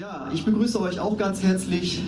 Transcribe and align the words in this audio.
Ja, 0.00 0.30
ich 0.32 0.46
begrüße 0.46 0.80
euch 0.80 0.98
auch 0.98 1.18
ganz 1.18 1.42
herzlich. 1.42 2.00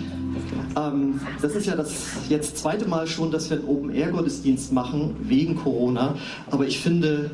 Ähm, 0.75 1.19
das 1.43 1.53
ist 1.53 1.67
ja 1.67 1.75
das 1.75 1.93
jetzt 2.27 2.57
zweite 2.57 2.87
Mal 2.87 3.05
schon, 3.05 3.29
dass 3.29 3.51
wir 3.51 3.57
einen 3.57 3.67
Open-Air-Gottesdienst 3.67 4.71
machen, 4.71 5.15
wegen 5.21 5.55
Corona. 5.57 6.15
Aber 6.49 6.65
ich 6.65 6.79
finde, 6.79 7.29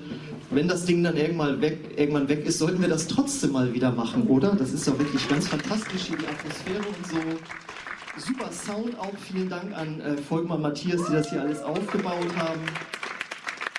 wenn 0.50 0.68
das 0.68 0.84
Ding 0.84 1.02
dann 1.02 1.16
irgendwann 1.16 1.62
weg, 1.62 1.94
irgendwann 1.96 2.28
weg 2.28 2.46
ist, 2.46 2.60
sollten 2.60 2.82
wir 2.82 2.90
das 2.90 3.08
trotzdem 3.08 3.54
mal 3.54 3.74
wieder 3.74 3.94
machen, 3.94 4.28
oder? 4.28 4.54
Das 4.54 4.74
ist 4.74 4.86
doch 4.86 5.00
wirklich 5.00 5.30
ganz 5.30 5.48
fantastisch 5.48 6.08
hier, 6.08 6.18
die 6.18 6.28
Atmosphäre 6.28 6.86
und 6.86 7.08
so. 7.08 8.28
Super 8.28 8.52
Sound 8.52 9.00
auch. 9.00 9.18
Vielen 9.32 9.48
Dank 9.48 9.74
an 9.78 10.02
äh, 10.02 10.18
Volkmar 10.18 10.58
Matthias, 10.58 11.06
die 11.08 11.14
das 11.14 11.30
hier 11.30 11.42
alles 11.42 11.62
aufgebaut 11.64 12.36
haben. 12.36 12.60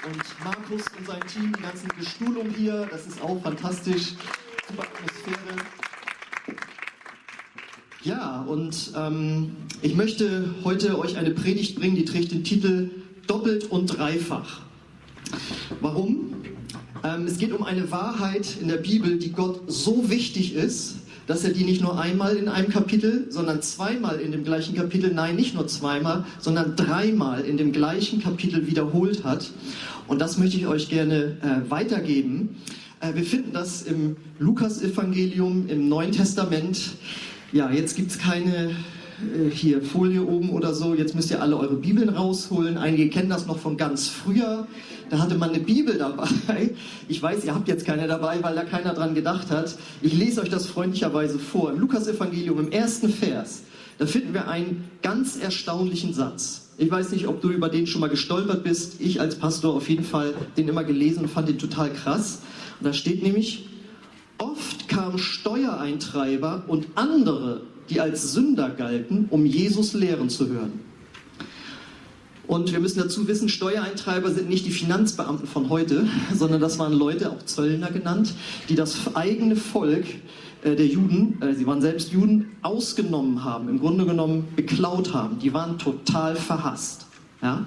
Und 0.07 0.45
Markus 0.45 0.85
und 0.99 1.07
sein 1.07 1.21
Team, 1.27 1.53
die 1.59 1.63
ganzen 1.63 1.89
Bestuhlung 1.99 2.49
hier, 2.57 2.89
das 2.91 3.07
ist 3.07 3.21
auch 3.23 3.39
fantastisch. 3.43 4.15
Super 4.67 4.85
Atmosphäre. 4.85 5.80
Ja, 8.03 8.41
und 8.49 8.93
ähm, 8.97 9.51
ich 9.83 9.95
möchte 9.95 10.55
heute 10.65 10.99
euch 10.99 11.19
eine 11.19 11.33
Predigt 11.33 11.79
bringen, 11.79 11.97
die 11.97 12.07
trägt 12.07 12.33
den 12.33 12.45
Titel 12.45 12.89
Doppelt 13.27 13.71
und 13.71 13.99
Dreifach. 13.99 14.63
Warum? 15.83 16.33
Ähm, 17.05 17.27
es 17.27 17.37
geht 17.37 17.53
um 17.53 17.63
eine 17.63 17.91
Wahrheit 17.91 18.57
in 18.59 18.69
der 18.69 18.79
Bibel, 18.79 19.19
die 19.19 19.33
Gott 19.33 19.71
so 19.71 20.09
wichtig 20.09 20.55
ist, 20.55 20.97
dass 21.27 21.45
er 21.45 21.51
die 21.51 21.65
nicht 21.65 21.83
nur 21.83 22.01
einmal 22.01 22.37
in 22.37 22.49
einem 22.49 22.71
Kapitel, 22.71 23.27
sondern 23.29 23.61
zweimal 23.61 24.19
in 24.19 24.33
dem 24.33 24.45
gleichen 24.45 24.75
Kapitel, 24.75 25.13
nein, 25.13 25.37
nicht 25.37 25.55
nur 25.55 25.69
zweimal, 25.69 26.25
sondern 26.39 26.77
dreimal 26.77 27.43
in 27.43 27.59
dem 27.59 27.71
gleichen 27.71 28.23
Kapitel 28.23 28.67
wiederholt 28.67 29.25
hat. 29.25 29.51
Und 30.09 30.23
das 30.23 30.39
möchte 30.39 30.57
ich 30.57 30.67
euch 30.67 30.89
gerne 30.89 31.37
äh, 31.43 31.71
weitergeben. 31.71 32.57
Äh, 33.01 33.15
wir 33.15 33.25
finden 33.25 33.53
das 33.53 33.83
im 33.83 34.17
Lukas-Evangelium, 34.39 35.69
im 35.69 35.91
Neuen 35.91 36.13
Testament. 36.13 36.95
Ja, 37.53 37.69
jetzt 37.69 37.97
gibt 37.97 38.13
es 38.13 38.19
keine 38.19 38.71
äh, 39.21 39.51
hier 39.53 39.83
Folie 39.83 40.25
oben 40.25 40.51
oder 40.51 40.73
so. 40.73 40.95
Jetzt 40.95 41.17
müsst 41.17 41.33
ihr 41.33 41.43
alle 41.43 41.57
eure 41.57 41.75
Bibeln 41.75 42.09
rausholen. 42.09 42.79
Einige 42.79 43.09
kennen 43.09 43.29
das 43.29 43.47
noch 43.47 43.59
von 43.59 43.77
ganz 43.77 44.09
früher. 44.09 44.69
Da 45.11 45.19
hatte 45.19 45.35
man 45.35 45.51
eine 45.51 45.59
Bibel 45.59 45.99
dabei. 45.99 46.71
Ich 47.09 47.21
weiß, 47.21 47.45
ihr 47.45 47.53
habt 47.53 47.67
jetzt 47.67 47.85
keine 47.85 48.07
dabei, 48.07 48.41
weil 48.43 48.55
da 48.55 48.63
keiner 48.63 48.95
dran 48.95 49.17
gedacht 49.17 49.51
hat. 49.51 49.77
Ich 50.01 50.13
lese 50.13 50.43
euch 50.43 50.49
das 50.49 50.67
freundlicherweise 50.67 51.41
vor. 51.41 51.73
Im 51.73 51.81
Lukas-Evangelium, 51.81 52.61
im 52.61 52.71
ersten 52.71 53.13
Vers, 53.13 53.63
da 53.99 54.07
finden 54.07 54.33
wir 54.33 54.47
einen 54.47 54.85
ganz 55.03 55.37
erstaunlichen 55.37 56.15
Satz. 56.15 56.69
Ich 56.79 56.89
weiß 56.89 57.11
nicht, 57.11 57.27
ob 57.27 57.43
du 57.43 57.51
über 57.51 57.69
den 57.69 57.89
schon 57.89 58.01
mal 58.01 58.09
gestolpert 58.09 58.63
bist. 58.63 59.01
Ich 59.01 59.21
als 59.21 59.35
Pastor 59.35 59.75
auf 59.75 59.89
jeden 59.89 60.05
Fall 60.05 60.35
den 60.57 60.69
immer 60.69 60.85
gelesen 60.85 61.25
und 61.25 61.29
fand 61.29 61.49
den 61.49 61.59
total 61.59 61.93
krass. 61.93 62.43
Und 62.79 62.87
da 62.87 62.93
steht 62.93 63.25
nämlich, 63.25 63.67
Oft 64.41 64.80
kamen 64.91 65.19
Steuereintreiber 65.19 66.65
und 66.69 66.89
andere, 66.97 67.63
die 67.89 68.01
als 68.01 68.33
Sünder 68.33 68.69
galten, 68.69 69.27
um 69.31 69.47
Jesus 69.47 69.95
lehren 69.95 70.29
zu 70.29 70.49
hören. 70.49 70.81
Und 72.47 72.73
wir 72.73 72.81
müssen 72.81 72.99
dazu 72.99 73.29
wissen, 73.29 73.49
Steuereintreiber 73.49 74.33
sind 74.33 74.49
nicht 74.49 74.67
die 74.67 74.73
Finanzbeamten 74.73 75.47
von 75.47 75.69
heute, 75.69 76.09
sondern 76.35 76.61
das 76.61 76.79
waren 76.81 76.93
Leute, 76.93 77.31
auch 77.31 77.45
Zöllner 77.45 77.91
genannt, 77.93 78.35
die 78.69 78.75
das 78.75 79.15
eigene 79.15 79.55
Volk 79.55 80.05
äh, 80.65 80.75
der 80.75 80.87
Juden, 80.87 81.41
äh, 81.41 81.55
sie 81.55 81.67
waren 81.67 81.81
selbst 81.81 82.13
Juden, 82.13 82.51
ausgenommen 82.63 83.45
haben, 83.45 83.69
im 83.69 83.79
Grunde 83.79 84.05
genommen 84.05 84.49
beklaut 84.57 85.15
haben. 85.15 85.39
Die 85.39 85.55
waren 85.55 85.79
total 85.79 86.35
verhasst. 86.35 87.07
Ja? 87.41 87.67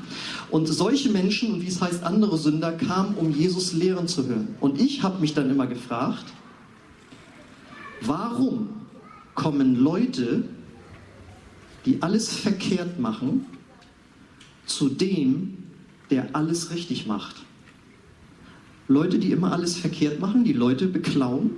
Und 0.52 0.68
solche 0.68 1.10
Menschen, 1.10 1.54
und 1.54 1.62
wie 1.62 1.70
es 1.70 1.82
heißt, 1.82 2.04
andere 2.04 2.38
Sünder, 2.38 2.74
kamen, 2.74 3.16
um 3.16 3.32
Jesus 3.32 3.72
lehren 3.72 4.10
zu 4.10 4.28
hören. 4.28 4.56
Und 4.60 4.82
ich 4.82 5.02
habe 5.02 5.22
mich 5.22 5.34
dann 5.34 5.50
immer 5.50 5.66
gefragt, 5.66 6.26
Warum 8.06 8.70
kommen 9.36 9.76
Leute, 9.76 10.44
die 11.86 12.02
alles 12.02 12.34
verkehrt 12.36 13.00
machen, 13.00 13.46
zu 14.66 14.90
dem, 14.90 15.58
der 16.10 16.36
alles 16.36 16.72
richtig 16.72 17.08
macht? 17.08 17.38
Leute, 18.88 19.20
die 19.20 19.32
immer 19.32 19.54
alles 19.54 19.78
verkehrt 19.78 20.20
machen, 20.20 20.44
die 20.44 20.54
Leute 20.54 20.88
beklauen 20.88 21.52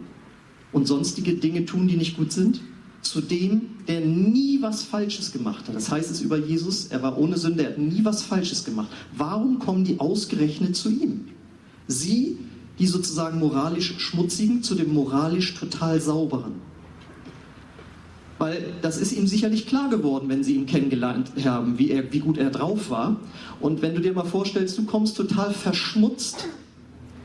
und 0.72 0.88
sonstige 0.88 1.34
Dinge 1.34 1.66
tun, 1.66 1.88
die 1.88 1.98
nicht 1.98 2.18
gut 2.18 2.32
sind, 2.32 2.62
zu 3.02 3.22
dem, 3.22 3.62
der 3.88 4.02
nie 4.02 4.62
was 4.62 4.84
Falsches 4.84 5.32
gemacht 5.32 5.68
hat. 5.68 5.76
Das 5.76 5.92
heißt 5.92 6.12
es 6.12 6.22
über 6.22 6.38
Jesus, 6.38 6.88
er 6.88 7.02
war 7.04 7.18
ohne 7.18 7.38
Sünde, 7.38 7.64
er 7.64 7.70
hat 7.72 7.78
nie 7.78 8.04
was 8.04 8.24
Falsches 8.24 8.64
gemacht. 8.66 8.90
Warum 9.16 9.60
kommen 9.60 9.84
die 9.84 10.00
ausgerechnet 10.00 10.76
zu 10.76 10.90
ihm? 10.90 11.26
Sie, 11.88 12.38
die 12.80 12.88
sozusagen 12.88 13.40
moralisch 13.40 13.96
schmutzigen 14.00 14.64
zu 14.64 14.76
dem 14.76 14.94
moralisch 14.94 15.56
total 15.56 16.02
sauberen. 16.02 16.54
Weil 18.38 18.74
das 18.82 18.98
ist 18.98 19.14
ihm 19.14 19.28
sicherlich 19.28 19.66
klar 19.66 19.90
geworden, 19.90 20.28
wenn 20.28 20.44
sie 20.44 20.56
ihn 20.56 20.66
kennengelernt 20.66 21.32
haben, 21.46 21.80
wie, 21.80 21.90
er, 21.90 22.12
wie 22.12 22.20
gut 22.20 22.38
er 22.38 22.50
drauf 22.50 22.90
war. 22.90 23.16
Und 23.62 23.82
wenn 23.82 23.96
du 23.96 24.02
dir 24.02 24.14
mal 24.14 24.26
vorstellst, 24.26 24.78
du 24.78 24.84
kommst 24.84 25.16
total 25.16 25.54
verschmutzt 25.54 26.48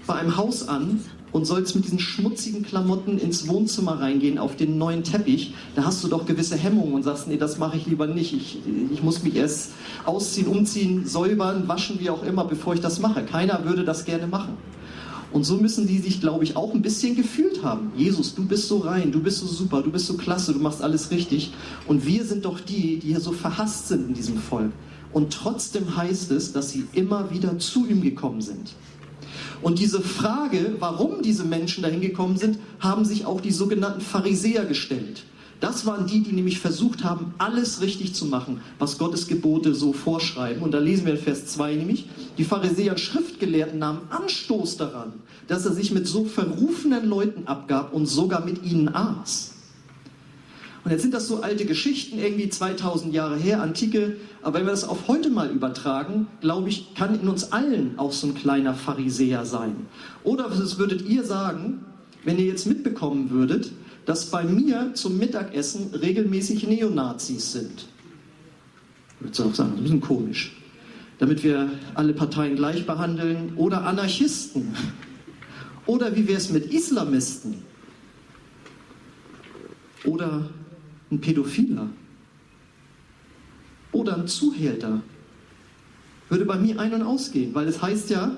bei 0.07 0.15
einem 0.15 0.37
Haus 0.37 0.69
an 0.69 1.01
und 1.33 1.47
sollst 1.47 1.75
mit 1.75 1.85
diesen 1.85 1.99
schmutzigen 1.99 2.63
Klamotten 2.63 3.19
ins 3.19 3.49
Wohnzimmer 3.49 4.01
reingehen 4.01 4.39
auf 4.39 4.57
den 4.57 4.79
neuen 4.79 5.03
Teppich, 5.03 5.55
da 5.75 5.85
hast 5.85 6.03
du 6.03 6.09
doch 6.09 6.27
gewisse 6.27 6.57
Hemmungen 6.57 6.95
und 6.95 7.03
sagst, 7.03 7.29
nee, 7.29 7.37
das 7.37 7.59
mache 7.59 7.77
ich 7.77 7.87
lieber 7.87 8.07
nicht. 8.07 8.33
Ich, 8.33 8.59
ich 8.93 9.03
muss 9.03 9.23
mich 9.23 9.37
erst 9.37 9.73
ausziehen, 10.05 10.47
umziehen, 10.47 11.07
säubern, 11.07 11.69
waschen, 11.69 11.99
wie 12.01 12.11
auch 12.11 12.23
immer, 12.23 12.45
bevor 12.45 12.75
ich 12.75 12.81
das 12.81 13.01
mache. 13.01 13.25
Keiner 13.25 13.65
würde 13.65 13.85
das 13.85 14.05
gerne 14.05 14.27
machen. 14.27 14.55
Und 15.33 15.45
so 15.45 15.57
müssen 15.57 15.87
die 15.87 15.99
sich, 15.99 16.21
glaube 16.21 16.43
ich, 16.45 16.57
auch 16.57 16.75
ein 16.75 16.83
bisschen 16.83 17.15
gefühlt 17.15 17.63
haben. 17.63 17.93
Jesus, 17.97 18.35
du 18.35 18.45
bist 18.45 18.67
so 18.67 18.79
rein, 18.79 19.13
du 19.13 19.23
bist 19.23 19.39
so 19.39 19.47
super, 19.47 19.83
du 19.83 19.91
bist 19.91 20.07
so 20.07 20.15
klasse, 20.15 20.53
du 20.53 20.59
machst 20.59 20.83
alles 20.83 21.11
richtig. 21.11 21.53
Und 21.87 22.05
wir 22.05 22.25
sind 22.25 22.45
doch 22.45 22.59
die, 22.59 22.99
die 22.99 23.09
hier 23.09 23.21
so 23.21 23.33
verhasst 23.33 23.89
sind 23.89 24.09
in 24.09 24.15
diesem 24.15 24.39
Volk. 24.39 24.73
Und 25.13 25.33
trotzdem 25.33 25.97
heißt 25.97 26.31
es, 26.33 26.53
dass 26.53 26.71
sie 26.71 26.87
immer 26.93 27.31
wieder 27.33 27.59
zu 27.59 27.87
ihm 27.87 28.03
gekommen 28.03 28.41
sind. 28.41 28.75
Und 29.63 29.79
diese 29.79 30.01
Frage, 30.01 30.77
warum 30.79 31.23
diese 31.23 31.45
Menschen 31.45 31.83
dahin 31.83 32.01
gekommen 32.01 32.37
sind, 32.37 32.59
haben 32.81 33.05
sich 33.05 33.27
auch 33.27 33.41
die 33.41 33.51
sogenannten 33.51 34.01
Pharisäer 34.01 34.65
gestellt. 34.65 35.25
Das 35.61 35.85
waren 35.85 36.07
die, 36.07 36.23
die 36.23 36.33
nämlich 36.33 36.59
versucht 36.59 37.05
haben, 37.05 37.35
alles 37.37 37.83
richtig 37.83 38.15
zu 38.15 38.25
machen, 38.25 38.63
was 38.79 38.97
Gottes 38.97 39.29
Gebote 39.29 39.75
so 39.75 39.93
vorschreiben. 39.93 40.63
Und 40.63 40.73
da 40.73 40.79
lesen 40.79 41.05
wir 41.05 41.13
in 41.13 41.21
Vers 41.21 41.47
2 41.47 41.75
nämlich, 41.75 42.07
die 42.39 42.45
Pharisäer 42.45 42.93
und 42.93 43.01
Schriftgelehrten 43.01 43.79
nahmen 43.79 44.01
Anstoß 44.09 44.79
daran, 44.79 45.13
dass 45.49 45.67
er 45.67 45.73
sich 45.73 45.93
mit 45.93 46.07
so 46.07 46.25
verrufenen 46.25 47.07
Leuten 47.07 47.47
abgab 47.47 47.93
und 47.93 48.07
sogar 48.07 48.43
mit 48.45 48.65
ihnen 48.65 48.89
aß. 48.89 49.53
Und 50.83 50.93
jetzt 50.93 51.03
sind 51.03 51.13
das 51.13 51.29
so 51.29 51.43
alte 51.43 51.67
Geschichten, 51.67 52.19
irgendwie 52.19 52.49
2000 52.49 53.13
Jahre 53.13 53.37
her, 53.37 53.61
antike. 53.61 54.17
Aber 54.41 54.59
wenn 54.59 54.67
wir 54.67 54.71
das 54.71 54.89
auf 54.89 55.09
heute 55.09 55.29
mal 55.29 55.51
übertragen, 55.51 56.27
glaube 56.41 56.71
ich, 56.71 56.95
kann 56.95 57.21
in 57.21 57.29
uns 57.29 57.53
allen 57.53 57.99
auch 57.99 58.13
so 58.13 58.29
ein 58.29 58.35
kleiner 58.35 58.73
Pharisäer 58.73 59.45
sein. 59.45 59.77
Oder 60.25 60.51
was 60.51 60.79
würdet 60.79 61.07
ihr 61.07 61.25
sagen, 61.25 61.85
wenn 62.25 62.39
ihr 62.39 62.47
jetzt 62.47 62.67
mitbekommen 62.67 63.31
würdet, 63.31 63.73
dass 64.07 64.31
bei 64.31 64.45
mir 64.45 64.95
zum 64.95 65.19
Mittagessen 65.19 65.95
regelmäßig 65.95 66.67
Neonazis 66.67 67.53
sind. 67.53 67.87
Ich 69.21 69.39
würde 69.39 69.51
auch 69.51 69.55
sagen, 69.55 69.75
ein 69.77 69.83
bisschen 69.83 70.01
komisch. 70.01 70.57
Damit 71.19 71.45
wir 71.45 71.71
alle 71.95 72.15
Parteien 72.15 72.57
gleich 72.57 72.87
behandeln. 72.87 73.53
Oder 73.57 73.85
Anarchisten. 73.85 74.75
Oder 75.87 76.17
wie 76.17 76.27
wäre 76.27 76.39
es 76.39 76.51
mit 76.51 76.73
Islamisten? 76.73 77.63
Oder 80.05 80.49
ein 81.11 81.21
Pädophiler? 81.21 81.89
Oder 83.93 84.17
ein 84.17 84.29
Zuhälter? 84.29 85.03
Würde 86.29 86.45
bei 86.45 86.57
mir 86.57 86.79
ein- 86.79 86.95
und 86.95 87.03
ausgehen, 87.03 87.55
weil 87.55 87.67
es 87.67 87.83
heißt 87.83 88.09
ja, 88.11 88.33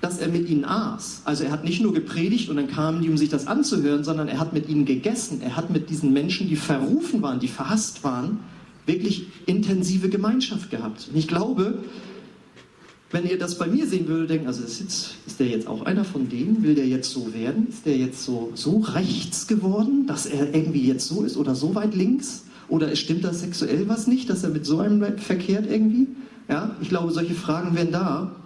dass 0.00 0.18
er 0.18 0.28
mit 0.28 0.48
ihnen 0.48 0.64
aß. 0.64 1.22
Also 1.24 1.44
er 1.44 1.50
hat 1.50 1.64
nicht 1.64 1.82
nur 1.82 1.92
gepredigt 1.92 2.48
und 2.48 2.56
dann 2.56 2.68
kamen 2.68 3.02
die, 3.02 3.10
um 3.10 3.16
sich 3.16 3.28
das 3.28 3.46
anzuhören, 3.46 4.04
sondern 4.04 4.28
er 4.28 4.38
hat 4.38 4.52
mit 4.52 4.68
ihnen 4.68 4.84
gegessen. 4.84 5.40
Er 5.42 5.56
hat 5.56 5.70
mit 5.70 5.90
diesen 5.90 6.12
Menschen, 6.12 6.48
die 6.48 6.56
verrufen 6.56 7.20
waren, 7.22 7.40
die 7.40 7.48
verhasst 7.48 8.04
waren, 8.04 8.38
wirklich 8.86 9.26
intensive 9.46 10.08
Gemeinschaft 10.08 10.70
gehabt. 10.70 11.08
Und 11.10 11.16
ich 11.16 11.26
glaube, 11.26 11.78
wenn 13.10 13.26
ihr 13.26 13.38
das 13.38 13.58
bei 13.58 13.66
mir 13.66 13.86
sehen 13.86 14.06
würdet, 14.06 14.30
denken, 14.30 14.46
also 14.46 14.62
ist, 14.62 14.80
jetzt, 14.80 15.14
ist 15.26 15.40
der 15.40 15.46
jetzt 15.46 15.66
auch 15.66 15.82
einer 15.82 16.04
von 16.04 16.28
denen? 16.28 16.62
Will 16.62 16.74
der 16.74 16.86
jetzt 16.86 17.10
so 17.10 17.32
werden? 17.32 17.66
Ist 17.68 17.86
der 17.86 17.96
jetzt 17.96 18.22
so, 18.22 18.52
so 18.54 18.78
rechts 18.78 19.46
geworden, 19.46 20.06
dass 20.06 20.26
er 20.26 20.54
irgendwie 20.54 20.86
jetzt 20.86 21.08
so 21.08 21.22
ist 21.22 21.36
oder 21.36 21.54
so 21.54 21.74
weit 21.74 21.94
links? 21.94 22.44
Oder 22.68 22.94
stimmt 22.96 23.24
da 23.24 23.32
sexuell 23.32 23.88
was 23.88 24.06
nicht, 24.06 24.28
dass 24.28 24.44
er 24.44 24.50
mit 24.50 24.66
so 24.66 24.78
einem 24.78 25.18
verkehrt 25.18 25.66
irgendwie? 25.70 26.08
Ja, 26.48 26.76
ich 26.82 26.90
glaube, 26.90 27.12
solche 27.12 27.34
Fragen 27.34 27.74
wären 27.74 27.92
da. 27.92 28.36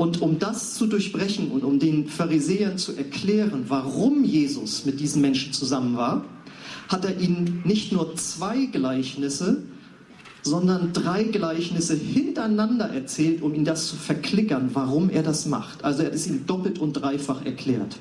Und 0.00 0.22
um 0.22 0.38
das 0.38 0.72
zu 0.76 0.86
durchbrechen 0.86 1.50
und 1.50 1.62
um 1.62 1.78
den 1.78 2.08
Pharisäern 2.08 2.78
zu 2.78 2.96
erklären, 2.96 3.66
warum 3.68 4.24
Jesus 4.24 4.86
mit 4.86 4.98
diesen 4.98 5.20
Menschen 5.20 5.52
zusammen 5.52 5.94
war, 5.94 6.24
hat 6.88 7.04
er 7.04 7.20
ihnen 7.20 7.60
nicht 7.66 7.92
nur 7.92 8.16
zwei 8.16 8.64
Gleichnisse, 8.64 9.62
sondern 10.40 10.94
drei 10.94 11.24
Gleichnisse 11.24 11.96
hintereinander 11.96 12.86
erzählt, 12.86 13.42
um 13.42 13.52
ihnen 13.52 13.66
das 13.66 13.88
zu 13.88 13.96
verklickern, 13.96 14.70
warum 14.72 15.10
er 15.10 15.22
das 15.22 15.44
macht. 15.44 15.84
Also 15.84 16.00
er 16.00 16.06
hat 16.06 16.14
es 16.14 16.26
ihnen 16.26 16.46
doppelt 16.46 16.78
und 16.78 16.94
dreifach 16.94 17.44
erklärt. 17.44 17.98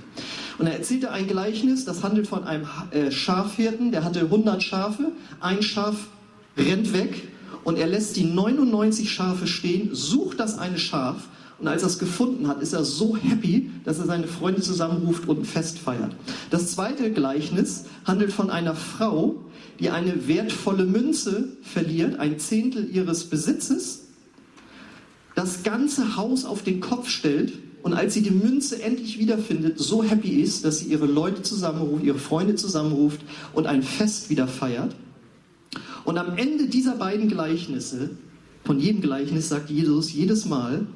Und 0.57 0.67
er 0.67 0.77
erzählte 0.77 1.11
ein 1.11 1.27
Gleichnis, 1.27 1.83
das 1.83 2.01
handelt 2.01 2.27
von 2.27 2.45
einem 2.45 2.65
äh, 2.91 3.11
Schafhirten, 3.11 3.91
der 3.91 4.05
hatte 4.05 4.21
100 4.21 4.63
Schafe, 4.63 5.11
ein 5.41 5.61
Schaf 5.61 6.07
rennt 6.57 6.93
weg 6.93 7.27
und 7.65 7.77
er 7.77 7.87
lässt 7.87 8.15
die 8.15 8.23
99 8.23 9.11
Schafe 9.11 9.47
stehen, 9.47 9.89
sucht 9.91 10.39
das 10.39 10.57
eine 10.57 10.79
Schaf 10.79 11.27
und 11.59 11.67
als 11.67 11.81
er 11.83 11.89
es 11.89 11.99
gefunden 11.99 12.47
hat, 12.47 12.61
ist 12.61 12.73
er 12.73 12.83
so 12.83 13.17
happy, 13.17 13.69
dass 13.83 13.99
er 13.99 14.05
seine 14.05 14.27
Freunde 14.27 14.61
zusammenruft 14.61 15.27
und 15.27 15.39
ein 15.39 15.45
Fest 15.45 15.79
feiert. 15.79 16.15
Das 16.49 16.71
zweite 16.71 17.11
Gleichnis 17.11 17.85
handelt 18.05 18.31
von 18.31 18.49
einer 18.49 18.75
Frau, 18.75 19.35
die 19.79 19.89
eine 19.89 20.27
wertvolle 20.27 20.85
Münze 20.85 21.49
verliert, 21.61 22.19
ein 22.19 22.39
Zehntel 22.39 22.89
ihres 22.89 23.25
Besitzes, 23.25 24.05
das 25.35 25.63
ganze 25.63 26.15
Haus 26.15 26.45
auf 26.45 26.63
den 26.63 26.79
Kopf 26.79 27.09
stellt 27.09 27.53
und 27.81 27.93
als 27.93 28.13
sie 28.13 28.21
die 28.21 28.31
Münze 28.31 28.81
endlich 28.81 29.19
wiederfindet, 29.19 29.79
so 29.79 30.03
happy 30.03 30.41
ist, 30.41 30.65
dass 30.65 30.79
sie 30.79 30.87
ihre 30.87 31.05
Leute 31.05 31.41
zusammenruft, 31.41 32.03
ihre 32.03 32.19
Freunde 32.19 32.55
zusammenruft 32.55 33.21
und 33.53 33.67
ein 33.67 33.83
Fest 33.83 34.29
wieder 34.29 34.47
feiert. 34.47 34.95
Und 36.03 36.17
am 36.17 36.37
Ende 36.37 36.67
dieser 36.67 36.95
beiden 36.95 37.29
Gleichnisse, 37.29 38.11
von 38.63 38.79
jedem 38.79 39.01
Gleichnis 39.01 39.49
sagt 39.49 39.69
Jesus 39.69 40.11
jedes 40.11 40.45
Mal, 40.45 40.87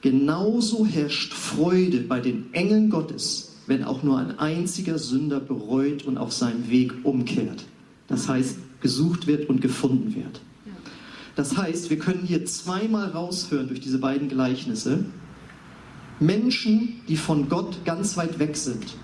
genauso 0.00 0.86
herrscht 0.86 1.32
Freude 1.32 1.98
bei 2.00 2.20
den 2.20 2.52
Engeln 2.52 2.90
Gottes, 2.90 3.56
wenn 3.66 3.84
auch 3.84 4.02
nur 4.02 4.18
ein 4.18 4.38
einziger 4.38 4.98
Sünder 4.98 5.40
bereut 5.40 6.04
und 6.04 6.18
auf 6.18 6.32
seinem 6.32 6.70
Weg 6.70 6.92
umkehrt. 7.04 7.64
Das 8.06 8.28
heißt, 8.28 8.58
gesucht 8.80 9.26
wird 9.26 9.48
und 9.48 9.60
gefunden 9.60 10.14
wird. 10.14 10.40
Das 11.36 11.56
heißt, 11.56 11.90
wir 11.90 11.98
können 11.98 12.24
hier 12.24 12.44
zweimal 12.46 13.10
raushören 13.10 13.68
durch 13.68 13.80
diese 13.80 13.98
beiden 13.98 14.28
Gleichnisse. 14.28 15.04
Menschen, 16.18 17.00
die 17.06 17.16
von 17.16 17.48
Gott 17.48 17.84
ganz 17.84 18.16
weit 18.16 18.40
weg 18.40 18.56
sind, 18.56 18.96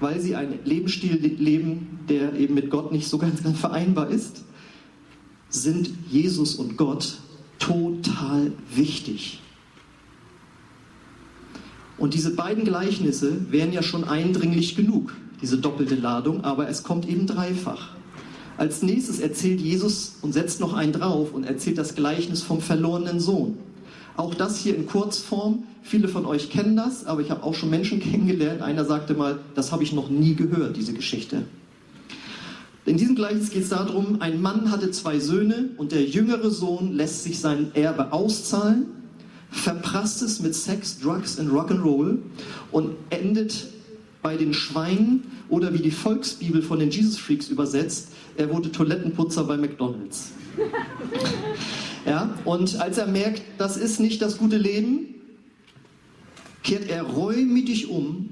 weil 0.00 0.20
sie 0.20 0.36
einen 0.36 0.58
Lebensstil 0.64 1.14
leben, 1.16 2.00
der 2.08 2.34
eben 2.34 2.54
mit 2.54 2.70
Gott 2.70 2.92
nicht 2.92 3.08
so 3.08 3.16
ganz, 3.16 3.42
ganz 3.42 3.58
vereinbar 3.58 4.10
ist, 4.10 4.44
sind 5.48 5.90
Jesus 6.10 6.56
und 6.56 6.76
Gott 6.76 7.18
total 7.58 8.52
wichtig. 8.74 9.40
Und 11.98 12.14
diese 12.14 12.30
beiden 12.30 12.64
Gleichnisse 12.64 13.50
wären 13.50 13.72
ja 13.72 13.82
schon 13.82 14.04
eindringlich 14.04 14.76
genug, 14.76 15.14
diese 15.42 15.58
doppelte 15.58 15.96
Ladung, 15.96 16.44
aber 16.44 16.68
es 16.68 16.84
kommt 16.84 17.08
eben 17.08 17.26
dreifach. 17.26 17.90
Als 18.56 18.82
nächstes 18.82 19.20
erzählt 19.20 19.60
Jesus 19.60 20.16
und 20.22 20.32
setzt 20.32 20.60
noch 20.60 20.74
einen 20.74 20.92
drauf 20.92 21.32
und 21.32 21.44
erzählt 21.44 21.78
das 21.78 21.94
Gleichnis 21.94 22.42
vom 22.42 22.60
verlorenen 22.60 23.20
Sohn. 23.20 23.56
Auch 24.16 24.34
das 24.34 24.58
hier 24.58 24.74
in 24.74 24.86
Kurzform. 24.86 25.62
Viele 25.82 26.08
von 26.08 26.26
euch 26.26 26.50
kennen 26.50 26.76
das, 26.76 27.06
aber 27.06 27.20
ich 27.20 27.30
habe 27.30 27.44
auch 27.44 27.54
schon 27.54 27.70
Menschen 27.70 28.00
kennengelernt. 28.00 28.62
Einer 28.62 28.84
sagte 28.84 29.14
mal, 29.14 29.38
das 29.54 29.70
habe 29.70 29.84
ich 29.84 29.92
noch 29.92 30.10
nie 30.10 30.34
gehört, 30.34 30.76
diese 30.76 30.92
Geschichte. 30.92 31.42
In 32.84 32.96
diesem 32.96 33.14
Gleichnis 33.14 33.50
geht 33.50 33.64
es 33.64 33.68
darum, 33.68 34.20
ein 34.20 34.40
Mann 34.40 34.70
hatte 34.70 34.90
zwei 34.90 35.20
Söhne 35.20 35.70
und 35.76 35.92
der 35.92 36.04
jüngere 36.04 36.50
Sohn 36.50 36.94
lässt 36.94 37.22
sich 37.22 37.38
sein 37.38 37.70
Erbe 37.74 38.12
auszahlen, 38.12 38.86
verprasst 39.50 40.22
es 40.22 40.40
mit 40.40 40.54
Sex, 40.54 41.00
Drugs 41.00 41.38
und 41.38 41.50
Rock'n'Roll 41.50 42.18
und 42.70 42.96
endet 43.10 43.68
bei 44.22 44.36
den 44.36 44.52
Schweinen 44.52 45.22
oder 45.48 45.72
wie 45.72 45.78
die 45.78 45.90
Volksbibel 45.90 46.62
von 46.62 46.78
den 46.78 46.90
Jesus 46.90 47.18
Freaks 47.18 47.48
übersetzt, 47.48 48.08
er 48.36 48.52
wurde 48.52 48.70
Toilettenputzer 48.70 49.44
bei 49.44 49.56
McDonald's. 49.56 50.32
ja, 52.06 52.34
und 52.44 52.80
als 52.80 52.98
er 52.98 53.06
merkt, 53.06 53.42
das 53.58 53.76
ist 53.76 54.00
nicht 54.00 54.20
das 54.20 54.38
gute 54.38 54.58
Leben, 54.58 55.14
kehrt 56.62 56.88
er 56.88 57.02
reumütig 57.02 57.88
um 57.88 58.28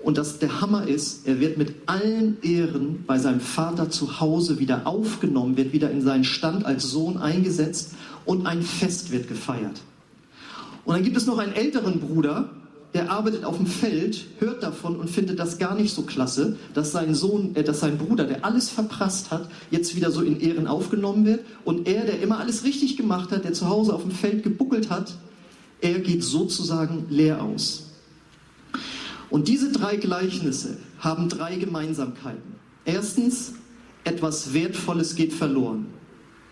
und 0.00 0.18
dass 0.18 0.38
der 0.38 0.60
Hammer 0.60 0.86
ist, 0.86 1.26
er 1.26 1.40
wird 1.40 1.58
mit 1.58 1.74
allen 1.86 2.36
Ehren 2.42 3.04
bei 3.06 3.18
seinem 3.18 3.40
Vater 3.40 3.90
zu 3.90 4.20
Hause 4.20 4.58
wieder 4.58 4.86
aufgenommen, 4.86 5.56
wird 5.56 5.72
wieder 5.72 5.90
in 5.90 6.02
seinen 6.02 6.24
Stand 6.24 6.64
als 6.64 6.84
Sohn 6.84 7.16
eingesetzt 7.16 7.94
und 8.24 8.46
ein 8.46 8.62
Fest 8.62 9.10
wird 9.10 9.28
gefeiert. 9.28 9.80
Und 10.88 10.94
dann 10.94 11.04
gibt 11.04 11.18
es 11.18 11.26
noch 11.26 11.36
einen 11.36 11.52
älteren 11.52 12.00
Bruder, 12.00 12.48
der 12.94 13.10
arbeitet 13.10 13.44
auf 13.44 13.58
dem 13.58 13.66
Feld, 13.66 14.24
hört 14.38 14.62
davon 14.62 14.96
und 14.96 15.10
findet 15.10 15.38
das 15.38 15.58
gar 15.58 15.74
nicht 15.74 15.94
so 15.94 16.00
klasse, 16.00 16.56
dass 16.72 16.92
sein 16.92 17.14
Sohn, 17.14 17.54
äh, 17.56 17.62
dass 17.62 17.80
sein 17.80 17.98
Bruder, 17.98 18.24
der 18.24 18.42
alles 18.42 18.70
verprasst 18.70 19.30
hat, 19.30 19.50
jetzt 19.70 19.96
wieder 19.96 20.10
so 20.10 20.22
in 20.22 20.40
Ehren 20.40 20.66
aufgenommen 20.66 21.26
wird. 21.26 21.44
Und 21.66 21.86
er, 21.86 22.06
der 22.06 22.22
immer 22.22 22.38
alles 22.38 22.64
richtig 22.64 22.96
gemacht 22.96 23.32
hat, 23.32 23.44
der 23.44 23.52
zu 23.52 23.68
Hause 23.68 23.92
auf 23.92 24.00
dem 24.00 24.12
Feld 24.12 24.42
gebuckelt 24.42 24.88
hat, 24.88 25.12
er 25.82 25.98
geht 25.98 26.24
sozusagen 26.24 27.04
leer 27.10 27.42
aus. 27.42 27.90
Und 29.28 29.48
diese 29.48 29.70
drei 29.70 29.96
Gleichnisse 29.96 30.78
haben 31.00 31.28
drei 31.28 31.56
Gemeinsamkeiten. 31.56 32.54
Erstens, 32.86 33.52
etwas 34.04 34.54
Wertvolles 34.54 35.16
geht 35.16 35.34
verloren. 35.34 35.84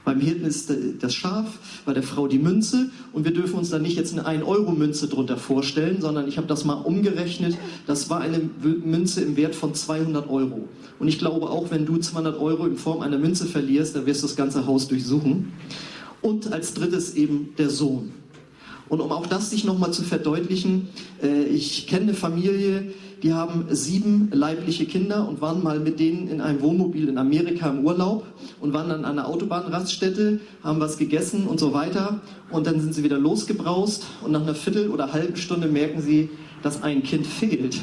Beim 0.07 0.21
Hirten 0.21 0.45
ist 0.45 0.73
das 1.01 1.17
Schaf, 1.17 1.59
bei 1.85 1.93
der 1.93 2.05
Frau 2.05 2.29
die 2.29 2.39
Münze 2.39 2.91
und 3.13 3.25
wir 3.25 3.33
dürfen 3.33 3.59
uns 3.59 3.71
da 3.71 3.81
nicht 3.81 3.97
jetzt 3.97 4.17
eine 4.17 4.41
1-Euro-Münze 4.41 5.09
drunter 5.09 5.37
vorstellen, 5.37 6.01
sondern 6.01 6.29
ich 6.29 6.37
habe 6.37 6.47
das 6.47 6.65
mal 6.65 6.75
umgerechnet. 6.75 7.59
Das 7.89 8.09
war 8.09 8.21
eine 8.21 8.39
Münze 8.63 9.23
im 9.23 9.37
Wert 9.37 9.57
von 9.57 9.75
200 9.75 10.31
Euro. 10.31 10.69
Und 11.01 11.09
ich 11.09 11.19
glaube 11.19 11.51
auch, 11.51 11.73
wenn 11.73 11.87
du 11.87 11.99
200 11.99 12.39
Euro 12.39 12.67
in 12.67 12.77
Form 12.77 13.01
einer 13.01 13.19
Münze 13.19 13.47
verlierst, 13.47 13.97
dann 13.97 14.07
wirst 14.07 14.23
du 14.23 14.29
das 14.29 14.37
ganze 14.37 14.69
Haus 14.69 14.87
durchsuchen. 14.87 15.53
Und 16.23 16.53
als 16.53 16.73
drittes 16.75 17.17
eben 17.17 17.55
der 17.59 17.69
Sohn. 17.69 18.13
Und 18.89 19.01
um 19.01 19.11
auch 19.11 19.27
das 19.27 19.51
sich 19.51 19.65
nochmal 19.65 19.93
zu 19.93 20.05
verdeutlichen, 20.05 20.87
äh, 21.21 21.47
ich 21.47 21.89
kenne 21.89 22.03
eine 22.03 22.15
Familie, 22.15 22.93
die 23.23 23.33
haben 23.33 23.67
sieben 23.71 24.29
leibliche 24.33 24.85
Kinder 24.87 25.27
und 25.27 25.41
waren 25.41 25.63
mal 25.63 25.81
mit 25.81 25.99
denen 25.99 26.29
in 26.29 26.41
einem 26.41 26.61
Wohnmobil 26.61 27.09
in 27.09 27.19
Amerika 27.19 27.71
im 27.71 27.85
Urlaub 27.85 28.27
und 28.61 28.73
waren 28.73 28.89
dann 28.89 29.05
an 29.05 29.19
einer 29.19 29.29
Autobahnraststätte, 29.29 30.41
haben 30.63 30.81
was 30.81 30.99
gegessen 30.99 31.47
und 31.47 31.59
so 31.59 31.73
weiter. 31.73 32.21
Und 32.51 32.67
dann 32.67 32.81
sind 32.81 32.95
sie 32.95 33.03
wieder 33.03 33.19
losgebraust 33.19 34.05
und 34.23 34.33
nach 34.33 34.43
einer 34.43 34.55
Viertel 34.55 34.91
oder 34.91 35.13
halben 35.13 35.37
Stunde 35.37 35.69
merken 35.69 36.03
sie, 36.03 36.31
dass 36.63 36.83
ein 36.83 37.03
Kind 37.03 37.27
fehlt. 37.27 37.81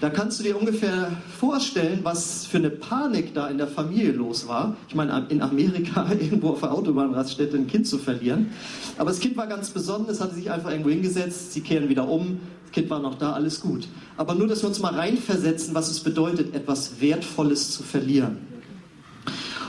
Da 0.00 0.08
kannst 0.08 0.40
du 0.40 0.44
dir 0.44 0.58
ungefähr 0.58 1.12
vorstellen, 1.38 2.00
was 2.02 2.46
für 2.46 2.56
eine 2.56 2.70
Panik 2.70 3.34
da 3.34 3.48
in 3.48 3.58
der 3.58 3.66
Familie 3.66 4.12
los 4.12 4.48
war. 4.48 4.74
Ich 4.88 4.94
meine, 4.94 5.26
in 5.28 5.42
Amerika 5.42 6.10
irgendwo 6.18 6.50
auf 6.50 6.60
der 6.60 6.72
Autobahnraststätte 6.72 7.58
ein 7.58 7.66
Kind 7.66 7.86
zu 7.86 7.98
verlieren. 7.98 8.50
Aber 8.96 9.10
das 9.10 9.20
Kind 9.20 9.36
war 9.36 9.46
ganz 9.46 9.68
besonders, 9.68 10.22
hatte 10.22 10.34
sich 10.34 10.50
einfach 10.50 10.70
irgendwo 10.70 10.88
hingesetzt, 10.88 11.52
sie 11.52 11.60
kehren 11.60 11.90
wieder 11.90 12.08
um, 12.08 12.40
Kind 12.72 12.88
war 12.90 13.00
noch 13.00 13.16
da, 13.16 13.32
alles 13.32 13.60
gut. 13.60 13.88
Aber 14.16 14.34
nur, 14.34 14.46
dass 14.46 14.62
wir 14.62 14.68
uns 14.68 14.78
mal 14.78 14.94
reinversetzen, 14.94 15.74
was 15.74 15.90
es 15.90 16.00
bedeutet, 16.00 16.54
etwas 16.54 17.00
Wertvolles 17.00 17.72
zu 17.72 17.82
verlieren. 17.82 18.38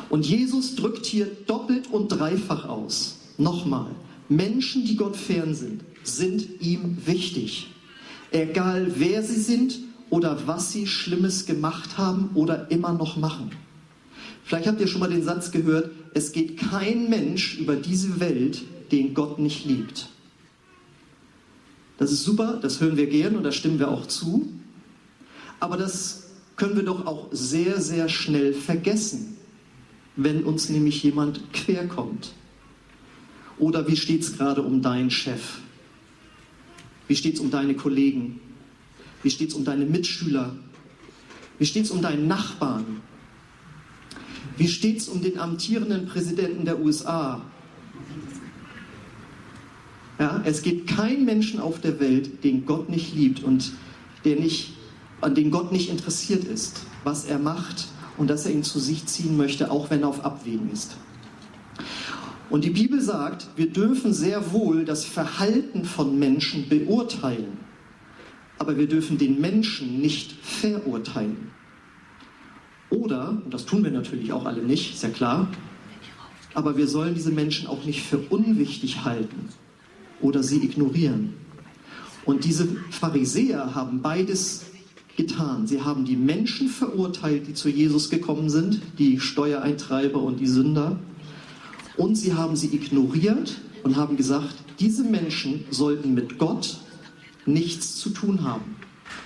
Und 0.10 0.26
Jesus 0.26 0.76
drückt 0.76 1.06
hier 1.06 1.28
doppelt 1.48 1.88
und 1.90 2.10
dreifach 2.10 2.68
aus. 2.68 3.20
Nochmal, 3.38 3.88
Menschen, 4.30 4.86
die 4.86 4.98
Gott 4.98 5.16
fern 5.16 5.56
sind, 5.56 5.84
sind 6.04 6.62
ihm 6.62 6.98
wichtig. 7.06 7.70
Egal 8.32 8.94
wer 8.98 9.24
sie 9.24 9.40
sind 9.40 9.80
oder 10.10 10.48
was 10.48 10.72
sie 10.72 10.86
Schlimmes 10.86 11.46
gemacht 11.46 11.98
haben 11.98 12.30
oder 12.36 12.70
immer 12.72 12.94
noch 12.94 13.18
machen. 13.18 13.52
Vielleicht 14.44 14.68
habt 14.68 14.82
ihr 14.82 14.88
schon 14.88 15.00
mal 15.00 15.10
den 15.10 15.24
Satz 15.24 15.52
gehört, 15.52 15.92
es 16.14 16.34
geht 16.34 16.58
kein 16.58 17.10
Mensch 17.10 17.58
über 17.58 17.76
diese 17.76 18.20
Welt, 18.20 18.62
den 18.92 19.14
Gott 19.14 19.40
nicht 19.40 19.66
liebt. 19.66 20.10
Das 22.02 22.12
ist 22.12 22.24
super, 22.24 22.58
das 22.60 22.82
hören 22.82 22.98
wir 22.98 23.06
gern 23.06 23.36
und 23.36 23.44
da 23.44 23.52
stimmen 23.52 23.78
wir 23.78 23.90
auch 23.90 24.08
zu. 24.08 24.50
Aber 25.60 25.78
das 25.78 26.32
können 26.56 26.76
wir 26.76 26.82
doch 26.82 27.06
auch 27.06 27.28
sehr, 27.32 27.80
sehr 27.80 28.10
schnell 28.10 28.56
vergessen, 28.56 29.38
wenn 30.16 30.44
uns 30.44 30.70
nämlich 30.70 31.04
jemand 31.04 31.54
querkommt. 31.54 32.34
Oder 33.60 33.88
wie 33.88 33.96
steht 33.96 34.24
es 34.24 34.36
gerade 34.36 34.64
um 34.64 34.82
deinen 34.82 35.12
Chef? 35.12 35.60
Wie 37.08 37.16
steht 37.16 37.36
es 37.36 37.40
um 37.40 37.52
deine 37.52 37.76
Kollegen? 37.76 38.40
Wie 39.22 39.30
steht 39.30 39.50
es 39.50 39.54
um 39.54 39.64
deine 39.64 39.86
Mitschüler? 39.86 40.56
Wie 41.60 41.68
steht 41.68 41.86
es 41.86 41.92
um 41.92 42.02
deinen 42.02 42.28
Nachbarn? 42.28 43.02
Wie 44.58 44.68
steht 44.68 44.98
es 44.98 45.08
um 45.08 45.22
den 45.22 45.38
amtierenden 45.38 46.08
Präsidenten 46.08 46.66
der 46.66 46.80
USA? 46.80 47.44
Ja, 50.22 50.42
es 50.46 50.62
gibt 50.62 50.88
keinen 50.88 51.26
Menschen 51.26 51.60
auf 51.60 51.82
der 51.82 52.00
Welt, 52.00 52.44
den 52.44 52.66
Gott 52.66 52.90
nicht 52.90 53.16
liebt 53.16 53.44
und 53.44 53.74
der 54.24 54.36
nicht, 54.36 54.74
an 55.20 55.36
den 55.36 55.50
Gott 55.50 55.72
nicht 55.72 55.90
interessiert 55.90 56.44
ist, 56.44 56.86
was 57.04 57.26
er 57.26 57.40
macht 57.40 57.88
und 58.18 58.30
dass 58.30 58.46
er 58.46 58.52
ihn 58.52 58.64
zu 58.64 58.80
sich 58.80 59.06
ziehen 59.08 59.36
möchte, 59.36 59.72
auch 59.72 59.90
wenn 59.90 60.04
er 60.04 60.10
auf 60.10 60.24
Abwägen 60.24 60.72
ist. 60.72 60.96
Und 62.50 62.64
die 62.64 62.70
Bibel 62.70 63.02
sagt, 63.02 63.48
wir 63.56 63.70
dürfen 63.70 64.14
sehr 64.14 64.54
wohl 64.54 64.86
das 64.86 65.06
Verhalten 65.06 65.86
von 65.86 66.20
Menschen 66.20 66.70
beurteilen 66.70 67.58
aber 68.62 68.78
wir 68.78 68.88
dürfen 68.88 69.18
den 69.18 69.42
Menschen 69.42 70.02
nicht 70.02 70.34
verurteilen. 70.34 71.50
Oder, 72.92 73.42
und 73.44 73.52
das 73.52 73.66
tun 73.66 73.84
wir 73.84 73.90
natürlich 73.90 74.32
auch 74.34 74.46
alle 74.46 74.62
nicht, 74.62 74.94
ist 74.94 75.02
ja 75.02 75.10
klar, 75.10 75.48
aber 76.54 76.78
wir 76.78 76.86
sollen 76.86 77.16
diese 77.16 77.32
Menschen 77.32 77.66
auch 77.66 77.86
nicht 77.86 78.04
für 78.04 78.20
unwichtig 78.20 79.04
halten 79.04 79.50
oder 80.22 80.44
sie 80.44 80.64
ignorieren. 80.64 81.34
Und 82.26 82.46
diese 82.46 82.68
Pharisäer 82.92 83.74
haben 83.74 84.02
beides 84.02 84.66
getan. 85.18 85.68
Sie 85.68 85.82
haben 85.82 86.06
die 86.06 86.16
Menschen 86.16 86.68
verurteilt, 86.70 87.48
die 87.48 87.54
zu 87.54 87.70
Jesus 87.70 88.10
gekommen 88.10 88.50
sind, 88.50 88.82
die 88.98 89.20
Steuereintreiber 89.20 90.22
und 90.22 90.40
die 90.40 90.48
Sünder. 90.48 91.00
Und 91.98 92.16
sie 92.16 92.34
haben 92.34 92.56
sie 92.56 92.74
ignoriert 92.74 93.60
und 93.84 93.96
haben 93.96 94.18
gesagt, 94.18 94.56
diese 94.80 95.04
Menschen 95.04 95.66
sollten 95.70 96.14
mit 96.14 96.38
Gott 96.38 96.78
nichts 97.46 97.98
zu 97.98 98.10
tun 98.10 98.44
haben. 98.44 98.76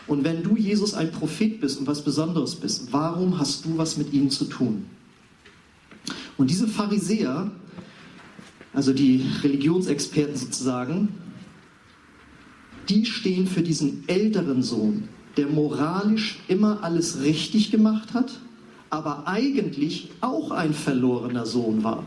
Und 0.07 0.23
wenn 0.23 0.43
du, 0.43 0.55
Jesus, 0.55 0.93
ein 0.93 1.11
Prophet 1.11 1.61
bist 1.61 1.79
und 1.79 1.87
was 1.87 2.03
Besonderes 2.03 2.55
bist, 2.55 2.91
warum 2.91 3.37
hast 3.39 3.65
du 3.65 3.77
was 3.77 3.97
mit 3.97 4.13
ihnen 4.13 4.29
zu 4.29 4.45
tun? 4.45 4.85
Und 6.37 6.49
diese 6.49 6.67
Pharisäer, 6.67 7.51
also 8.75 8.93
die 8.93 9.25
Religionsexperten 9.41 10.35
sozusagen, 10.35 11.07
die 12.89 13.05
stehen 13.05 13.47
für 13.47 13.61
diesen 13.61 14.07
älteren 14.07 14.61
Sohn, 14.61 15.07
der 15.37 15.47
moralisch 15.47 16.39
immer 16.47 16.83
alles 16.83 17.21
richtig 17.21 17.71
gemacht 17.71 18.13
hat, 18.13 18.39
aber 18.89 19.27
eigentlich 19.27 20.11
auch 20.21 20.51
ein 20.51 20.73
verlorener 20.73 21.45
Sohn 21.45 21.83
war. 21.83 22.03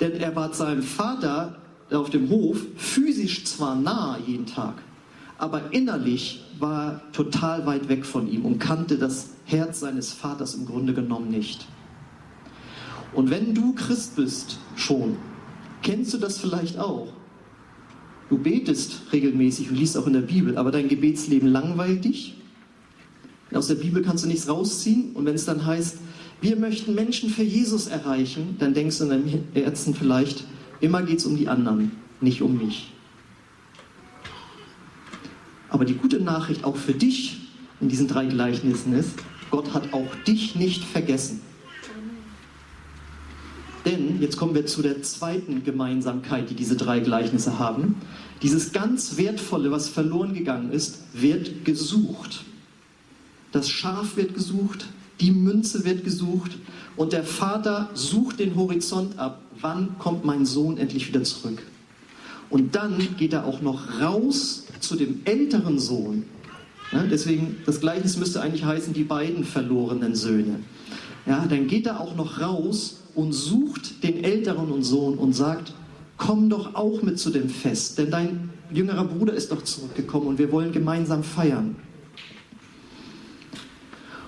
Denn 0.00 0.12
er 0.12 0.34
war 0.34 0.52
seinem 0.52 0.82
Vater 0.82 1.58
auf 1.90 2.10
dem 2.10 2.30
Hof 2.30 2.58
physisch 2.76 3.44
zwar 3.44 3.76
nah 3.76 4.18
jeden 4.26 4.46
Tag, 4.46 4.82
aber 5.38 5.72
innerlich 5.72 6.44
war 6.58 6.92
er 6.92 7.12
total 7.12 7.66
weit 7.66 7.88
weg 7.88 8.04
von 8.04 8.28
ihm 8.30 8.44
und 8.44 8.58
kannte 8.58 8.98
das 8.98 9.30
Herz 9.44 9.80
seines 9.80 10.12
Vaters 10.12 10.54
im 10.54 10.66
Grunde 10.66 10.94
genommen 10.94 11.30
nicht. 11.30 11.66
Und 13.12 13.30
wenn 13.30 13.54
du 13.54 13.74
Christ 13.74 14.16
bist 14.16 14.58
schon, 14.76 15.16
kennst 15.82 16.14
du 16.14 16.18
das 16.18 16.38
vielleicht 16.38 16.78
auch. 16.78 17.08
Du 18.28 18.38
betest 18.38 19.12
regelmäßig 19.12 19.70
und 19.70 19.76
liest 19.76 19.96
auch 19.96 20.06
in 20.06 20.12
der 20.12 20.20
Bibel, 20.20 20.56
aber 20.56 20.70
dein 20.70 20.88
Gebetsleben 20.88 21.48
langweilt 21.48 22.04
dich. 22.04 22.36
Aus 23.52 23.66
der 23.66 23.74
Bibel 23.74 24.02
kannst 24.02 24.24
du 24.24 24.28
nichts 24.28 24.48
rausziehen. 24.48 25.12
Und 25.14 25.24
wenn 25.24 25.34
es 25.34 25.44
dann 25.44 25.66
heißt, 25.66 25.98
wir 26.40 26.56
möchten 26.56 26.94
Menschen 26.94 27.28
für 27.28 27.42
Jesus 27.42 27.88
erreichen, 27.88 28.56
dann 28.58 28.72
denkst 28.72 28.98
du 28.98 29.04
in 29.04 29.10
deinem 29.10 29.44
Herzen 29.52 29.94
vielleicht, 29.94 30.44
immer 30.80 31.02
geht 31.02 31.18
es 31.18 31.26
um 31.26 31.36
die 31.36 31.48
anderen, 31.48 31.92
nicht 32.20 32.40
um 32.42 32.56
mich. 32.56 32.92
Aber 35.68 35.84
die 35.84 35.94
gute 35.94 36.20
Nachricht 36.20 36.64
auch 36.64 36.76
für 36.76 36.94
dich 36.94 37.48
in 37.80 37.88
diesen 37.88 38.08
drei 38.08 38.26
Gleichnissen 38.26 38.92
ist, 38.92 39.14
Gott 39.50 39.74
hat 39.74 39.92
auch 39.92 40.14
dich 40.26 40.54
nicht 40.54 40.84
vergessen. 40.84 41.40
Denn, 43.90 44.22
jetzt 44.22 44.36
kommen 44.36 44.54
wir 44.54 44.66
zu 44.66 44.82
der 44.82 45.02
zweiten 45.02 45.64
Gemeinsamkeit, 45.64 46.48
die 46.48 46.54
diese 46.54 46.76
drei 46.76 47.00
Gleichnisse 47.00 47.58
haben. 47.58 47.96
Dieses 48.40 48.70
ganz 48.70 49.16
Wertvolle, 49.16 49.72
was 49.72 49.88
verloren 49.88 50.32
gegangen 50.32 50.70
ist, 50.70 51.00
wird 51.12 51.64
gesucht. 51.64 52.44
Das 53.50 53.68
Schaf 53.68 54.16
wird 54.16 54.34
gesucht, 54.34 54.86
die 55.20 55.32
Münze 55.32 55.84
wird 55.84 56.04
gesucht 56.04 56.52
und 56.96 57.12
der 57.12 57.24
Vater 57.24 57.90
sucht 57.94 58.38
den 58.38 58.54
Horizont 58.54 59.18
ab. 59.18 59.40
Wann 59.60 59.98
kommt 59.98 60.24
mein 60.24 60.46
Sohn 60.46 60.78
endlich 60.78 61.08
wieder 61.08 61.24
zurück? 61.24 61.60
Und 62.48 62.76
dann 62.76 63.16
geht 63.16 63.32
er 63.32 63.44
auch 63.44 63.60
noch 63.60 64.00
raus 64.00 64.66
zu 64.78 64.94
dem 64.94 65.22
älteren 65.24 65.80
Sohn. 65.80 66.26
Ja, 66.92 67.02
deswegen, 67.02 67.56
das 67.66 67.80
Gleichnis 67.80 68.16
müsste 68.16 68.40
eigentlich 68.40 68.64
heißen, 68.64 68.92
die 68.92 69.04
beiden 69.04 69.42
verlorenen 69.42 70.14
Söhne. 70.14 70.60
Ja, 71.26 71.44
dann 71.46 71.66
geht 71.66 71.86
er 71.86 72.00
auch 72.00 72.14
noch 72.14 72.40
raus 72.40 72.99
und 73.14 73.32
sucht 73.32 74.02
den 74.02 74.24
älteren 74.24 74.82
Sohn 74.82 75.18
und 75.18 75.32
sagt, 75.34 75.74
komm 76.16 76.50
doch 76.50 76.74
auch 76.74 77.02
mit 77.02 77.18
zu 77.18 77.30
dem 77.30 77.48
Fest, 77.48 77.98
denn 77.98 78.10
dein 78.10 78.50
jüngerer 78.72 79.04
Bruder 79.04 79.34
ist 79.34 79.52
doch 79.52 79.62
zurückgekommen 79.62 80.26
und 80.26 80.38
wir 80.38 80.52
wollen 80.52 80.72
gemeinsam 80.72 81.22
feiern. 81.22 81.76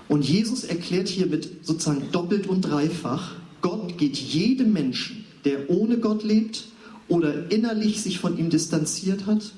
Und 0.08 0.28
Jesus 0.28 0.64
erklärt 0.64 1.08
hiermit 1.08 1.48
sozusagen 1.62 2.10
doppelt 2.12 2.46
und 2.46 2.62
dreifach, 2.62 3.36
Gott 3.60 3.96
geht 3.96 4.16
jedem 4.16 4.72
Menschen, 4.72 5.24
der 5.44 5.70
ohne 5.70 5.98
Gott 5.98 6.24
lebt 6.24 6.64
oder 7.08 7.50
innerlich 7.50 8.02
sich 8.02 8.18
von 8.18 8.36
ihm 8.38 8.50
distanziert 8.50 9.26
hat, 9.26 9.52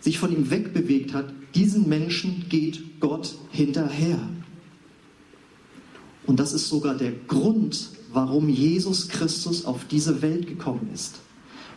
sich 0.00 0.18
von 0.18 0.32
ihm 0.32 0.50
wegbewegt 0.50 1.12
hat, 1.12 1.26
diesen 1.54 1.88
Menschen 1.88 2.46
geht 2.48 3.00
Gott 3.00 3.34
hinterher. 3.50 4.18
Und 6.26 6.40
das 6.40 6.52
ist 6.52 6.68
sogar 6.68 6.94
der 6.94 7.12
Grund, 7.12 7.90
warum 8.14 8.48
Jesus 8.48 9.08
Christus 9.08 9.64
auf 9.64 9.84
diese 9.90 10.22
Welt 10.22 10.46
gekommen 10.46 10.88
ist. 10.94 11.16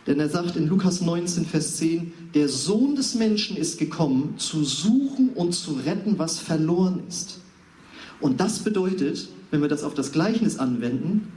Denn 0.06 0.20
er 0.20 0.30
sagt 0.30 0.56
in 0.56 0.68
Lukas 0.68 1.02
19, 1.02 1.44
Vers 1.44 1.76
10, 1.76 2.12
der 2.34 2.48
Sohn 2.48 2.96
des 2.96 3.14
Menschen 3.14 3.56
ist 3.56 3.78
gekommen, 3.78 4.34
zu 4.38 4.64
suchen 4.64 5.30
und 5.34 5.52
zu 5.52 5.72
retten, 5.84 6.18
was 6.18 6.38
verloren 6.38 7.02
ist. 7.06 7.40
Und 8.20 8.40
das 8.40 8.60
bedeutet, 8.60 9.28
wenn 9.50 9.60
wir 9.60 9.68
das 9.68 9.84
auf 9.84 9.94
das 9.94 10.12
Gleichnis 10.12 10.58
anwenden, 10.58 11.30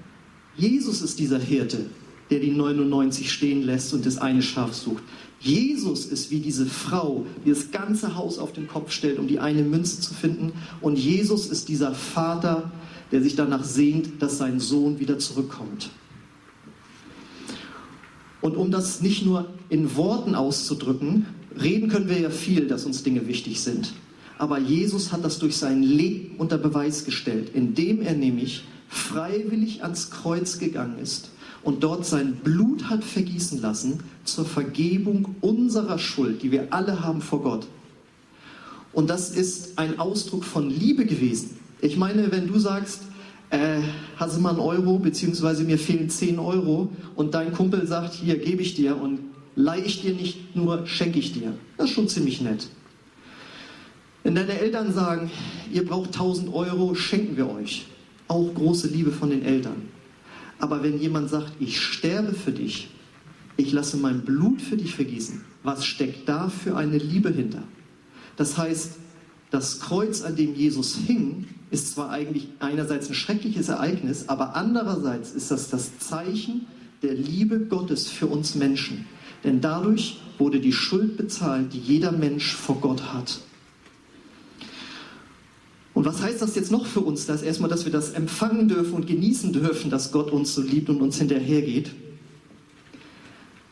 Jesus 0.55 1.01
ist 1.01 1.19
dieser 1.19 1.39
Hirte, 1.39 1.85
der 2.29 2.39
die 2.39 2.51
99 2.51 3.31
stehen 3.31 3.63
lässt 3.63 3.93
und 3.93 4.05
das 4.05 4.17
eine 4.17 4.41
Schaf 4.41 4.73
sucht. 4.73 5.03
Jesus 5.41 6.05
ist 6.05 6.31
wie 6.31 6.39
diese 6.39 6.65
Frau, 6.65 7.25
die 7.43 7.49
das 7.49 7.71
ganze 7.71 8.15
Haus 8.15 8.37
auf 8.37 8.53
den 8.53 8.67
Kopf 8.67 8.91
stellt, 8.91 9.17
um 9.17 9.27
die 9.27 9.39
eine 9.39 9.63
Münze 9.63 9.99
zu 9.99 10.13
finden. 10.13 10.53
Und 10.81 10.97
Jesus 10.97 11.47
ist 11.47 11.67
dieser 11.67 11.93
Vater, 11.93 12.71
der 13.11 13.21
sich 13.21 13.35
danach 13.35 13.63
sehnt, 13.63 14.21
dass 14.21 14.37
sein 14.37 14.59
Sohn 14.59 14.99
wieder 14.99 15.19
zurückkommt. 15.19 15.89
Und 18.41 18.57
um 18.57 18.71
das 18.71 19.01
nicht 19.01 19.25
nur 19.25 19.49
in 19.69 19.95
Worten 19.95 20.35
auszudrücken, 20.35 21.27
reden 21.61 21.89
können 21.89 22.09
wir 22.09 22.19
ja 22.19 22.29
viel, 22.29 22.67
dass 22.67 22.85
uns 22.85 23.03
Dinge 23.03 23.27
wichtig 23.27 23.61
sind. 23.61 23.93
Aber 24.37 24.57
Jesus 24.57 25.11
hat 25.11 25.23
das 25.23 25.37
durch 25.37 25.57
sein 25.57 25.83
Leben 25.83 26.35
unter 26.37 26.57
Beweis 26.57 27.05
gestellt, 27.05 27.51
indem 27.53 28.01
er 28.01 28.13
nämlich 28.13 28.63
freiwillig 28.89 29.83
ans 29.83 30.09
Kreuz 30.09 30.57
gegangen 30.57 30.97
ist 30.97 31.29
und 31.63 31.83
dort 31.83 32.05
sein 32.05 32.37
Blut 32.43 32.89
hat 32.89 33.03
vergießen 33.03 33.61
lassen 33.61 33.99
zur 34.25 34.45
Vergebung 34.45 35.35
unserer 35.41 35.99
Schuld, 35.99 36.41
die 36.41 36.51
wir 36.51 36.73
alle 36.73 37.03
haben 37.03 37.21
vor 37.21 37.43
Gott. 37.43 37.67
Und 38.93 39.09
das 39.09 39.29
ist 39.29 39.77
ein 39.77 39.99
Ausdruck 39.99 40.43
von 40.43 40.69
Liebe 40.69 41.05
gewesen. 41.05 41.60
Ich 41.81 41.97
meine, 41.97 42.31
wenn 42.31 42.47
du 42.47 42.59
sagst, 42.59 43.01
äh, 43.49 43.81
hast 44.15 44.37
du 44.37 44.41
mal 44.41 44.51
einen 44.51 44.59
Euro, 44.59 44.99
beziehungsweise 44.99 45.63
mir 45.63 45.79
fehlen 45.79 46.09
10 46.09 46.37
Euro 46.37 46.89
und 47.15 47.33
dein 47.33 47.51
Kumpel 47.53 47.87
sagt, 47.87 48.13
hier 48.13 48.37
gebe 48.37 48.61
ich 48.61 48.75
dir 48.75 48.95
und 49.01 49.19
leihe 49.55 49.81
ich 49.81 50.01
dir 50.01 50.13
nicht 50.13 50.55
nur, 50.55 50.85
schenke 50.85 51.17
ich 51.17 51.33
dir. 51.33 51.53
Das 51.77 51.89
ist 51.89 51.95
schon 51.95 52.07
ziemlich 52.07 52.39
nett. 52.39 52.69
Wenn 54.23 54.35
deine 54.35 54.59
Eltern 54.59 54.93
sagen, 54.93 55.31
ihr 55.73 55.83
braucht 55.83 56.13
1000 56.13 56.53
Euro, 56.53 56.93
schenken 56.93 57.35
wir 57.35 57.49
euch. 57.49 57.87
Auch 58.27 58.53
große 58.53 58.87
Liebe 58.87 59.11
von 59.11 59.31
den 59.31 59.43
Eltern. 59.43 59.89
Aber 60.59 60.83
wenn 60.83 60.99
jemand 60.99 61.31
sagt, 61.31 61.53
ich 61.59 61.81
sterbe 61.81 62.33
für 62.33 62.51
dich, 62.51 62.89
ich 63.57 63.71
lasse 63.71 63.97
mein 63.97 64.21
Blut 64.21 64.61
für 64.61 64.77
dich 64.77 64.93
vergießen, 64.93 65.43
was 65.63 65.83
steckt 65.83 66.29
da 66.29 66.49
für 66.49 66.77
eine 66.77 66.99
Liebe 66.99 67.31
hinter? 67.31 67.63
Das 68.37 68.57
heißt, 68.57 68.97
das 69.49 69.79
Kreuz, 69.79 70.21
an 70.21 70.35
dem 70.35 70.55
Jesus 70.55 70.95
hing, 71.07 71.47
ist 71.71 71.93
zwar 71.93 72.09
eigentlich 72.09 72.49
einerseits 72.59 73.09
ein 73.09 73.15
schreckliches 73.15 73.69
Ereignis, 73.69 74.27
aber 74.27 74.55
andererseits 74.55 75.31
ist 75.31 75.49
das 75.51 75.69
das 75.69 75.97
Zeichen 75.99 76.67
der 77.01 77.13
Liebe 77.13 77.61
Gottes 77.61 78.09
für 78.09 78.27
uns 78.27 78.55
Menschen. 78.55 79.07
Denn 79.43 79.61
dadurch 79.61 80.19
wurde 80.37 80.59
die 80.59 80.73
Schuld 80.73 81.17
bezahlt, 81.17 81.73
die 81.73 81.79
jeder 81.79 82.11
Mensch 82.11 82.53
vor 82.53 82.79
Gott 82.79 83.13
hat. 83.13 83.39
Und 85.93 86.05
was 86.05 86.21
heißt 86.21 86.41
das 86.41 86.55
jetzt 86.55 86.71
noch 86.71 86.85
für 86.85 87.01
uns? 87.01 87.25
Das 87.25 87.41
erstmal, 87.41 87.69
dass 87.69 87.85
wir 87.85 87.91
das 87.91 88.11
empfangen 88.11 88.67
dürfen 88.67 88.93
und 88.93 89.07
genießen 89.07 89.51
dürfen, 89.53 89.89
dass 89.89 90.11
Gott 90.11 90.31
uns 90.31 90.53
so 90.53 90.61
liebt 90.61 90.89
und 90.89 91.01
uns 91.01 91.17
hinterhergeht. 91.17 91.91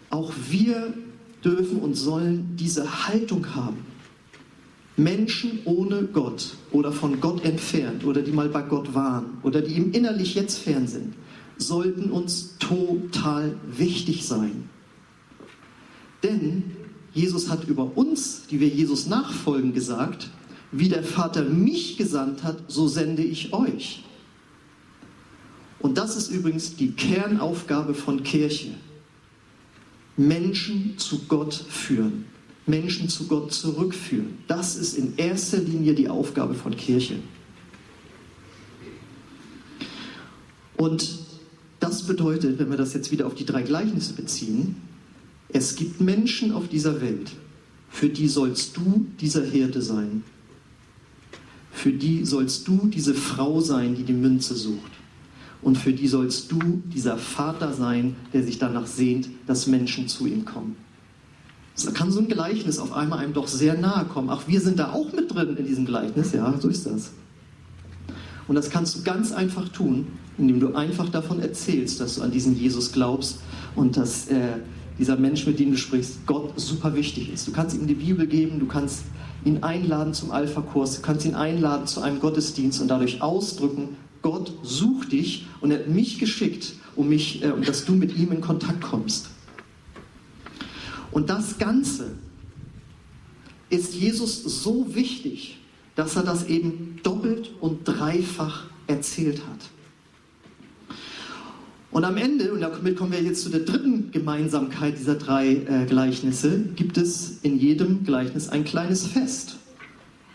Auch 0.10 0.34
wir 0.50 0.94
dürfen 1.44 1.80
und 1.80 1.96
sollen 1.96 2.56
diese 2.56 3.08
Haltung 3.08 3.56
haben. 3.56 3.89
Menschen 5.04 5.60
ohne 5.66 6.04
Gott 6.04 6.56
oder 6.72 6.92
von 6.92 7.20
Gott 7.20 7.44
entfernt 7.46 8.06
oder 8.06 8.22
die 8.22 8.32
mal 8.32 8.50
bei 8.50 8.62
Gott 8.62 8.94
waren 8.94 9.38
oder 9.44 9.62
die 9.62 9.74
ihm 9.74 9.92
innerlich 9.92 10.36
jetzt 10.36 10.60
fern 10.60 10.88
sind, 10.88 11.14
sollten 11.58 12.12
uns 12.12 12.58
total 12.60 13.56
wichtig 13.66 14.26
sein. 14.26 14.70
Denn 16.24 16.64
Jesus 17.14 17.50
hat 17.50 17.68
über 17.68 17.98
uns, 17.98 18.44
die 18.50 18.60
wir 18.60 18.68
Jesus 18.68 19.08
nachfolgen, 19.08 19.74
gesagt, 19.74 20.30
wie 20.72 20.90
der 20.90 21.04
Vater 21.04 21.44
mich 21.44 21.98
gesandt 21.98 22.44
hat, 22.44 22.58
so 22.68 22.88
sende 22.88 23.24
ich 23.24 23.54
euch. 23.54 24.04
Und 25.80 25.98
das 25.98 26.18
ist 26.18 26.30
übrigens 26.30 26.76
die 26.76 26.92
Kernaufgabe 26.92 27.94
von 27.94 28.24
Kirche. 28.24 28.72
Menschen 30.18 30.96
zu 30.98 31.20
Gott 31.28 31.54
führen. 31.54 32.26
Menschen 32.70 33.10
zu 33.10 33.28
Gott 33.28 33.54
zurückführen. 33.54 34.38
Das 34.48 34.76
ist 34.76 34.98
in 34.98 35.18
erster 35.18 35.58
Linie 35.58 35.94
die 35.94 36.10
Aufgabe 36.10 36.54
von 36.54 36.76
Kirche. 36.76 37.16
Und 40.78 41.20
das 41.80 42.04
bedeutet, 42.04 42.60
wenn 42.60 42.70
wir 42.70 42.78
das 42.78 42.94
jetzt 42.94 43.12
wieder 43.12 43.28
auf 43.28 43.36
die 43.36 43.46
drei 43.46 43.64
Gleichnisse 43.64 44.14
beziehen, 44.14 44.76
es 45.50 45.76
gibt 45.76 46.00
Menschen 46.00 46.52
auf 46.54 46.68
dieser 46.68 47.02
Welt, 47.02 47.32
für 47.90 48.10
die 48.10 48.28
sollst 48.28 48.78
du 48.78 49.08
dieser 49.20 49.44
Hirte 49.44 49.82
sein. 49.82 50.24
für 51.72 51.92
die 51.94 52.26
sollst 52.26 52.68
du 52.68 52.88
diese 52.88 53.14
Frau 53.14 53.62
sein, 53.62 53.96
die 53.96 54.04
die 54.04 54.14
Münze 54.14 54.54
sucht. 54.56 54.92
Und 55.62 55.78
für 55.78 55.94
die 55.94 56.08
sollst 56.08 56.52
du 56.52 56.60
dieser 56.94 57.18
Vater 57.18 57.74
sein, 57.74 58.16
der 58.34 58.44
sich 58.44 58.60
danach 58.60 58.86
sehnt, 58.86 59.30
dass 59.48 59.68
Menschen 59.68 60.08
zu 60.08 60.26
ihm 60.28 60.44
kommen. 60.44 60.76
Kann 61.94 62.12
so 62.12 62.20
ein 62.20 62.28
Gleichnis 62.28 62.80
auf 62.80 62.94
einmal 62.94 63.20
einem 63.20 63.34
doch 63.34 63.48
sehr 63.48 63.76
nahe 63.76 64.06
kommen. 64.06 64.30
Ach, 64.30 64.44
wir 64.48 64.60
sind 64.62 64.80
da 64.80 64.92
auch 64.92 65.12
mit 65.14 65.34
drin 65.34 65.56
in 65.58 65.66
diesem 65.66 65.86
Gleichnis. 65.86 66.34
Ja, 66.34 66.54
so 66.60 66.68
ist 66.68 66.86
das. 66.86 67.12
Und 68.48 68.56
das 68.56 68.70
kannst 68.70 68.98
du 68.98 69.04
ganz 69.04 69.32
einfach 69.32 69.70
tun, 69.70 70.08
indem 70.38 70.60
du 70.60 70.74
einfach 70.74 71.10
davon 71.10 71.40
erzählst, 71.40 72.00
dass 72.00 72.16
du 72.16 72.24
an 72.24 72.32
diesen 72.32 72.58
Jesus 72.58 72.92
glaubst 72.92 73.40
und 73.76 73.96
dass 73.96 74.28
äh, 74.28 74.58
dieser 74.98 75.18
Mensch, 75.18 75.46
mit 75.46 75.60
dem 75.60 75.72
du 75.72 75.78
sprichst, 75.78 76.26
Gott 76.26 76.60
super 76.60 76.96
wichtig 76.96 77.32
ist. 77.32 77.48
Du 77.48 77.52
kannst 77.52 77.76
ihm 77.76 77.88
die 77.88 77.94
Bibel 77.94 78.26
geben, 78.28 78.60
du 78.60 78.66
kannst 78.66 79.04
ihn 79.46 79.64
einladen 79.64 80.14
zum 80.14 80.32
Alpha-Kurs, 80.32 80.98
du 80.98 81.02
kannst 81.02 81.26
ihn 81.26 81.36
einladen 81.36 81.88
zu 81.88 82.02
einem 82.02 82.20
Gottesdienst 82.20 82.82
und 82.82 82.88
dadurch 82.88 83.22
ausdrücken, 83.22 83.96
Gott 84.22 84.52
sucht 84.64 85.14
dich 85.14 85.46
und 85.62 85.72
er 85.72 85.80
hat 85.80 85.88
mich 85.88 86.20
geschickt, 86.20 86.74
um 86.96 87.08
mich, 87.08 87.44
äh, 87.44 87.52
dass 87.66 87.86
du 87.86 87.94
mit 87.94 88.18
ihm 88.18 88.32
in 88.32 88.42
Kontakt 88.42 88.82
kommst. 88.82 89.30
Und 91.12 91.30
das 91.30 91.58
Ganze 91.58 92.12
ist 93.70 93.94
Jesus 93.94 94.44
so 94.44 94.96
wichtig, 94.96 95.58
dass 95.96 96.16
er 96.16 96.24
das 96.24 96.46
eben 96.46 97.00
doppelt 97.04 97.52
und 97.60 97.88
dreifach 97.88 98.66
erzählt 98.88 99.42
hat. 99.48 99.70
Und 101.92 102.06
am 102.06 102.18
Ende, 102.18 102.54
und 102.54 102.62
damit 102.62 102.96
kommen 102.96 103.12
wir 103.12 103.22
jetzt 103.22 103.42
zu 103.42 103.50
der 103.50 103.62
dritten 103.62 104.12
Gemeinsamkeit 104.12 104.98
dieser 105.00 105.16
drei 105.16 105.48
äh, 105.48 105.86
Gleichnisse, 105.88 106.60
gibt 106.76 106.98
es 106.98 107.40
in 107.42 107.58
jedem 107.58 108.04
Gleichnis 108.04 108.48
ein 108.50 108.64
kleines 108.64 109.08
Fest. 109.08 109.58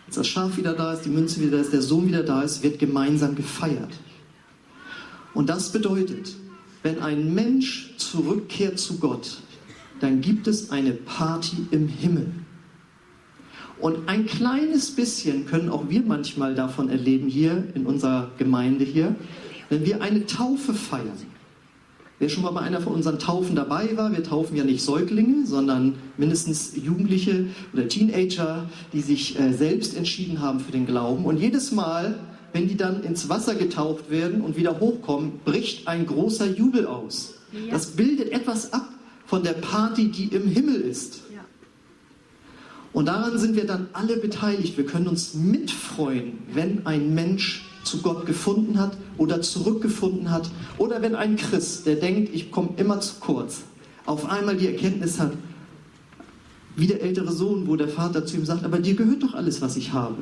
Als 0.05 0.15
das 0.15 0.27
Schaf 0.27 0.57
wieder 0.57 0.73
da 0.73 0.93
ist, 0.93 1.05
die 1.05 1.09
Münze 1.09 1.39
wieder 1.41 1.57
da 1.57 1.61
ist, 1.61 1.71
der 1.71 1.81
Sohn 1.81 2.07
wieder 2.07 2.23
da 2.23 2.41
ist, 2.41 2.61
wird 2.61 2.77
gemeinsam 2.77 3.35
gefeiert. 3.35 3.91
Und 5.33 5.49
das 5.49 5.71
bedeutet, 5.71 6.35
wenn 6.83 6.99
ein 6.99 7.33
Mensch 7.33 7.95
zurückkehrt 7.97 8.77
zu 8.77 8.99
Gott, 8.99 9.37
dann 9.99 10.21
gibt 10.21 10.47
es 10.47 10.71
eine 10.71 10.91
Party 10.91 11.67
im 11.71 11.87
Himmel. 11.87 12.27
Und 13.79 14.07
ein 14.07 14.25
kleines 14.25 14.91
bisschen 14.91 15.45
können 15.45 15.69
auch 15.69 15.89
wir 15.89 16.01
manchmal 16.01 16.55
davon 16.55 16.89
erleben 16.89 17.27
hier 17.27 17.65
in 17.75 17.85
unserer 17.85 18.31
Gemeinde 18.37 18.85
hier, 18.85 19.15
wenn 19.69 19.85
wir 19.85 20.01
eine 20.01 20.25
Taufe 20.25 20.73
feiern. 20.73 21.17
Wer 22.17 22.29
schon 22.29 22.43
mal 22.43 22.51
bei 22.51 22.61
einer 22.61 22.79
von 22.79 22.93
unseren 22.93 23.19
Taufen 23.19 23.57
dabei 23.57 23.97
war, 23.97 24.13
wir 24.13 24.23
taufen 24.23 24.55
ja 24.55 24.63
nicht 24.63 24.81
Säuglinge, 24.81 25.45
sondern 25.45 25.95
mindestens 26.17 26.73
Jugendliche 26.75 27.47
oder 27.73 27.89
Teenager, 27.89 28.69
die 28.93 29.01
sich 29.01 29.37
äh, 29.37 29.51
selbst 29.51 29.97
entschieden 29.97 30.39
haben 30.39 30.61
für 30.61 30.71
den 30.71 30.85
Glauben. 30.85 31.25
Und 31.25 31.41
jedes 31.41 31.73
Mal, 31.73 32.17
wenn 32.53 32.69
die 32.69 32.77
dann 32.77 33.03
ins 33.03 33.27
Wasser 33.27 33.55
getaucht 33.55 34.09
werden 34.09 34.39
und 34.39 34.55
wieder 34.55 34.79
hochkommen, 34.79 35.41
bricht 35.43 35.89
ein 35.89 36.05
großer 36.05 36.47
Jubel 36.55 36.87
aus. 36.87 37.33
Ja. 37.51 37.73
Das 37.73 37.87
bildet 37.87 38.31
etwas 38.31 38.71
ab 38.71 38.94
von 39.25 39.43
der 39.43 39.53
Party, 39.53 40.09
die 40.09 40.25
im 40.25 40.47
Himmel 40.47 40.75
ist. 40.81 41.21
Ja. 41.33 41.45
Und 42.93 43.07
daran 43.07 43.37
sind 43.37 43.55
wir 43.55 43.65
dann 43.65 43.87
alle 43.93 44.17
beteiligt. 44.17 44.77
Wir 44.77 44.85
können 44.85 45.07
uns 45.07 45.33
mitfreuen, 45.33 46.39
wenn 46.53 46.85
ein 46.85 47.13
Mensch 47.13 47.65
zu 47.83 48.01
Gott 48.01 48.25
gefunden 48.25 48.79
hat 48.79 48.97
oder 49.17 49.41
zurückgefunden 49.41 50.31
hat. 50.31 50.49
Oder 50.77 51.01
wenn 51.01 51.15
ein 51.15 51.35
Christ, 51.35 51.85
der 51.85 51.95
denkt, 51.95 52.33
ich 52.33 52.51
komme 52.51 52.69
immer 52.77 52.99
zu 52.99 53.15
kurz, 53.19 53.63
auf 54.05 54.29
einmal 54.29 54.57
die 54.57 54.67
Erkenntnis 54.67 55.19
hat, 55.19 55.33
wie 56.75 56.87
der 56.87 57.01
ältere 57.01 57.31
Sohn, 57.31 57.67
wo 57.67 57.75
der 57.75 57.87
Vater 57.87 58.25
zu 58.25 58.37
ihm 58.37 58.45
sagt, 58.45 58.63
aber 58.63 58.79
dir 58.79 58.95
gehört 58.95 59.23
doch 59.23 59.33
alles, 59.33 59.61
was 59.61 59.77
ich 59.77 59.93
habe. 59.93 60.17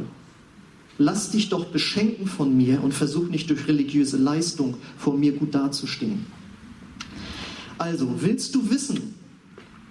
Lass 0.99 1.31
dich 1.31 1.49
doch 1.49 1.65
beschenken 1.65 2.27
von 2.27 2.55
mir 2.55 2.83
und 2.83 2.93
versuch 2.93 3.27
nicht 3.27 3.49
durch 3.49 3.67
religiöse 3.67 4.17
Leistung 4.17 4.75
vor 4.97 5.17
mir 5.17 5.31
gut 5.31 5.55
dazustehen. 5.55 6.27
Also, 7.83 8.21
willst 8.21 8.55
du 8.55 8.69
wissen, 8.69 9.15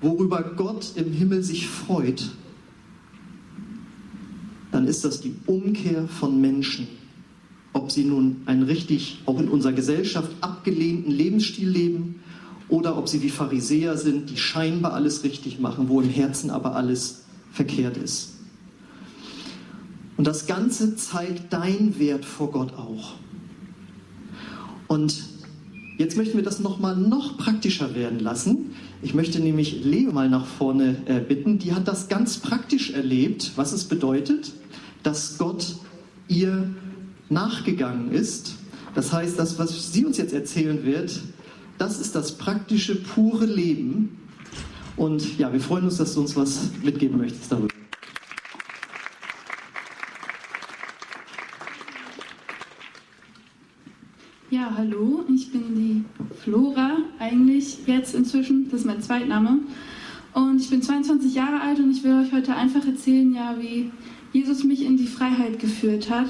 worüber 0.01 0.43
Gott 0.57 0.93
im 0.97 1.13
Himmel 1.13 1.43
sich 1.43 1.69
freut, 1.69 2.31
dann 4.71 4.87
ist 4.87 5.05
das 5.05 5.21
die 5.21 5.35
Umkehr 5.47 6.09
von 6.09 6.41
Menschen 6.41 6.89
ob 7.73 7.91
sie 7.91 8.05
nun 8.05 8.43
einen 8.47 8.65
richtig, 8.65 9.23
auch 9.27 9.39
in 9.41 9.49
unserer 9.49 9.73
Gesellschaft 9.73 10.31
abgelehnten 10.41 11.11
Lebensstil 11.11 11.69
leben 11.69 12.21
oder 12.69 12.97
ob 12.97 13.09
sie 13.09 13.23
wie 13.23 13.31
Pharisäer 13.31 13.97
sind, 13.97 14.31
die 14.31 14.37
scheinbar 14.37 14.93
alles 14.93 15.25
richtig 15.25 15.59
machen, 15.59 15.89
wo 15.89 16.01
im 16.01 16.09
Herzen 16.09 16.51
aber 16.51 16.77
alles 16.77 17.25
verkehrt 17.51 17.97
ist. 17.97 18.35
Und 20.17 20.27
das 20.27 20.47
Ganze 20.47 20.97
zeigt 20.97 21.53
dein 21.53 21.99
Wert 21.99 22.25
vor 22.25 22.53
Gott 22.53 22.75
auch. 22.75 23.15
Und 24.87 25.32
jetzt 25.99 26.17
möchten 26.17 26.37
wir 26.37 26.45
das 26.45 26.61
nochmal 26.61 26.97
noch 26.97 27.37
praktischer 27.37 27.95
werden 27.95 28.19
lassen. 28.21 28.75
Ich 29.03 29.15
möchte 29.15 29.41
nämlich 29.41 29.85
Leo 29.85 30.13
mal 30.13 30.29
nach 30.29 30.47
vorne 30.47 30.97
äh, 31.07 31.21
bitten. 31.21 31.59
Die 31.59 31.73
hat 31.73 31.89
das 31.89 32.09
ganz 32.09 32.39
praktisch 32.39 32.91
erlebt, 32.91 33.53
was 33.57 33.73
es 33.73 33.85
bedeutet, 33.85 34.53
dass 35.03 35.39
Gott 35.39 35.77
ihr 36.29 36.71
nachgegangen 37.29 38.13
ist. 38.13 38.55
Das 38.95 39.13
heißt, 39.13 39.39
das, 39.39 39.59
was 39.59 39.93
sie 39.93 40.05
uns 40.05 40.19
jetzt 40.19 40.33
erzählen 40.33 40.85
wird, 40.85 41.21
das 41.79 41.99
ist 41.99 42.15
das 42.15 42.33
praktische, 42.39 42.95
pure 42.95 43.47
Leben. 43.47 44.19
Und 44.97 45.39
ja, 45.39 45.53
wir 45.53 45.61
freuen 45.61 45.85
uns, 45.85 45.97
dass 45.97 46.15
du 46.15 46.21
uns 46.21 46.37
was 46.37 46.71
mitgeben 46.83 47.19
möchtest 47.19 47.51
darüber. 47.51 47.82
Ja, 54.63 54.75
hallo, 54.77 55.25
ich 55.35 55.51
bin 55.51 55.75
die 55.75 56.05
Flora, 56.37 56.99
eigentlich 57.19 57.79
jetzt 57.87 58.15
inzwischen, 58.15 58.71
das 58.71 58.83
ist 58.83 58.87
mein 58.87 59.03
Zweitname. 59.03 59.59
Und 60.35 60.61
ich 60.61 60.71
bin 60.71 60.81
22 60.81 61.35
Jahre 61.35 61.61
alt 61.61 61.81
und 61.81 61.91
ich 61.91 62.05
will 62.05 62.13
euch 62.13 62.33
heute 62.33 62.55
einfach 62.55 62.87
erzählen, 62.87 63.35
ja, 63.35 63.57
wie 63.59 63.91
Jesus 64.33 64.63
mich 64.63 64.85
in 64.85 64.97
die 64.97 65.09
Freiheit 65.09 65.59
geführt 65.59 66.11
hat 66.11 66.29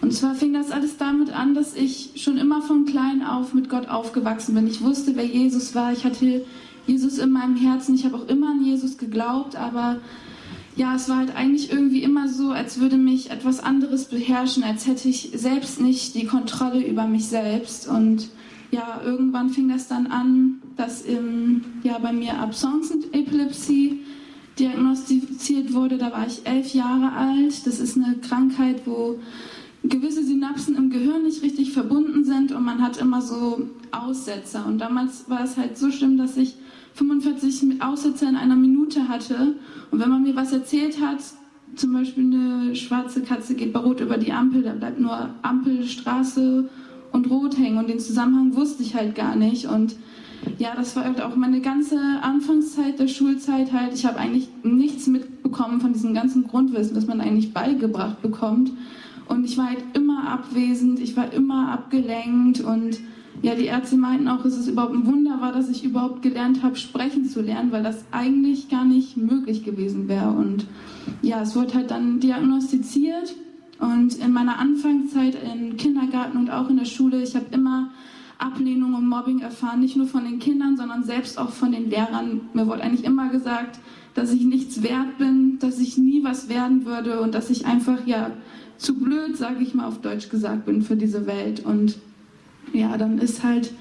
und 0.00 0.12
zwar 0.14 0.36
fing 0.36 0.52
das 0.52 0.70
alles 0.70 0.96
damit 0.96 1.34
an, 1.36 1.54
dass 1.54 1.74
ich 1.74 2.12
schon 2.14 2.36
immer 2.36 2.62
von 2.62 2.84
klein 2.84 3.24
auf 3.24 3.52
mit 3.52 3.68
Gott 3.68 3.88
aufgewachsen 3.88 4.54
bin. 4.54 4.68
Ich 4.68 4.80
wusste, 4.80 5.16
wer 5.16 5.26
Jesus 5.26 5.74
war. 5.74 5.92
Ich 5.92 6.04
hatte 6.04 6.46
Jesus 6.86 7.18
in 7.18 7.32
meinem 7.32 7.56
Herzen. 7.56 7.96
Ich 7.96 8.04
habe 8.04 8.16
auch 8.16 8.28
immer 8.28 8.50
an 8.50 8.64
Jesus 8.64 8.96
geglaubt, 8.96 9.56
aber 9.56 9.96
ja, 10.80 10.94
es 10.94 11.10
war 11.10 11.18
halt 11.18 11.36
eigentlich 11.36 11.70
irgendwie 11.70 12.02
immer 12.02 12.26
so, 12.26 12.52
als 12.52 12.80
würde 12.80 12.96
mich 12.96 13.30
etwas 13.30 13.60
anderes 13.60 14.06
beherrschen, 14.06 14.62
als 14.62 14.86
hätte 14.86 15.10
ich 15.10 15.30
selbst 15.34 15.78
nicht 15.78 16.14
die 16.14 16.24
Kontrolle 16.24 16.82
über 16.82 17.06
mich 17.06 17.26
selbst. 17.26 17.86
Und 17.86 18.30
ja, 18.70 18.98
irgendwann 19.04 19.50
fing 19.50 19.68
das 19.68 19.88
dann 19.88 20.06
an, 20.06 20.62
dass 20.78 21.02
im, 21.02 21.64
ja, 21.82 21.98
bei 21.98 22.14
mir 22.14 22.38
Absenzen-Epilepsie 22.38 24.00
diagnostiziert 24.58 25.74
wurde. 25.74 25.98
Da 25.98 26.12
war 26.12 26.26
ich 26.26 26.46
elf 26.46 26.72
Jahre 26.72 27.12
alt. 27.12 27.66
Das 27.66 27.78
ist 27.78 27.98
eine 27.98 28.14
Krankheit, 28.16 28.80
wo 28.86 29.18
gewisse 29.82 30.24
Synapsen 30.24 30.76
im 30.76 30.90
Gehirn 30.90 31.22
nicht 31.22 31.42
richtig 31.42 31.72
verbunden 31.72 32.24
sind 32.24 32.52
und 32.52 32.64
man 32.64 32.82
hat 32.82 32.98
immer 32.98 33.22
so 33.22 33.68
Aussetzer. 33.90 34.66
Und 34.66 34.78
damals 34.78 35.28
war 35.28 35.42
es 35.42 35.56
halt 35.56 35.78
so 35.78 35.90
schlimm, 35.90 36.18
dass 36.18 36.36
ich 36.36 36.56
45 36.94 37.82
Aussetzer 37.82 38.28
in 38.28 38.36
einer 38.36 38.56
Minute 38.56 39.08
hatte. 39.08 39.54
Und 39.90 40.00
wenn 40.00 40.10
man 40.10 40.22
mir 40.22 40.36
was 40.36 40.52
erzählt 40.52 41.00
hat, 41.00 41.18
zum 41.76 41.92
Beispiel 41.92 42.24
eine 42.24 42.74
schwarze 42.74 43.22
Katze 43.22 43.54
geht 43.54 43.72
bei 43.72 43.80
Rot 43.80 44.00
über 44.00 44.18
die 44.18 44.32
Ampel, 44.32 44.62
da 44.62 44.72
bleibt 44.72 45.00
nur 45.00 45.30
Ampel, 45.42 45.84
Straße 45.84 46.68
und 47.12 47.30
Rot 47.30 47.58
hängen. 47.58 47.78
Und 47.78 47.88
den 47.88 48.00
Zusammenhang 48.00 48.54
wusste 48.56 48.82
ich 48.82 48.94
halt 48.94 49.14
gar 49.14 49.36
nicht. 49.36 49.66
Und 49.66 49.96
ja, 50.58 50.74
das 50.74 50.96
war 50.96 51.04
halt 51.04 51.20
auch 51.20 51.36
meine 51.36 51.60
ganze 51.60 51.98
Anfangszeit 52.22 52.98
der 52.98 53.08
Schulzeit 53.08 53.72
halt. 53.72 53.94
Ich 53.94 54.04
habe 54.04 54.18
eigentlich 54.18 54.48
nichts 54.62 55.06
mitbekommen 55.06 55.80
von 55.80 55.92
diesem 55.92 56.14
ganzen 56.14 56.46
Grundwissen, 56.46 56.94
das 56.94 57.06
man 57.06 57.20
eigentlich 57.20 57.52
beigebracht 57.52 58.20
bekommt. 58.22 58.72
Und 59.30 59.44
ich 59.44 59.56
war 59.56 59.68
halt 59.68 59.84
immer 59.94 60.28
abwesend, 60.28 60.98
ich 60.98 61.16
war 61.16 61.32
immer 61.32 61.70
abgelenkt 61.70 62.60
und 62.60 62.98
ja, 63.42 63.54
die 63.54 63.66
Ärzte 63.66 63.96
meinten 63.96 64.26
auch, 64.26 64.42
dass 64.42 64.56
es 64.56 64.66
überhaupt 64.66 64.92
ein 64.92 65.06
Wunder 65.06 65.40
war, 65.40 65.52
dass 65.52 65.70
ich 65.70 65.84
überhaupt 65.84 66.20
gelernt 66.20 66.64
habe, 66.64 66.74
sprechen 66.74 67.24
zu 67.24 67.40
lernen, 67.40 67.70
weil 67.70 67.84
das 67.84 68.04
eigentlich 68.10 68.68
gar 68.68 68.84
nicht 68.84 69.16
möglich 69.16 69.62
gewesen 69.62 70.08
wäre. 70.08 70.30
Und 70.32 70.66
ja, 71.22 71.42
es 71.42 71.54
wurde 71.54 71.74
halt 71.74 71.92
dann 71.92 72.18
diagnostiziert 72.18 73.36
und 73.78 74.16
in 74.16 74.32
meiner 74.32 74.58
Anfangszeit 74.58 75.36
im 75.54 75.76
Kindergarten 75.76 76.36
und 76.36 76.50
auch 76.50 76.68
in 76.68 76.76
der 76.76 76.84
Schule, 76.84 77.22
ich 77.22 77.36
habe 77.36 77.46
immer 77.52 77.92
Ablehnung 78.38 78.94
und 78.94 79.08
Mobbing 79.08 79.40
erfahren, 79.40 79.80
nicht 79.80 79.96
nur 79.96 80.08
von 80.08 80.24
den 80.24 80.40
Kindern, 80.40 80.76
sondern 80.76 81.04
selbst 81.04 81.38
auch 81.38 81.50
von 81.50 81.70
den 81.70 81.88
Lehrern. 81.88 82.40
Mir 82.52 82.66
wurde 82.66 82.82
eigentlich 82.82 83.04
immer 83.04 83.28
gesagt, 83.28 83.78
dass 84.14 84.32
ich 84.32 84.42
nichts 84.42 84.82
wert 84.82 85.18
bin, 85.18 85.58
dass 85.60 85.78
ich 85.78 85.96
nie 85.96 86.24
was 86.24 86.48
werden 86.48 86.84
würde 86.84 87.20
und 87.20 87.34
dass 87.34 87.48
ich 87.48 87.64
einfach 87.66 88.06
ja 88.06 88.32
zu 88.80 88.94
blöd, 88.94 89.36
sage 89.36 89.62
ich 89.62 89.74
mal 89.74 89.86
auf 89.86 90.00
Deutsch 90.00 90.28
gesagt, 90.28 90.66
bin 90.66 90.82
für 90.82 90.96
diese 90.96 91.26
Welt. 91.26 91.64
Und 91.64 91.98
ja, 92.72 92.96
dann 92.96 93.18
ist 93.18 93.44
halt 93.44 93.72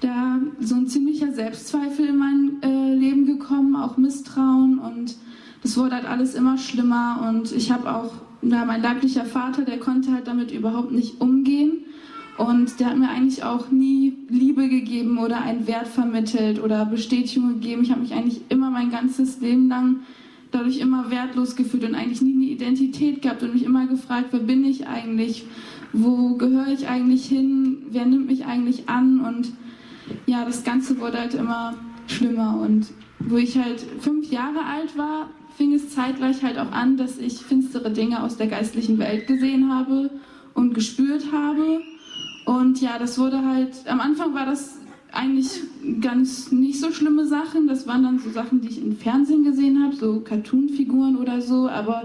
da 0.00 0.40
so 0.60 0.74
ein 0.74 0.86
ziemlicher 0.86 1.32
Selbstzweifel 1.32 2.06
in 2.06 2.16
mein 2.16 2.62
äh, 2.62 2.94
Leben 2.94 3.26
gekommen, 3.26 3.76
auch 3.76 3.96
Misstrauen 3.96 4.78
und 4.78 5.16
das 5.62 5.76
wurde 5.76 5.96
halt 5.96 6.06
alles 6.06 6.34
immer 6.34 6.56
schlimmer 6.56 7.26
und 7.28 7.52
ich 7.52 7.70
habe 7.70 7.94
auch 7.94 8.12
ja, 8.42 8.64
mein 8.64 8.80
leiblicher 8.80 9.26
Vater, 9.26 9.62
der 9.62 9.78
konnte 9.78 10.12
halt 10.12 10.26
damit 10.26 10.50
überhaupt 10.50 10.92
nicht 10.92 11.20
umgehen. 11.20 11.84
Und 12.38 12.80
der 12.80 12.86
hat 12.86 12.96
mir 12.96 13.10
eigentlich 13.10 13.44
auch 13.44 13.70
nie 13.70 14.16
Liebe 14.30 14.68
gegeben 14.68 15.18
oder 15.18 15.42
einen 15.42 15.66
Wert 15.66 15.88
vermittelt 15.88 16.62
oder 16.62 16.86
Bestätigung 16.86 17.60
gegeben. 17.60 17.82
Ich 17.82 17.90
habe 17.90 18.00
mich 18.00 18.14
eigentlich 18.14 18.40
immer 18.48 18.70
mein 18.70 18.90
ganzes 18.90 19.40
Leben 19.42 19.68
lang 19.68 19.96
dadurch 20.50 20.78
immer 20.78 21.10
wertlos 21.10 21.56
gefühlt 21.56 21.84
und 21.84 21.94
eigentlich 21.94 22.22
nie 22.22 22.34
eine 22.34 22.46
Identität 22.46 23.22
gehabt 23.22 23.42
und 23.42 23.54
mich 23.54 23.64
immer 23.64 23.86
gefragt, 23.86 24.28
wer 24.30 24.40
bin 24.40 24.64
ich 24.64 24.86
eigentlich? 24.86 25.44
Wo 25.92 26.34
gehöre 26.36 26.68
ich 26.68 26.88
eigentlich 26.88 27.26
hin? 27.26 27.78
Wer 27.90 28.06
nimmt 28.06 28.26
mich 28.26 28.46
eigentlich 28.46 28.88
an? 28.88 29.20
Und 29.20 29.52
ja, 30.26 30.44
das 30.44 30.64
Ganze 30.64 30.98
wurde 31.00 31.18
halt 31.18 31.34
immer 31.34 31.74
schlimmer. 32.06 32.60
Und 32.60 32.86
wo 33.18 33.36
ich 33.36 33.58
halt 33.58 33.84
fünf 34.00 34.30
Jahre 34.30 34.64
alt 34.64 34.96
war, 34.96 35.28
fing 35.56 35.72
es 35.74 35.90
zeitgleich 35.90 36.42
halt 36.42 36.58
auch 36.58 36.72
an, 36.72 36.96
dass 36.96 37.18
ich 37.18 37.38
finstere 37.38 37.90
Dinge 37.90 38.22
aus 38.22 38.36
der 38.36 38.46
geistlichen 38.46 38.98
Welt 38.98 39.26
gesehen 39.26 39.72
habe 39.72 40.10
und 40.54 40.74
gespürt 40.74 41.32
habe. 41.32 41.80
Und 42.46 42.80
ja, 42.80 42.98
das 42.98 43.18
wurde 43.18 43.44
halt, 43.44 43.74
am 43.86 44.00
Anfang 44.00 44.34
war 44.34 44.46
das 44.46 44.79
eigentlich 45.12 45.60
ganz 46.00 46.52
nicht 46.52 46.80
so 46.80 46.92
schlimme 46.92 47.26
Sachen. 47.26 47.66
Das 47.66 47.86
waren 47.86 48.02
dann 48.02 48.18
so 48.18 48.30
Sachen, 48.30 48.60
die 48.60 48.68
ich 48.68 48.82
im 48.82 48.96
Fernsehen 48.96 49.44
gesehen 49.44 49.82
habe, 49.82 49.94
so 49.96 50.20
Cartoon-Figuren 50.20 51.16
oder 51.16 51.40
so. 51.40 51.68
Aber 51.68 52.04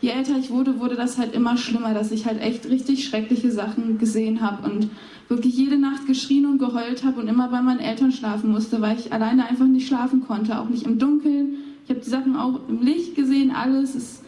je 0.00 0.10
älter 0.10 0.38
ich 0.38 0.50
wurde, 0.50 0.80
wurde 0.80 0.96
das 0.96 1.18
halt 1.18 1.34
immer 1.34 1.56
schlimmer, 1.56 1.94
dass 1.94 2.12
ich 2.12 2.26
halt 2.26 2.40
echt 2.40 2.68
richtig 2.68 3.04
schreckliche 3.04 3.50
Sachen 3.50 3.98
gesehen 3.98 4.40
habe 4.40 4.70
und 4.70 4.88
wirklich 5.28 5.56
jede 5.56 5.78
Nacht 5.78 6.06
geschrien 6.06 6.46
und 6.46 6.58
geheult 6.58 7.04
habe 7.04 7.20
und 7.20 7.28
immer 7.28 7.48
bei 7.48 7.62
meinen 7.62 7.80
Eltern 7.80 8.12
schlafen 8.12 8.50
musste, 8.50 8.80
weil 8.80 8.98
ich 8.98 9.12
alleine 9.12 9.48
einfach 9.48 9.66
nicht 9.66 9.88
schlafen 9.88 10.22
konnte, 10.26 10.58
auch 10.58 10.68
nicht 10.68 10.84
im 10.84 10.98
Dunkeln. 10.98 11.56
Ich 11.84 11.90
habe 11.90 12.00
die 12.00 12.10
Sachen 12.10 12.36
auch 12.36 12.60
im 12.68 12.82
Licht 12.82 13.14
gesehen, 13.14 13.50
alles. 13.50 13.94
Es 13.94 14.22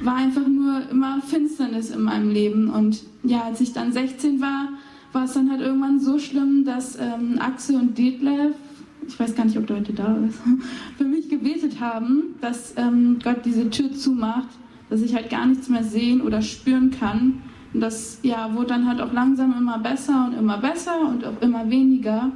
war 0.00 0.16
einfach 0.16 0.46
nur 0.46 0.88
immer 0.90 1.20
Finsternis 1.20 1.90
in 1.90 2.02
meinem 2.02 2.30
Leben. 2.30 2.70
Und 2.70 3.02
ja, 3.22 3.42
als 3.42 3.60
ich 3.60 3.72
dann 3.72 3.92
16 3.92 4.40
war, 4.40 4.68
war 5.18 5.24
es 5.24 5.32
dann 5.32 5.50
halt 5.50 5.60
irgendwann 5.60 5.98
so 5.98 6.16
schlimm, 6.20 6.64
dass 6.64 6.96
ähm, 6.96 7.40
Axel 7.40 7.74
und 7.74 7.98
Detlef, 7.98 8.54
ich 9.04 9.18
weiß 9.18 9.34
gar 9.34 9.46
nicht, 9.46 9.58
ob 9.58 9.66
du 9.66 9.74
heute 9.74 9.92
da 9.92 10.10
bist, 10.10 10.38
für 10.96 11.04
mich 11.04 11.28
gebetet 11.28 11.80
haben, 11.80 12.36
dass 12.40 12.74
ähm, 12.76 13.18
Gott 13.22 13.44
diese 13.44 13.68
Tür 13.68 13.92
zumacht, 13.92 14.46
dass 14.90 15.02
ich 15.02 15.16
halt 15.16 15.28
gar 15.28 15.44
nichts 15.46 15.68
mehr 15.68 15.82
sehen 15.82 16.20
oder 16.20 16.40
spüren 16.40 16.92
kann. 16.92 17.42
Und 17.74 17.80
das 17.80 18.20
ja, 18.22 18.54
wurde 18.54 18.68
dann 18.68 18.86
halt 18.86 19.00
auch 19.00 19.12
langsam 19.12 19.54
immer 19.58 19.80
besser 19.80 20.26
und 20.28 20.38
immer 20.38 20.58
besser 20.58 21.00
und 21.08 21.24
auch 21.24 21.42
immer 21.42 21.68
weniger. 21.68 22.30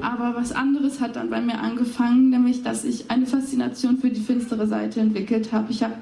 Aber 0.00 0.36
was 0.36 0.52
anderes 0.52 1.02
hat 1.02 1.16
dann 1.16 1.28
bei 1.28 1.42
mir 1.42 1.60
angefangen, 1.60 2.30
nämlich 2.30 2.62
dass 2.62 2.84
ich 2.84 3.10
eine 3.10 3.26
Faszination 3.26 3.98
für 3.98 4.08
die 4.08 4.22
finstere 4.22 4.66
Seite 4.66 5.00
entwickelt 5.00 5.52
habe. 5.52 5.70
Ich 5.70 5.82
habe 5.82 5.96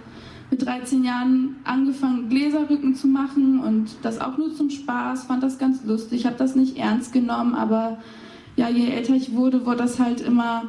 mit 0.51 0.65
13 0.65 1.05
Jahren 1.05 1.57
angefangen, 1.65 2.29
Gläserrücken 2.29 2.95
zu 2.95 3.09
machen 3.09 3.61
und 3.61 3.89
das 4.03 4.21
auch 4.21 4.39
nur 4.39 4.55
zum 4.55 4.71
Spaß, 4.71 5.25
fand 5.25 5.43
das 5.43 5.59
ganz 5.59 5.85
lustig, 5.85 6.27
habe 6.27 6.37
das 6.37 6.55
nicht 6.55 6.77
ernst 6.77 7.13
genommen, 7.13 7.55
aber 7.55 7.99
ja, 8.57 8.69
je 8.69 8.89
älter 8.91 9.15
ich 9.15 9.35
wurde, 9.35 9.67
wurde 9.67 9.79
das 9.79 9.99
halt 9.99 10.21
immer 10.21 10.65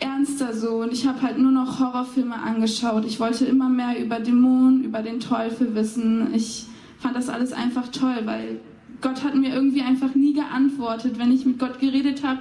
ernster 0.00 0.54
so 0.54 0.82
und 0.82 0.92
ich 0.92 1.06
habe 1.06 1.22
halt 1.22 1.38
nur 1.38 1.52
noch 1.52 1.80
Horrorfilme 1.80 2.34
angeschaut. 2.34 3.04
Ich 3.04 3.20
wollte 3.20 3.44
immer 3.44 3.68
mehr 3.68 4.02
über 4.02 4.20
Dämonen, 4.20 4.84
über 4.84 5.02
den 5.02 5.20
Teufel 5.20 5.74
wissen. 5.74 6.34
Ich 6.34 6.66
fand 6.98 7.16
das 7.16 7.28
alles 7.28 7.52
einfach 7.52 7.88
toll, 7.88 8.22
weil 8.24 8.60
Gott 9.00 9.22
hat 9.24 9.34
mir 9.34 9.52
irgendwie 9.52 9.82
einfach 9.82 10.14
nie 10.14 10.32
geantwortet, 10.32 11.18
wenn 11.18 11.32
ich 11.32 11.44
mit 11.44 11.58
Gott 11.58 11.78
geredet 11.78 12.24
habe. 12.24 12.40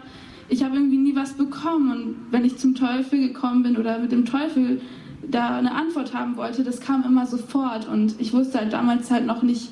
Ich 0.50 0.64
habe 0.64 0.76
irgendwie 0.76 0.98
nie 0.98 1.16
was 1.16 1.34
bekommen 1.34 1.92
und 1.92 2.16
wenn 2.32 2.46
ich 2.46 2.58
zum 2.58 2.76
Teufel 2.76 3.20
gekommen 3.20 3.64
bin 3.64 3.78
oder 3.78 4.00
mit 4.00 4.12
dem 4.12 4.26
Teufel 4.26 4.82
da 5.30 5.58
eine 5.58 5.74
Antwort 5.74 6.14
haben 6.14 6.38
wollte, 6.38 6.64
das 6.64 6.80
kam 6.80 7.04
immer 7.04 7.26
sofort 7.26 7.88
und 7.88 8.20
ich 8.20 8.34
wusste 8.34 8.60
halt 8.60 8.74
damals 8.74 9.10
halt 9.12 9.26
noch 9.26 9.44
nicht, 9.44 9.70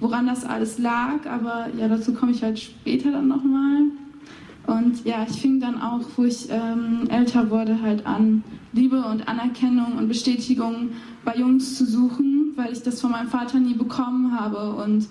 woran 0.00 0.26
das 0.26 0.44
alles 0.44 0.78
lag, 0.78 1.26
aber 1.26 1.68
ja, 1.78 1.88
dazu 1.88 2.12
komme 2.12 2.32
ich 2.32 2.42
halt 2.42 2.58
später 2.58 3.12
dann 3.12 3.28
nochmal. 3.28 3.82
Und 4.66 5.04
ja, 5.04 5.26
ich 5.28 5.40
fing 5.40 5.60
dann 5.60 5.80
auch, 5.80 6.02
wo 6.16 6.24
ich 6.24 6.48
ähm, 6.50 7.08
älter 7.08 7.50
wurde, 7.50 7.80
halt 7.82 8.06
an, 8.06 8.44
Liebe 8.72 9.02
und 9.02 9.28
Anerkennung 9.28 9.98
und 9.98 10.08
Bestätigung 10.08 10.90
bei 11.24 11.34
Jungs 11.36 11.76
zu 11.76 11.84
suchen, 11.84 12.52
weil 12.56 12.72
ich 12.72 12.82
das 12.82 13.00
von 13.00 13.10
meinem 13.10 13.28
Vater 13.28 13.58
nie 13.58 13.74
bekommen 13.74 14.38
habe. 14.38 14.74
Und 14.82 15.08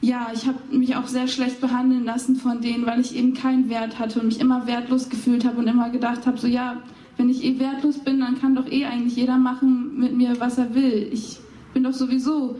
ja, 0.00 0.28
ich 0.34 0.46
habe 0.46 0.58
mich 0.70 0.96
auch 0.96 1.06
sehr 1.06 1.28
schlecht 1.28 1.60
behandeln 1.60 2.04
lassen 2.04 2.36
von 2.36 2.60
denen, 2.60 2.86
weil 2.86 3.00
ich 3.00 3.14
eben 3.14 3.34
keinen 3.34 3.68
Wert 3.68 3.98
hatte 3.98 4.20
und 4.20 4.26
mich 4.26 4.40
immer 4.40 4.66
wertlos 4.66 5.08
gefühlt 5.08 5.44
habe 5.44 5.58
und 5.58 5.68
immer 5.68 5.90
gedacht 5.90 6.26
habe, 6.26 6.38
so 6.38 6.48
ja, 6.48 6.78
wenn 7.16 7.28
ich 7.28 7.44
eh 7.44 7.58
wertlos 7.58 7.98
bin, 7.98 8.20
dann 8.20 8.40
kann 8.40 8.54
doch 8.54 8.70
eh 8.70 8.84
eigentlich 8.84 9.16
jeder 9.16 9.38
machen 9.38 9.98
mit 9.98 10.16
mir, 10.16 10.40
was 10.40 10.58
er 10.58 10.74
will. 10.74 11.08
Ich 11.12 11.40
bin 11.74 11.84
doch 11.84 11.92
sowieso 11.92 12.56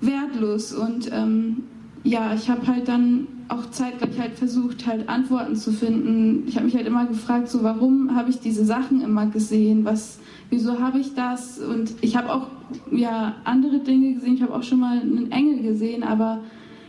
wertlos 0.00 0.72
und 0.72 1.10
ähm, 1.12 1.64
ja, 2.02 2.34
ich 2.34 2.48
habe 2.48 2.66
halt 2.66 2.88
dann 2.88 3.26
auch 3.48 3.68
zeitgleich 3.70 4.18
halt 4.18 4.38
versucht, 4.38 4.86
halt 4.86 5.08
Antworten 5.08 5.56
zu 5.56 5.72
finden. 5.72 6.44
Ich 6.46 6.56
habe 6.56 6.66
mich 6.66 6.76
halt 6.76 6.86
immer 6.86 7.06
gefragt, 7.06 7.48
so 7.48 7.62
warum 7.62 8.14
habe 8.14 8.30
ich 8.30 8.38
diese 8.38 8.64
Sachen 8.64 9.02
immer 9.02 9.26
gesehen? 9.26 9.84
Was, 9.84 10.20
wieso 10.50 10.78
habe 10.78 10.98
ich 11.00 11.14
das? 11.14 11.58
Und 11.58 11.94
ich 12.00 12.16
habe 12.16 12.32
auch 12.32 12.46
ja 12.90 13.34
andere 13.44 13.80
Dinge 13.80 14.14
gesehen. 14.14 14.34
Ich 14.34 14.42
habe 14.42 14.54
auch 14.54 14.62
schon 14.62 14.80
mal 14.80 15.00
einen 15.00 15.32
Engel 15.32 15.62
gesehen, 15.62 16.04
aber 16.04 16.42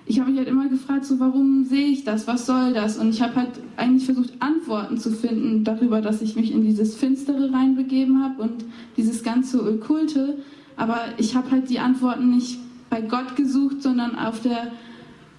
ich 0.05 0.19
habe 0.19 0.31
mich 0.31 0.39
halt 0.39 0.49
immer 0.49 0.67
gefragt, 0.67 1.05
so 1.05 1.19
warum 1.19 1.63
sehe 1.63 1.87
ich 1.87 2.03
das? 2.03 2.27
Was 2.27 2.45
soll 2.45 2.73
das? 2.73 2.97
Und 2.97 3.09
ich 3.09 3.21
habe 3.21 3.35
halt 3.35 3.51
eigentlich 3.77 4.05
versucht, 4.05 4.33
Antworten 4.39 4.97
zu 4.97 5.11
finden 5.11 5.63
darüber, 5.63 6.01
dass 6.01 6.21
ich 6.21 6.35
mich 6.35 6.51
in 6.51 6.63
dieses 6.63 6.95
Finstere 6.95 7.53
reinbegeben 7.53 8.23
habe 8.23 8.41
und 8.41 8.65
dieses 8.97 9.23
ganze 9.23 9.63
Okkulte. 9.63 10.39
Aber 10.75 10.99
ich 11.17 11.35
habe 11.35 11.51
halt 11.51 11.69
die 11.69 11.79
Antworten 11.79 12.31
nicht 12.31 12.59
bei 12.89 13.01
Gott 13.01 13.35
gesucht, 13.35 13.81
sondern 13.81 14.17
auf 14.17 14.41
der, 14.41 14.71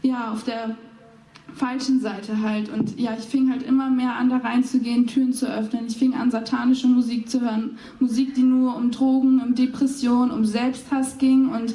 ja, 0.03 0.33
auf 0.33 0.45
der 0.45 0.77
falschen 1.55 2.01
Seite 2.01 2.41
halt. 2.41 2.73
Und 2.73 2.99
ja, 2.99 3.15
ich 3.19 3.25
fing 3.25 3.51
halt 3.51 3.63
immer 3.63 3.91
mehr 3.91 4.17
an, 4.17 4.31
da 4.31 4.39
reinzugehen, 4.39 5.07
Türen 5.07 5.33
zu 5.33 5.47
öffnen. 5.47 5.87
Ich 5.87 5.97
fing 5.97 6.15
an, 6.15 6.31
satanische 6.31 6.87
Musik 6.87 7.29
zu 7.29 7.41
hören. 7.41 7.77
Musik, 8.01 8.35
die 8.35 8.43
nur 8.43 8.77
um 8.77 8.91
Drogen, 8.91 9.41
um 9.41 9.55
Depression, 9.55 10.31
um 10.31 10.45
Selbsthass 10.45 11.19
ging. 11.19 11.49
Und 11.49 11.75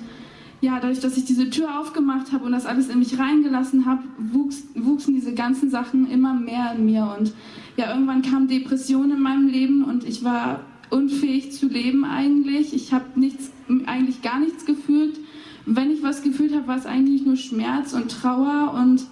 ja, 0.60 0.80
dadurch, 0.80 1.00
dass 1.00 1.18
ich 1.18 1.26
diese 1.26 1.50
Tür 1.50 1.80
aufgemacht 1.80 2.32
habe 2.32 2.46
und 2.46 2.52
das 2.52 2.66
alles 2.66 2.90
in 2.90 3.00
mich 3.00 3.20
reingelassen 3.20 3.86
habe, 3.86 4.04
wuchs, 4.18 4.64
wuchsen 4.76 5.14
diese 5.14 5.34
ganzen 5.34 5.70
Sachen 5.70 6.10
immer 6.10 6.34
mehr 6.34 6.74
in 6.76 6.86
mir. 6.86 7.16
Und 7.18 7.34
ja, 7.76 7.92
irgendwann 7.92 8.24
kam 8.24 8.48
Depression 8.48 9.12
in 9.12 9.22
meinem 9.22 9.48
Leben 9.48 9.84
und 9.84 10.04
ich 10.04 10.24
war 10.24 10.62
unfähig 10.90 11.52
zu 11.52 11.68
leben 11.68 12.06
eigentlich. 12.06 12.74
Ich 12.74 12.92
habe 12.92 13.20
nichts, 13.20 13.52
eigentlich 13.86 14.22
gar 14.24 14.40
nichts 14.40 14.66
gefühlt. 14.66 15.20
Wenn 15.66 15.92
ich 15.92 16.02
was 16.02 16.24
gefühlt 16.24 16.56
habe, 16.56 16.68
war 16.68 16.78
es 16.78 16.86
eigentlich 16.86 17.26
nur 17.26 17.36
Schmerz 17.36 17.94
und 17.94 18.10
Trauer 18.10 18.74
und 18.74 19.06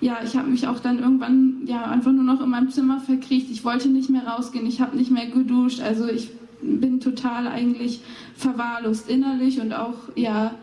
ja, 0.00 0.18
ich 0.22 0.36
habe 0.36 0.48
mich 0.48 0.68
auch 0.68 0.78
dann 0.78 0.98
irgendwann 0.98 1.62
ja 1.66 1.84
einfach 1.84 2.12
nur 2.12 2.22
noch 2.22 2.40
in 2.42 2.50
meinem 2.50 2.70
Zimmer 2.70 3.00
verkriecht. 3.00 3.50
Ich 3.50 3.64
wollte 3.64 3.88
nicht 3.88 4.10
mehr 4.10 4.26
rausgehen, 4.26 4.66
ich 4.66 4.80
habe 4.80 4.96
nicht 4.96 5.10
mehr 5.10 5.26
geduscht. 5.26 5.80
Also 5.80 6.06
ich 6.06 6.30
bin 6.62 7.00
total 7.00 7.48
eigentlich 7.48 8.00
verwahrlost 8.34 9.08
innerlich 9.08 9.60
und 9.60 9.72
auch 9.72 9.96
ja 10.14 10.54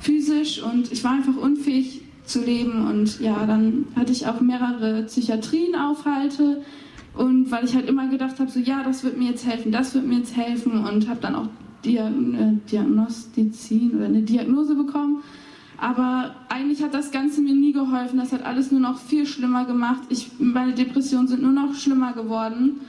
physisch 0.00 0.62
und 0.62 0.92
ich 0.92 1.04
war 1.04 1.12
einfach 1.12 1.36
unfähig 1.36 2.02
zu 2.24 2.44
leben 2.44 2.86
und 2.88 3.20
ja, 3.20 3.46
dann 3.46 3.86
hatte 3.94 4.12
ich 4.12 4.26
auch 4.26 4.40
mehrere 4.40 5.04
Psychiatrienaufhalte 5.04 6.62
und 7.14 7.50
weil 7.50 7.64
ich 7.64 7.74
halt 7.74 7.88
immer 7.88 8.08
gedacht 8.08 8.38
habe, 8.40 8.50
so 8.50 8.58
ja, 8.58 8.82
das 8.82 9.04
wird 9.04 9.16
mir 9.16 9.30
jetzt 9.30 9.46
helfen, 9.46 9.72
das 9.72 9.94
wird 9.94 10.06
mir 10.06 10.18
jetzt 10.18 10.36
helfen 10.36 10.84
und 10.84 11.08
habe 11.08 11.20
dann 11.20 11.34
auch 11.34 11.48
Diagn 11.84 12.60
Diagnostizin 12.70 13.94
oder 13.94 14.06
eine 14.06 14.22
Diagnose 14.22 14.74
bekommen. 14.74 15.22
Aber 15.78 16.34
eigentlich 16.48 16.82
hat 16.82 16.94
das 16.94 17.10
Ganze 17.10 17.42
mir 17.42 17.54
nie 17.54 17.72
geholfen. 17.72 18.18
Das 18.18 18.32
hat 18.32 18.44
alles 18.44 18.72
nur 18.72 18.80
noch 18.80 18.98
viel 18.98 19.26
schlimmer 19.26 19.66
gemacht. 19.66 20.02
Ich, 20.08 20.30
meine 20.38 20.72
Depressionen 20.72 21.28
sind 21.28 21.42
nur 21.42 21.52
noch 21.52 21.74
schlimmer 21.74 22.12
geworden. 22.12 22.80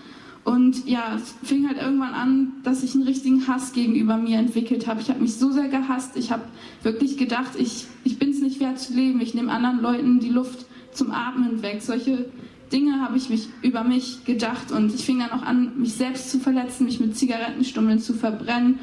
Und 0.48 0.88
ja, 0.88 1.18
es 1.18 1.36
fing 1.44 1.68
halt 1.68 1.78
irgendwann 1.78 2.14
an, 2.14 2.54
dass 2.64 2.82
ich 2.82 2.96
einen 2.96 3.04
richtigen 3.04 3.46
Hass 3.50 3.74
gegenüber 3.74 4.16
mir 4.16 4.40
entwickelt 4.40 4.88
habe. 4.88 5.02
Ich 5.02 5.10
habe 5.10 5.20
mich 5.20 5.36
so 5.36 5.52
sehr 5.52 5.68
gehasst. 5.68 6.16
Ich 6.16 6.32
habe 6.32 6.44
wirklich 6.84 7.18
gedacht, 7.18 7.52
ich, 7.58 7.86
ich 8.06 8.18
bin 8.18 8.30
es 8.30 8.40
nicht 8.40 8.62
wert 8.62 8.80
zu 8.80 8.94
leben. 8.94 9.20
Ich 9.20 9.34
nehme 9.34 9.52
anderen 9.52 9.82
Leuten 9.82 10.22
die 10.22 10.30
Luft 10.30 10.66
zum 10.94 11.12
Atmen 11.12 11.62
weg. 11.64 11.82
Solche 11.82 12.30
Dinge 12.72 13.02
habe 13.02 13.18
ich 13.18 13.30
mich 13.30 13.50
über 13.62 13.84
mich 13.84 14.24
gedacht. 14.24 14.72
Und 14.72 14.96
ich 14.96 15.04
fing 15.04 15.20
dann 15.20 15.38
auch 15.38 15.44
an, 15.44 15.78
mich 15.82 15.96
selbst 15.96 16.32
zu 16.32 16.40
verletzen, 16.40 16.86
mich 16.86 17.02
mit 17.02 17.18
Zigarettenstummeln 17.18 18.00
zu 18.00 18.14
verbrennen. 18.14 18.80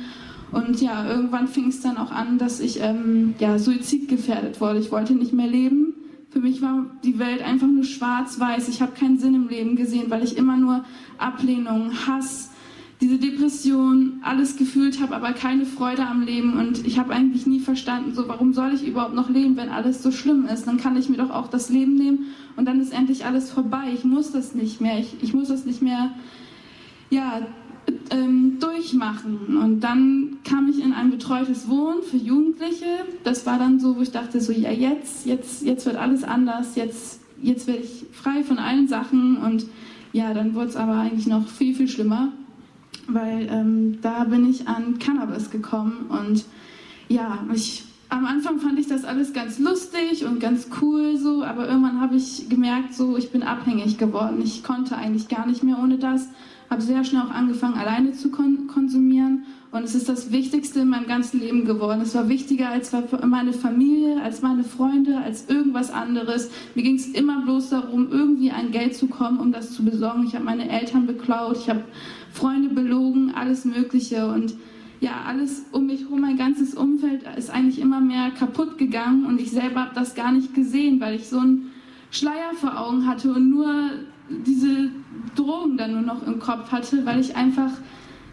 Und 0.53 0.83
ja, 0.83 1.09
irgendwann 1.09 1.49
fing 1.49 1.69
es 1.69 1.81
dann 1.81 1.97
auch 1.97 2.11
an, 2.11 2.37
dass 2.37 2.61
ich 2.61 2.81
ähm, 2.83 3.37
ja, 3.39 3.59
suizidgefährdet 3.59 4.61
wurde. 4.61 4.81
Ich 4.81 4.93
wollte 4.93 5.15
nicht 5.15 5.33
mehr 5.33 5.49
leben 5.49 5.95
für 6.35 6.41
mich 6.41 6.61
war 6.61 6.87
die 7.05 7.21
Welt 7.21 7.43
einfach 7.43 7.69
nur 7.69 7.85
schwarz-weiß. 7.85 8.69
Ich 8.69 8.83
habe 8.83 8.91
keinen 8.91 9.19
Sinn 9.19 9.37
im 9.37 9.47
Leben 9.47 9.77
gesehen, 9.77 10.11
weil 10.11 10.25
ich 10.25 10.37
immer 10.37 10.57
nur 10.57 10.85
Ablehnung, 11.17 11.93
Hass, 12.09 12.51
diese 13.01 13.19
Depression, 13.19 14.21
alles 14.23 14.57
gefühlt 14.57 15.01
habe, 15.01 15.15
aber 15.15 15.33
keine 15.33 15.65
Freude 15.65 16.05
am 16.05 16.23
Leben. 16.23 16.59
Und 16.59 16.85
ich 16.89 16.99
habe 16.99 17.15
eigentlich 17.15 17.47
nie 17.47 17.61
verstanden, 17.61 18.15
so 18.15 18.27
warum 18.27 18.53
soll 18.53 18.73
ich 18.75 18.85
überhaupt 18.85 19.15
noch 19.15 19.31
leben, 19.31 19.57
wenn 19.57 19.69
alles 19.69 20.03
so 20.03 20.11
schlimm 20.11 20.47
ist? 20.47 20.67
Dann 20.67 20.77
kann 20.77 20.97
ich 20.97 21.09
mir 21.09 21.19
doch 21.19 21.31
auch 21.31 21.47
das 21.47 21.69
Leben 21.69 21.95
nehmen 21.95 22.27
und 22.57 22.67
dann 22.67 22.81
ist 22.81 22.93
endlich 22.93 23.25
alles 23.25 23.53
vorbei. 23.53 23.93
Ich 23.95 24.03
muss 24.03 24.33
das 24.33 24.57
nicht 24.57 24.81
mehr. 24.81 24.99
Ich, 24.99 25.15
ich 25.23 25.35
muss 25.35 25.47
das 25.47 25.65
nicht 25.65 25.83
mehr, 25.83 26.17
ja, 27.11 27.47
ähm, 28.11 28.59
durchmachen. 28.61 29.57
Und 29.57 29.81
dann 29.81 30.39
kam 30.45 30.69
ich 30.69 30.83
in 30.83 30.93
ein 30.93 31.11
betreutes 31.11 31.69
Wohnen 31.69 32.03
für 32.03 32.17
Jugendliche. 32.17 32.87
Das 33.25 33.47
war 33.47 33.59
dann 33.59 33.81
so, 33.81 33.97
wo 33.97 34.03
ich 34.03 34.11
dachte, 34.11 34.41
so 34.41 34.53
ja 34.53 34.71
jetzt, 34.71 35.27
jetzt, 35.27 35.63
jetzt 35.63 35.87
wird 35.87 35.97
alles 35.97 36.25
anders, 36.25 36.77
jetzt, 36.77 37.21
jetzt 37.43 37.67
werde 37.67 37.83
ich 37.83 38.07
frei 38.13 38.43
von 38.43 38.59
allen 38.59 38.89
Sachen. 38.89 39.39
Und 39.39 39.67
ja, 40.13 40.33
dann 40.33 40.55
wurde 40.55 40.69
es 40.69 40.77
aber 40.77 40.95
eigentlich 40.95 41.27
noch 41.27 41.49
viel, 41.49 41.75
viel 41.75 41.89
schlimmer, 41.89 42.33
weil 43.09 43.49
ähm, 43.51 43.99
da 44.01 44.25
bin 44.25 44.49
ich 44.49 44.69
an 44.69 44.99
Cannabis 44.99 45.51
gekommen 45.51 46.07
und 46.09 46.45
ja, 47.09 47.45
ich 47.53 47.85
am 48.09 48.27
Anfang 48.27 48.61
fand 48.61 48.79
ich 48.79 48.87
das 48.87 49.05
alles 49.05 49.33
ganz 49.33 49.59
lustig 49.59 50.25
und 50.25 50.39
ganz 50.39 50.69
cool 50.81 51.17
so, 51.17 51.43
aber 51.43 51.67
irgendwann 51.67 52.01
habe 52.01 52.15
ich 52.15 52.49
gemerkt, 52.49 52.95
so 52.95 53.17
ich 53.17 53.33
bin 53.33 53.43
abhängig 53.43 53.99
geworden. 53.99 54.41
Ich 54.43 54.63
konnte 54.63 54.97
eigentlich 54.97 55.27
gar 55.29 55.47
nicht 55.47 55.65
mehr 55.65 55.79
ohne 55.83 55.99
das. 55.99 56.29
Habe 56.71 56.83
sehr 56.83 57.05
schnell 57.05 57.23
auch 57.23 57.31
angefangen, 57.31 57.75
alleine 57.75 58.13
zu 58.13 58.31
kon 58.31 58.67
konsumieren 58.67 59.45
und 59.75 59.83
es 59.83 59.97
ist 59.97 60.09
das 60.09 60.31
Wichtigste 60.31 60.81
in 60.81 60.89
meinem 60.89 61.09
ganzen 61.09 61.41
Leben 61.41 61.65
geworden. 61.65 62.01
Es 62.01 62.15
war 62.15 62.29
wichtiger 62.29 62.69
als 62.69 62.93
meine 63.27 63.53
Familie, 63.53 64.23
als 64.23 64.41
meine 64.41 64.63
Freunde, 64.63 65.19
als 65.19 65.49
irgendwas 65.49 65.91
anderes. 65.91 66.49
Mir 66.77 66.85
ging 66.85 66.95
es 66.95 67.09
immer 67.09 67.43
bloß 67.43 67.71
darum, 67.71 68.07
irgendwie 68.11 68.53
an 68.53 68.71
Geld 68.71 68.95
zu 68.95 69.09
kommen, 69.09 69.41
um 69.41 69.51
das 69.51 69.73
zu 69.73 69.85
besorgen. 69.85 70.25
Ich 70.29 70.37
habe 70.37 70.45
meine 70.45 70.69
Eltern 70.69 71.07
beklaut, 71.07 71.59
ich 71.59 71.69
habe 71.69 71.83
Freunde 72.33 72.69
belogen, 72.69 73.33
alles 73.35 73.65
Mögliche 73.65 74.29
und 74.29 74.55
ja, 75.01 75.23
alles 75.27 75.67
um 75.73 75.87
mich 75.87 76.03
herum, 76.03 76.21
mein 76.21 76.37
ganzes 76.37 76.75
Umfeld 76.75 77.25
ist 77.37 77.51
eigentlich 77.51 77.81
immer 77.81 78.01
mehr 78.01 78.31
kaputt 78.31 78.79
gegangen 78.79 79.27
und 79.27 79.41
ich 79.41 79.51
selber 79.51 79.81
habe 79.81 79.95
das 79.97 80.15
gar 80.15 80.31
nicht 80.31 80.55
gesehen, 80.55 81.01
weil 81.01 81.17
ich 81.17 81.29
so 81.29 81.41
einen 81.41 81.73
Schleier 82.13 82.53
vor 82.55 82.79
Augen 82.79 83.09
hatte 83.09 83.33
und 83.33 83.51
nur 83.51 83.91
diese 84.29 84.91
Drogen 85.35 85.77
dann 85.77 85.93
nur 85.93 86.03
noch 86.03 86.27
im 86.27 86.39
Kopf 86.39 86.71
hatte, 86.73 87.05
weil 87.07 87.21
ich 87.21 87.37
einfach 87.37 87.71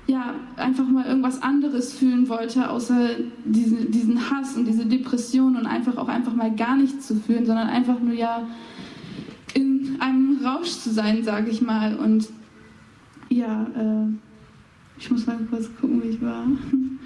ja, 0.08 0.34
einfach 0.58 0.88
mal 0.88 1.06
irgendwas 1.06 1.42
anderes 1.42 1.94
fühlen 1.94 2.28
wollte, 2.28 2.70
außer 2.70 3.12
diesen, 3.46 3.92
diesen 3.92 4.30
Hass 4.30 4.58
und 4.58 4.66
diese 4.66 4.86
Depression 4.86 5.56
und 5.56 5.66
einfach 5.66 5.96
auch 5.98 6.08
einfach 6.08 6.34
mal 6.34 6.54
gar 6.54 6.76
nichts 6.76 7.08
zu 7.08 7.16
fühlen, 7.16 7.46
sondern 7.46 7.70
einfach 7.70 8.00
nur 8.00 8.14
ja 8.14 8.48
in 9.54 9.98
einem 10.00 10.40
Rausch 10.44 10.72
zu 10.72 10.92
sein, 10.92 11.24
sage 11.24 11.50
ich 11.52 11.62
mal. 11.62 11.96
Und 11.96 12.28
ja, 13.30 13.64
äh, 13.76 14.08
ich 14.98 15.10
muss 15.12 15.28
mal 15.28 15.38
kurz 15.50 15.70
gucken, 15.80 16.04
wie 16.04 16.10
ich 16.10 16.22
war. 16.22 16.46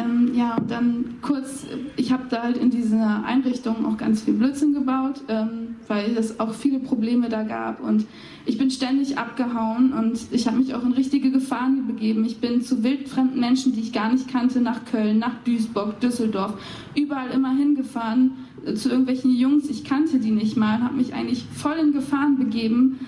ähm, 0.00 0.32
ja, 0.34 0.56
und 0.56 0.70
dann 0.70 1.16
kurz, 1.22 1.66
ich 1.96 2.12
habe 2.12 2.24
da 2.30 2.42
halt 2.42 2.56
in 2.56 2.70
dieser 2.70 3.24
Einrichtung 3.24 3.84
auch 3.84 3.96
ganz 3.96 4.22
viel 4.22 4.34
Blödsinn 4.34 4.72
gebaut, 4.72 5.22
ähm, 5.28 5.76
weil 5.88 6.16
es 6.16 6.40
auch 6.40 6.54
viele 6.54 6.78
Probleme 6.78 7.28
da 7.28 7.42
gab. 7.42 7.80
Und 7.80 8.06
ich 8.46 8.58
bin 8.58 8.70
ständig 8.70 9.18
abgehauen 9.18 9.92
und 9.92 10.18
ich 10.30 10.46
habe 10.46 10.58
mich 10.58 10.74
auch 10.74 10.84
in 10.84 10.92
richtige 10.92 11.30
Gefahren 11.30 11.86
begeben. 11.86 12.24
Ich 12.24 12.40
bin 12.40 12.62
zu 12.62 12.82
wildfremden 12.82 13.40
Menschen, 13.40 13.72
die 13.72 13.80
ich 13.80 13.92
gar 13.92 14.12
nicht 14.12 14.28
kannte, 14.28 14.60
nach 14.60 14.84
Köln, 14.84 15.18
nach 15.18 15.34
Duisburg, 15.44 16.00
Düsseldorf, 16.00 16.54
überall 16.94 17.30
immer 17.30 17.54
hingefahren, 17.54 18.32
äh, 18.64 18.74
zu 18.74 18.88
irgendwelchen 18.88 19.34
Jungs, 19.34 19.68
ich 19.68 19.84
kannte 19.84 20.18
die 20.18 20.30
nicht 20.30 20.56
mal, 20.56 20.82
habe 20.82 20.96
mich 20.96 21.14
eigentlich 21.14 21.44
voll 21.52 21.76
in 21.76 21.92
Gefahren 21.92 22.36
begeben 22.38 23.00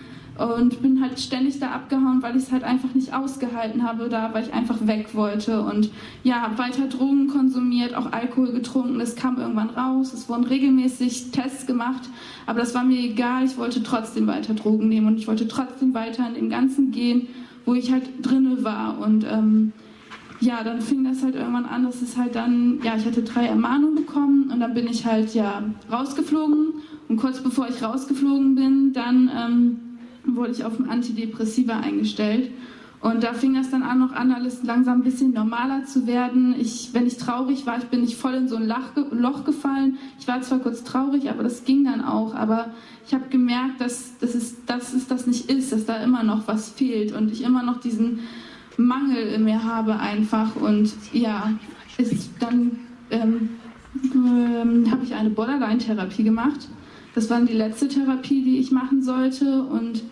und 0.42 0.82
bin 0.82 1.00
halt 1.00 1.20
ständig 1.20 1.60
da 1.60 1.70
abgehauen, 1.70 2.22
weil 2.22 2.36
ich 2.36 2.44
es 2.44 2.52
halt 2.52 2.64
einfach 2.64 2.94
nicht 2.94 3.14
ausgehalten 3.14 3.82
habe 3.82 4.08
da, 4.08 4.32
weil 4.32 4.44
ich 4.44 4.52
einfach 4.52 4.86
weg 4.86 5.14
wollte. 5.14 5.62
Und 5.62 5.90
ja, 6.24 6.42
habe 6.42 6.58
weiter 6.58 6.86
Drogen 6.86 7.28
konsumiert, 7.28 7.94
auch 7.94 8.12
Alkohol 8.12 8.52
getrunken, 8.52 8.98
das 8.98 9.14
kam 9.14 9.38
irgendwann 9.38 9.70
raus, 9.70 10.12
es 10.12 10.28
wurden 10.28 10.44
regelmäßig 10.44 11.30
Tests 11.30 11.66
gemacht, 11.66 12.08
aber 12.46 12.60
das 12.60 12.74
war 12.74 12.84
mir 12.84 12.98
egal, 12.98 13.44
ich 13.44 13.56
wollte 13.56 13.82
trotzdem 13.82 14.26
weiter 14.26 14.54
Drogen 14.54 14.88
nehmen. 14.88 15.06
Und 15.06 15.18
ich 15.18 15.28
wollte 15.28 15.48
trotzdem 15.48 15.94
weiter 15.94 16.26
in 16.26 16.34
dem 16.34 16.50
Ganzen 16.50 16.90
gehen, 16.90 17.28
wo 17.64 17.74
ich 17.74 17.92
halt 17.92 18.04
drinne 18.22 18.64
war. 18.64 18.98
Und 18.98 19.24
ähm, 19.24 19.72
ja, 20.40 20.64
dann 20.64 20.80
fing 20.80 21.04
das 21.04 21.22
halt 21.22 21.36
irgendwann 21.36 21.66
an, 21.66 21.84
dass 21.84 22.02
es 22.02 22.16
halt 22.16 22.34
dann, 22.34 22.80
ja, 22.82 22.96
ich 22.96 23.04
hatte 23.04 23.22
drei 23.22 23.46
Ermahnungen 23.46 23.94
bekommen. 23.94 24.50
Und 24.50 24.60
dann 24.60 24.74
bin 24.74 24.88
ich 24.88 25.06
halt 25.06 25.34
ja 25.34 25.62
rausgeflogen. 25.90 26.74
Und 27.08 27.16
kurz 27.16 27.40
bevor 27.40 27.68
ich 27.68 27.82
rausgeflogen 27.82 28.54
bin, 28.54 28.92
dann 28.92 29.30
ähm, 29.34 29.80
wurde 30.24 30.52
ich 30.52 30.64
auf 30.64 30.78
ein 30.78 30.88
Antidepressiva 30.88 31.80
eingestellt. 31.80 32.50
Und 33.00 33.24
da 33.24 33.32
fing 33.32 33.54
das 33.54 33.70
dann 33.70 33.82
an, 33.82 33.98
noch 33.98 34.12
an, 34.12 34.30
alles 34.30 34.62
langsam 34.62 35.00
ein 35.00 35.02
bisschen 35.02 35.32
normaler 35.32 35.84
zu 35.84 36.06
werden. 36.06 36.54
Ich, 36.56 36.90
wenn 36.92 37.04
ich 37.04 37.16
traurig 37.16 37.66
war, 37.66 37.76
ich 37.78 37.86
bin 37.86 38.02
nicht 38.02 38.16
voll 38.16 38.34
in 38.34 38.46
so 38.46 38.54
ein 38.54 38.68
Loch 38.68 39.44
gefallen. 39.44 39.98
Ich 40.20 40.28
war 40.28 40.40
zwar 40.42 40.60
kurz 40.60 40.84
traurig, 40.84 41.28
aber 41.28 41.42
das 41.42 41.64
ging 41.64 41.82
dann 41.82 42.00
auch. 42.00 42.36
Aber 42.36 42.70
ich 43.04 43.12
habe 43.12 43.28
gemerkt, 43.28 43.80
dass, 43.80 44.16
dass, 44.18 44.36
es, 44.36 44.64
dass 44.66 44.94
es 44.94 45.08
das 45.08 45.26
nicht 45.26 45.50
ist, 45.50 45.72
dass 45.72 45.84
da 45.84 45.96
immer 45.96 46.22
noch 46.22 46.46
was 46.46 46.70
fehlt 46.70 47.12
und 47.12 47.32
ich 47.32 47.42
immer 47.42 47.64
noch 47.64 47.80
diesen 47.80 48.20
Mangel 48.76 49.26
in 49.34 49.42
mir 49.42 49.64
habe 49.64 49.98
einfach. 49.98 50.54
Und 50.54 50.92
ja, 51.12 51.52
ist 51.98 52.30
dann 52.38 52.78
ähm, 53.10 53.50
ähm, 54.14 54.88
habe 54.90 55.04
ich 55.04 55.14
eine 55.14 55.30
Borderline-Therapie 55.30 56.22
gemacht. 56.22 56.68
Das 57.14 57.28
war 57.28 57.40
die 57.40 57.52
letzte 57.52 57.88
Therapie, 57.88 58.42
die 58.42 58.58
ich 58.58 58.70
machen 58.70 59.02
sollte. 59.02 59.62
Und 59.64 60.02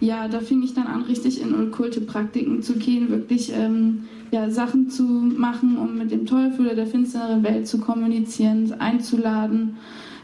ja, 0.00 0.28
da 0.28 0.40
fing 0.40 0.62
ich 0.62 0.74
dann 0.74 0.86
an, 0.86 1.02
richtig 1.02 1.40
in 1.40 1.54
okkulte 1.54 2.00
Praktiken 2.00 2.62
zu 2.62 2.74
gehen, 2.74 3.08
wirklich 3.10 3.52
ähm, 3.54 4.04
ja, 4.30 4.50
Sachen 4.50 4.90
zu 4.90 5.02
machen, 5.02 5.76
um 5.78 5.96
mit 5.96 6.10
dem 6.10 6.26
Teufel 6.26 6.66
oder 6.66 6.74
der 6.74 6.86
finsteren 6.86 7.42
Welt 7.42 7.66
zu 7.66 7.78
kommunizieren, 7.78 8.72
einzuladen 8.78 9.76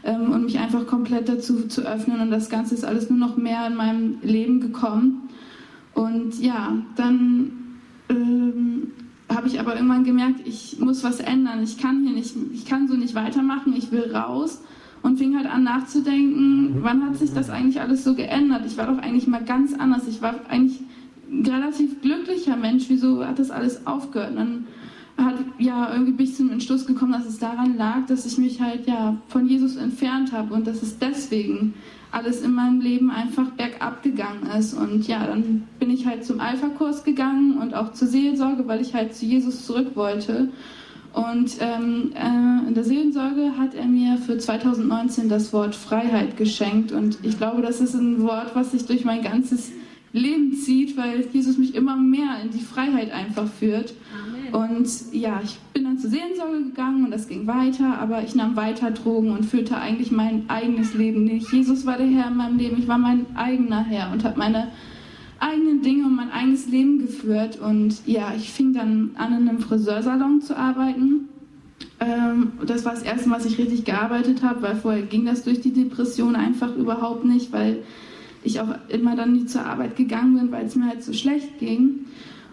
ähm, 0.03 0.31
und 0.31 0.45
mich 0.45 0.59
einfach 0.59 0.85
komplett 0.87 1.29
dazu 1.29 1.67
zu 1.67 1.81
öffnen. 1.81 2.19
Und 2.19 2.31
das 2.31 2.49
Ganze 2.49 2.75
ist 2.75 2.85
alles 2.85 3.09
nur 3.09 3.19
noch 3.19 3.37
mehr 3.37 3.67
in 3.67 3.75
meinem 3.75 4.17
Leben 4.21 4.59
gekommen. 4.59 5.29
Und 5.93 6.39
ja, 6.39 6.77
dann 6.95 7.51
ähm, 8.09 8.91
habe 9.29 9.47
ich 9.47 9.59
aber 9.59 9.75
irgendwann 9.75 10.03
gemerkt, 10.03 10.41
ich 10.45 10.79
muss 10.79 11.03
was 11.03 11.19
ändern. 11.19 11.63
Ich 11.63 11.77
kann 11.77 12.03
hier 12.03 12.15
nicht, 12.15 12.35
ich 12.53 12.65
kann 12.65 12.87
so 12.87 12.95
nicht 12.95 13.15
weitermachen. 13.15 13.73
Ich 13.75 13.91
will 13.91 14.11
raus 14.15 14.61
und 15.03 15.17
fing 15.17 15.35
halt 15.37 15.45
an 15.45 15.63
nachzudenken, 15.63 16.77
wann 16.81 17.05
hat 17.05 17.17
sich 17.17 17.33
das 17.33 17.49
eigentlich 17.49 17.79
alles 17.79 18.03
so 18.03 18.15
geändert? 18.15 18.63
Ich 18.65 18.77
war 18.77 18.87
doch 18.87 18.97
eigentlich 18.97 19.27
mal 19.27 19.43
ganz 19.43 19.73
anders. 19.73 20.07
Ich 20.07 20.21
war 20.21 20.35
eigentlich 20.49 20.79
ein 21.29 21.45
relativ 21.45 22.01
glücklicher 22.01 22.55
Mensch. 22.55 22.85
Wieso 22.87 23.25
hat 23.25 23.37
das 23.37 23.51
alles 23.51 23.85
aufgehört? 23.85 24.31
Und 24.31 24.37
dann 24.37 24.65
hat 25.17 25.35
ja 25.59 25.91
irgendwie 25.91 26.13
bin 26.13 26.25
ich 26.25 26.35
zum 26.35 26.49
Entschluss 26.49 26.85
gekommen, 26.85 27.11
dass 27.11 27.25
es 27.25 27.37
daran 27.37 27.77
lag, 27.77 28.05
dass 28.07 28.25
ich 28.25 28.37
mich 28.37 28.61
halt 28.61 28.87
ja 28.87 29.17
von 29.27 29.47
Jesus 29.47 29.75
entfernt 29.75 30.31
habe 30.31 30.53
und 30.53 30.65
dass 30.65 30.81
es 30.81 30.97
deswegen 30.97 31.73
alles 32.11 32.41
in 32.41 32.53
meinem 32.53 32.79
Leben 32.79 33.11
einfach 33.11 33.49
bergab 33.51 34.03
gegangen 34.03 34.47
ist. 34.57 34.73
Und 34.73 35.07
ja, 35.07 35.25
dann 35.25 35.63
bin 35.79 35.89
ich 35.89 36.07
halt 36.07 36.23
zum 36.23 36.39
Alpha-Kurs 36.39 37.03
gegangen 37.03 37.57
und 37.57 37.73
auch 37.73 37.91
zur 37.93 38.07
Seelsorge, 38.07 38.67
weil 38.67 38.81
ich 38.81 38.93
halt 38.93 39.15
zu 39.15 39.25
Jesus 39.25 39.65
zurück 39.65 39.95
wollte. 39.95 40.49
Und 41.13 41.57
ähm, 41.59 42.11
äh, 42.15 42.67
in 42.67 42.73
der 42.73 42.83
Seelensorge 42.83 43.53
hat 43.57 43.75
er 43.75 43.85
mir 43.85 44.17
für 44.17 44.37
2019 44.37 45.29
das 45.29 45.53
Wort 45.53 45.75
Freiheit 45.75 46.37
geschenkt. 46.37 46.91
Und 46.91 47.19
ich 47.21 47.37
glaube, 47.37 47.61
das 47.61 47.81
ist 47.81 47.93
ein 47.93 48.23
Wort, 48.23 48.55
was 48.55 48.71
sich 48.71 48.85
durch 48.87 49.05
mein 49.05 49.21
ganzes 49.21 49.71
Leben 50.11 50.55
zieht, 50.55 50.97
weil 50.97 51.25
Jesus 51.31 51.57
mich 51.57 51.75
immer 51.75 51.95
mehr 51.95 52.37
in 52.43 52.49
die 52.49 52.59
Freiheit 52.59 53.11
einfach 53.11 53.47
führt. 53.47 53.93
Amen. 54.53 54.71
Und 54.71 54.89
ja, 55.11 55.39
ich 55.43 55.57
bin 55.73 55.83
dann 55.83 55.97
zur 55.97 56.09
Seelensorge 56.09 56.63
gegangen 56.63 57.05
und 57.05 57.11
das 57.11 57.27
ging 57.27 57.45
weiter, 57.47 57.97
aber 57.99 58.23
ich 58.23 58.33
nahm 58.35 58.55
weiter 58.55 58.91
Drogen 58.91 59.31
und 59.31 59.43
führte 59.43 59.77
eigentlich 59.77 60.11
mein 60.11 60.49
eigenes 60.49 60.93
Leben 60.93 61.23
nicht. 61.25 61.51
Jesus 61.51 61.85
war 61.85 61.97
der 61.97 62.07
Herr 62.07 62.27
in 62.27 62.37
meinem 62.37 62.57
Leben, 62.57 62.77
ich 62.77 62.87
war 62.87 62.99
mein 62.99 63.25
eigener 63.35 63.83
Herr 63.83 64.11
und 64.11 64.23
habe 64.23 64.37
meine 64.37 64.67
eigenen 65.43 65.81
Dinge 65.81 66.05
und 66.05 66.15
mein 66.15 66.31
eigenes 66.31 66.67
Leben 66.67 66.99
geführt. 66.99 67.59
Und 67.59 68.05
ja, 68.05 68.33
ich 68.35 68.51
fing 68.51 68.73
dann 68.73 69.11
an, 69.15 69.37
in 69.37 69.49
einem 69.49 69.59
Friseursalon 69.59 70.41
zu 70.41 70.57
arbeiten. 70.57 71.29
Ähm, 71.99 72.53
das 72.65 72.85
war 72.85 72.93
das 72.93 73.03
erste 73.03 73.29
Mal, 73.29 73.37
was 73.37 73.45
ich 73.45 73.57
richtig 73.57 73.85
gearbeitet 73.85 74.41
habe, 74.41 74.61
weil 74.61 74.75
vorher 74.75 75.03
ging 75.03 75.25
das 75.25 75.43
durch 75.43 75.61
die 75.61 75.73
Depression 75.73 76.35
einfach 76.35 76.75
überhaupt 76.75 77.25
nicht, 77.25 77.51
weil 77.51 77.83
ich 78.43 78.59
auch 78.59 78.75
immer 78.89 79.15
dann 79.15 79.33
nie 79.33 79.45
zur 79.45 79.65
Arbeit 79.65 79.95
gegangen 79.95 80.37
bin, 80.37 80.51
weil 80.51 80.65
es 80.65 80.75
mir 80.75 80.87
halt 80.87 81.03
so 81.03 81.13
schlecht 81.13 81.59
ging. 81.59 82.05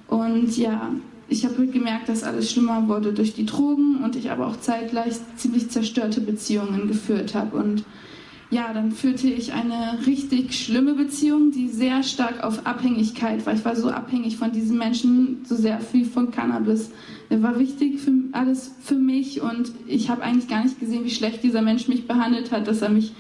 Und 0.09 0.57
ja, 0.57 0.91
ich 1.29 1.45
habe 1.45 1.59
halt 1.59 1.73
gemerkt, 1.73 2.09
dass 2.09 2.25
alles 2.25 2.51
schlimmer 2.51 2.89
wurde 2.89 3.13
durch 3.13 3.35
die 3.35 3.47
Drogen 3.47 4.03
und 4.03 4.17
ich 4.17 4.31
aber 4.31 4.49
auch 4.49 4.59
zeitgleich 4.59 5.15
ziemlich 5.37 5.71
zerstörte 5.71 6.21
Beziehungen 6.21 6.89
geführt 6.89 7.35
habe. 7.35 7.57
Und 7.57 7.85
ja, 8.51 8.73
dann 8.73 8.91
führte 8.91 9.29
ich 9.29 9.53
eine 9.53 10.05
richtig 10.07 10.59
schlimme 10.59 10.95
Beziehung, 10.95 11.53
die 11.53 11.69
sehr 11.69 12.03
stark 12.03 12.43
auf 12.43 12.67
Abhängigkeit 12.67 13.47
war. 13.47 13.55
Ich 13.55 13.65
war 13.65 13.77
so 13.77 13.91
abhängig 13.91 14.37
von 14.37 14.51
diesen 14.51 14.77
Menschen, 14.77 15.45
so 15.45 15.55
sehr 15.55 15.81
viel 15.81 16.05
von 16.05 16.33
Cannabis. 16.33 16.91
Er 17.29 17.45
war 17.45 17.61
wichtig 17.61 18.01
für 18.01 18.13
alles 18.33 18.75
für 18.83 18.97
mich 18.97 19.41
und 19.41 19.71
ich 19.87 20.11
habe 20.11 20.23
eigentlich 20.23 20.49
gar 20.49 20.65
nicht 20.65 20.81
gesehen, 20.81 21.05
wie 21.05 21.11
schlecht 21.11 21.45
dieser 21.45 21.63
Mensch 21.63 21.87
mich 21.87 22.09
behandelt 22.09 22.51
hat, 22.51 22.67
dass 22.67 22.83
er 22.83 22.91
mich 22.91 23.13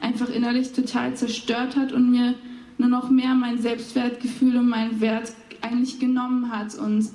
einfach 0.00 0.28
innerlich 0.28 0.72
total 0.72 1.14
zerstört 1.14 1.76
hat 1.76 1.92
und 1.92 2.10
mir 2.10 2.34
nur 2.76 2.88
noch 2.88 3.08
mehr 3.08 3.34
mein 3.34 3.62
Selbstwertgefühl 3.62 4.56
und 4.56 4.68
meinen 4.68 5.00
Wert 5.00 5.32
eigentlich 5.60 6.00
genommen 6.00 6.50
hat 6.50 6.74
und 6.74 7.08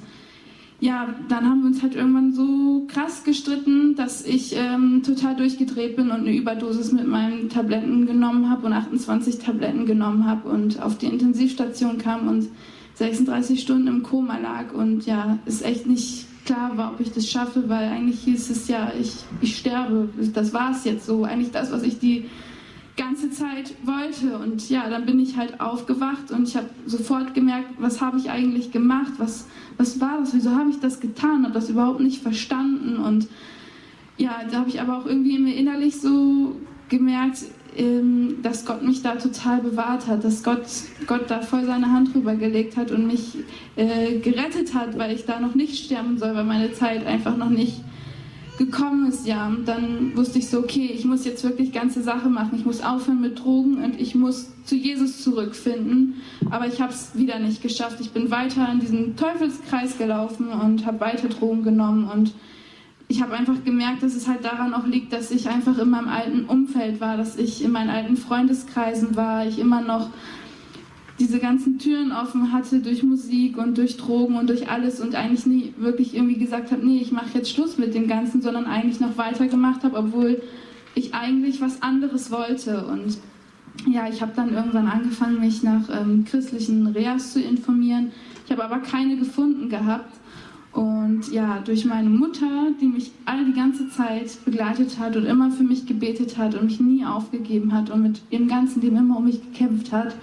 ja, 0.80 1.16
dann 1.28 1.50
haben 1.50 1.62
wir 1.62 1.68
uns 1.68 1.82
halt 1.82 1.96
irgendwann 1.96 2.34
so 2.34 2.86
krass 2.88 3.24
gestritten, 3.24 3.96
dass 3.96 4.24
ich 4.26 4.56
ähm, 4.56 5.02
total 5.04 5.36
durchgedreht 5.36 5.96
bin 5.96 6.12
und 6.12 6.20
eine 6.20 6.36
Überdosis 6.36 6.92
mit 6.92 7.08
meinen 7.08 7.50
Tabletten 7.50 8.06
genommen 8.06 8.50
habe 8.50 8.68
und 8.68 8.74
28 8.74 9.40
Tabletten 9.40 9.86
genommen 9.88 10.28
habe 10.28 10.50
und 10.50 10.82
auf 10.82 10.98
die 10.98 11.08
Intensivstation 11.08 11.98
kam 11.98 12.28
und 12.28 12.50
36 12.94 13.60
Stunden 13.60 13.88
im 13.88 14.04
Koma 14.04 14.38
lag 14.38 14.74
und 14.74 15.06
ja, 15.06 15.40
es 15.46 15.62
echt 15.62 15.88
nicht 15.88 16.28
klar 16.46 16.78
war, 16.78 16.94
ob 16.94 17.00
ich 17.00 17.12
das 17.12 17.30
schaffe, 17.30 17.68
weil 17.68 17.90
eigentlich 17.90 18.22
hieß 18.22 18.50
es 18.50 18.68
ja, 18.68 18.92
ich, 19.00 19.14
ich 19.42 19.58
sterbe. 19.58 20.10
Das 20.34 20.54
war 20.54 20.72
es 20.72 20.86
jetzt 20.86 21.06
so. 21.06 21.26
Eigentlich 21.26 21.52
das, 21.52 21.72
was 21.72 21.84
ich 21.84 22.00
die 22.00 22.26
ganze 22.98 23.30
Zeit 23.30 23.74
wollte. 23.84 24.38
Und 24.38 24.70
ja, 24.70 24.90
dann 24.90 25.06
bin 25.06 25.20
ich 25.20 25.38
halt 25.38 25.62
aufgewacht 25.62 26.32
und 26.32 26.48
ich 26.48 26.58
habe 26.58 26.70
sofort 26.86 27.34
gemerkt, 27.34 27.70
was 27.78 28.02
habe 28.02 28.18
ich 28.18 28.30
eigentlich 28.30 28.72
gemacht? 28.72 29.14
Was, 29.18 29.48
was 29.78 30.02
war 30.02 30.20
das? 30.20 30.34
Wieso 30.34 30.52
habe 30.52 30.70
ich 30.70 30.80
das 30.80 31.00
getan? 31.00 31.44
Habe 31.44 31.54
das 31.54 31.70
überhaupt 31.70 32.00
nicht 32.00 32.22
verstanden. 32.22 32.98
Und 32.98 33.28
ja, 34.18 34.42
da 34.52 34.60
habe 34.60 34.70
ich 34.70 34.82
aber 34.82 34.98
auch 34.98 35.06
irgendwie 35.06 35.40
mir 35.40 35.56
innerlich 35.56 36.02
so 36.02 36.56
gemerkt, 36.90 37.44
ähm, 37.78 38.38
dass 38.42 38.66
Gott 38.66 38.82
mich 38.82 39.04
da 39.04 39.16
total 39.16 39.62
bewahrt 39.62 40.08
hat, 40.08 40.24
dass 40.24 40.44
Gott, 40.44 40.66
Gott 41.06 41.30
da 41.30 41.42
voll 41.42 41.66
seine 41.66 41.92
Hand 41.92 42.14
drüber 42.14 42.36
gelegt 42.36 42.76
hat 42.76 42.92
und 42.92 43.06
mich 43.06 43.36
äh, 43.76 44.18
gerettet 44.18 44.74
hat, 44.74 44.98
weil 44.98 45.14
ich 45.14 45.26
da 45.26 45.40
noch 45.40 45.54
nicht 45.54 45.86
sterben 45.86 46.18
soll, 46.18 46.34
weil 46.34 46.44
meine 46.44 46.74
Zeit 46.74 47.06
einfach 47.06 47.38
noch 47.38 47.52
nicht 47.52 47.84
gekommen 48.58 49.08
ist, 49.08 49.26
ja. 49.26 49.48
Und 49.48 49.68
dann 49.68 50.16
wusste 50.16 50.40
ich 50.40 50.50
so, 50.50 50.60
okay, 50.60 50.92
ich 50.94 51.06
muss 51.06 51.26
jetzt 51.26 51.44
wirklich 51.44 51.72
ganze 51.72 52.02
Sache 52.02 52.30
machen. 52.30 52.58
Ich 52.58 52.66
muss 52.66 52.82
aufhören 52.82 53.22
mit 53.22 53.40
Drogen 53.40 53.84
und 53.84 54.00
ich 54.00 54.16
muss 54.16 54.48
zu 54.66 54.76
Jesus 54.76 55.24
zurückfinden. 55.24 56.16
Aber 56.50 56.68
ich 56.68 56.82
habe 56.82 56.92
es 56.92 57.12
wieder 57.16 57.40
nicht 57.40 57.62
geschafft. 57.62 57.98
Ich 58.00 58.12
bin 58.12 58.32
weiter 58.32 58.68
in 58.72 58.80
diesen 58.80 59.16
Teufelskreis 59.16 59.98
gelaufen 59.98 60.50
und 60.50 60.86
habe 60.86 61.00
weiter 61.00 61.30
Drogen 61.30 61.64
genommen 61.64 62.10
und 62.10 62.34
ich 63.10 63.22
habe 63.22 63.34
einfach 63.34 63.64
gemerkt, 63.64 64.04
dass 64.04 64.16
es 64.16 64.28
halt 64.28 64.44
daran 64.44 64.74
auch 64.74 64.86
liegt, 64.86 65.14
dass 65.14 65.32
ich 65.32 65.48
einfach 65.48 65.78
in 65.78 65.90
meinem 65.90 66.10
alten 66.10 66.46
Umfeld 66.46 67.00
war, 67.00 67.16
dass 67.16 67.38
ich 67.38 67.64
in 67.64 67.72
meinen 67.72 67.90
alten 67.90 68.18
Freundeskreisen 68.18 69.16
war, 69.16 69.46
ich 69.46 69.60
immer 69.60 69.82
noch 69.82 70.10
diese 71.20 71.40
ganzen 71.40 71.80
Türen 71.80 72.12
offen 72.12 72.54
hatte 72.54 72.80
durch 72.80 73.02
Musik 73.04 73.58
und 73.58 73.78
durch 73.78 73.98
Drogen 73.98 74.36
und 74.36 74.50
durch 74.50 74.70
alles 74.70 75.00
und 75.00 75.16
eigentlich 75.16 75.46
nie 75.46 75.74
wirklich 75.78 76.16
irgendwie 76.16 76.38
gesagt 76.38 76.72
habe, 76.72 76.86
nee, 76.86 77.00
ich 77.00 77.12
mache 77.12 77.30
jetzt 77.34 77.50
Schluss 77.50 77.78
mit 77.78 77.96
dem 77.96 78.08
Ganzen, 78.08 78.42
sondern 78.42 78.66
eigentlich 78.66 79.00
noch 79.00 79.18
weitergemacht 79.18 79.84
habe, 79.84 79.98
obwohl 79.98 80.42
ich 80.94 81.14
eigentlich 81.16 81.60
was 81.60 81.82
anderes 81.82 82.30
wollte. 82.30 82.86
Und 82.86 83.18
ja, 83.88 84.08
ich 84.08 84.22
habe 84.22 84.34
dann 84.36 84.54
irgendwann 84.54 84.88
angefangen, 84.88 85.40
mich 85.40 85.64
nach 85.64 85.90
ähm, 85.90 86.26
christlichen 86.26 86.88
Reas 86.88 87.34
zu 87.34 87.42
informieren. 87.42 88.12
Ich 88.46 88.52
habe 88.52 88.64
aber 88.64 88.80
keine 88.80 89.18
gefunden 89.18 89.70
gehabt. 89.70 90.20
Und 90.72 91.32
ja, 91.32 91.60
durch 91.66 91.86
meine 91.86 92.10
Mutter, 92.10 92.72
die 92.80 92.86
mich 92.86 93.12
all 93.26 93.44
die 93.46 93.54
ganze 93.54 93.90
Zeit 93.90 94.38
begleitet 94.46 95.00
hat 95.00 95.16
und 95.16 95.26
immer 95.26 95.50
für 95.50 95.64
mich 95.64 95.88
gebetet 95.88 96.38
hat 96.38 96.54
und 96.54 96.66
mich 96.66 96.80
nie 96.80 97.04
aufgegeben 97.04 97.74
hat 97.74 97.90
und 97.90 98.04
mit 98.04 98.22
ihrem 98.30 98.48
ganzen 98.48 98.82
Leben 98.82 98.98
immer 98.98 99.18
um 99.18 99.26
mich 99.26 99.42
gekämpft 99.42 99.92
hat, 99.92 100.16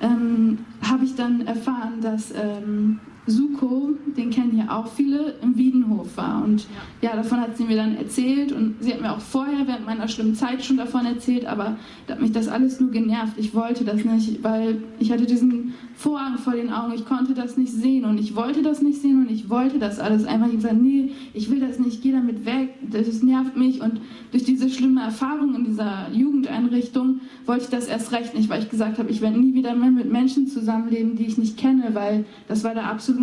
ähm, 0.00 0.58
habe 0.82 1.04
ich 1.04 1.14
dann 1.14 1.46
erfahren, 1.46 2.00
dass 2.00 2.32
ähm, 2.32 3.00
Suko, 3.30 3.90
den 4.16 4.30
kennen 4.30 4.52
hier 4.52 4.70
auch 4.70 4.88
viele, 4.88 5.34
im 5.42 5.56
Wiedenhof 5.56 6.16
war. 6.16 6.44
Und 6.44 6.66
ja. 7.00 7.14
davon 7.14 7.40
hat 7.40 7.56
sie 7.56 7.64
mir 7.64 7.76
dann 7.76 7.96
erzählt 7.96 8.52
und 8.52 8.76
sie 8.80 8.92
hat 8.92 9.00
mir 9.00 9.12
auch 9.12 9.20
vorher 9.20 9.66
während 9.66 9.86
meiner 9.86 10.08
schlimmen 10.08 10.34
Zeit 10.34 10.64
schon 10.64 10.76
davon 10.76 11.06
erzählt, 11.06 11.46
aber 11.46 11.76
da 12.06 12.14
hat 12.14 12.20
mich 12.20 12.32
das 12.32 12.48
alles 12.48 12.80
nur 12.80 12.90
genervt. 12.90 13.34
Ich 13.36 13.54
wollte 13.54 13.84
das 13.84 14.04
nicht, 14.04 14.42
weil 14.42 14.82
ich 14.98 15.12
hatte 15.12 15.26
diesen 15.26 15.74
Vorhang 15.94 16.38
vor 16.38 16.54
den 16.54 16.72
Augen, 16.72 16.94
ich 16.94 17.04
konnte 17.04 17.34
das 17.34 17.56
nicht 17.56 17.72
sehen 17.72 18.04
und 18.04 18.18
ich 18.18 18.34
wollte 18.34 18.62
das 18.62 18.80
nicht 18.80 19.02
sehen 19.02 19.22
und 19.22 19.30
ich 19.30 19.50
wollte 19.50 19.78
das 19.78 19.98
alles 19.98 20.24
einfach. 20.24 20.48
Ich 20.48 20.54
gesagt, 20.54 20.80
nee, 20.80 21.10
ich 21.34 21.50
will 21.50 21.60
das 21.60 21.78
nicht, 21.78 21.94
ich 21.94 22.00
gehe 22.02 22.12
damit 22.12 22.44
weg, 22.46 22.74
das 22.90 23.22
nervt 23.22 23.56
mich 23.56 23.82
und 23.82 24.00
durch 24.30 24.44
diese 24.44 24.70
schlimme 24.70 25.02
Erfahrung 25.02 25.54
in 25.54 25.64
dieser 25.64 26.08
Jugendeinrichtung 26.12 27.20
wollte 27.46 27.64
ich 27.64 27.70
das 27.70 27.86
erst 27.86 28.12
recht 28.12 28.34
nicht, 28.34 28.48
weil 28.48 28.62
ich 28.62 28.70
gesagt 28.70 28.98
habe, 28.98 29.10
ich 29.10 29.20
werde 29.20 29.38
nie 29.38 29.54
wieder 29.54 29.74
mehr 29.74 29.90
mit 29.90 30.10
Menschen 30.10 30.46
zusammenleben, 30.46 31.16
die 31.16 31.26
ich 31.26 31.36
nicht 31.36 31.58
kenne, 31.58 31.90
weil 31.92 32.24
das 32.48 32.64
war 32.64 32.74
der 32.74 32.86
absolute 32.86 33.19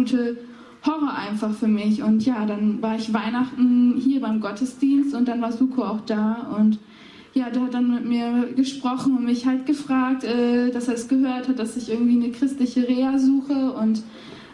Horror 0.86 1.14
einfach 1.14 1.54
für 1.54 1.68
mich. 1.68 2.04
Und 2.04 2.26
ja, 2.26 2.46
dann 2.46 2.82
war 2.82 2.96
ich 2.96 3.14
Weihnachten 3.14 3.96
hier 3.98 4.22
beim 4.22 4.40
Gottesdienst 4.40 5.16
und 5.16 5.28
dann 5.28 5.42
war 5.42 5.52
Suko 5.52 5.84
auch 5.84 6.02
da 6.06 6.48
und 6.58 6.80
ja, 7.34 7.50
der 7.52 7.62
hat 7.62 7.74
dann 7.74 7.94
mit 7.94 8.06
mir 8.06 8.52
gesprochen 8.56 9.16
und 9.16 9.26
mich 9.26 9.46
halt 9.46 9.68
gefragt, 9.68 10.24
äh, 10.24 10.72
dass 10.72 10.88
er 10.88 10.96
es 10.96 11.08
gehört 11.08 11.48
hat, 11.48 11.60
dass 11.60 11.78
ich 11.78 11.90
irgendwie 11.90 12.16
eine 12.16 12.32
christliche 12.32 12.88
Reha 12.88 13.20
suche. 13.20 13.74
Und 13.74 14.02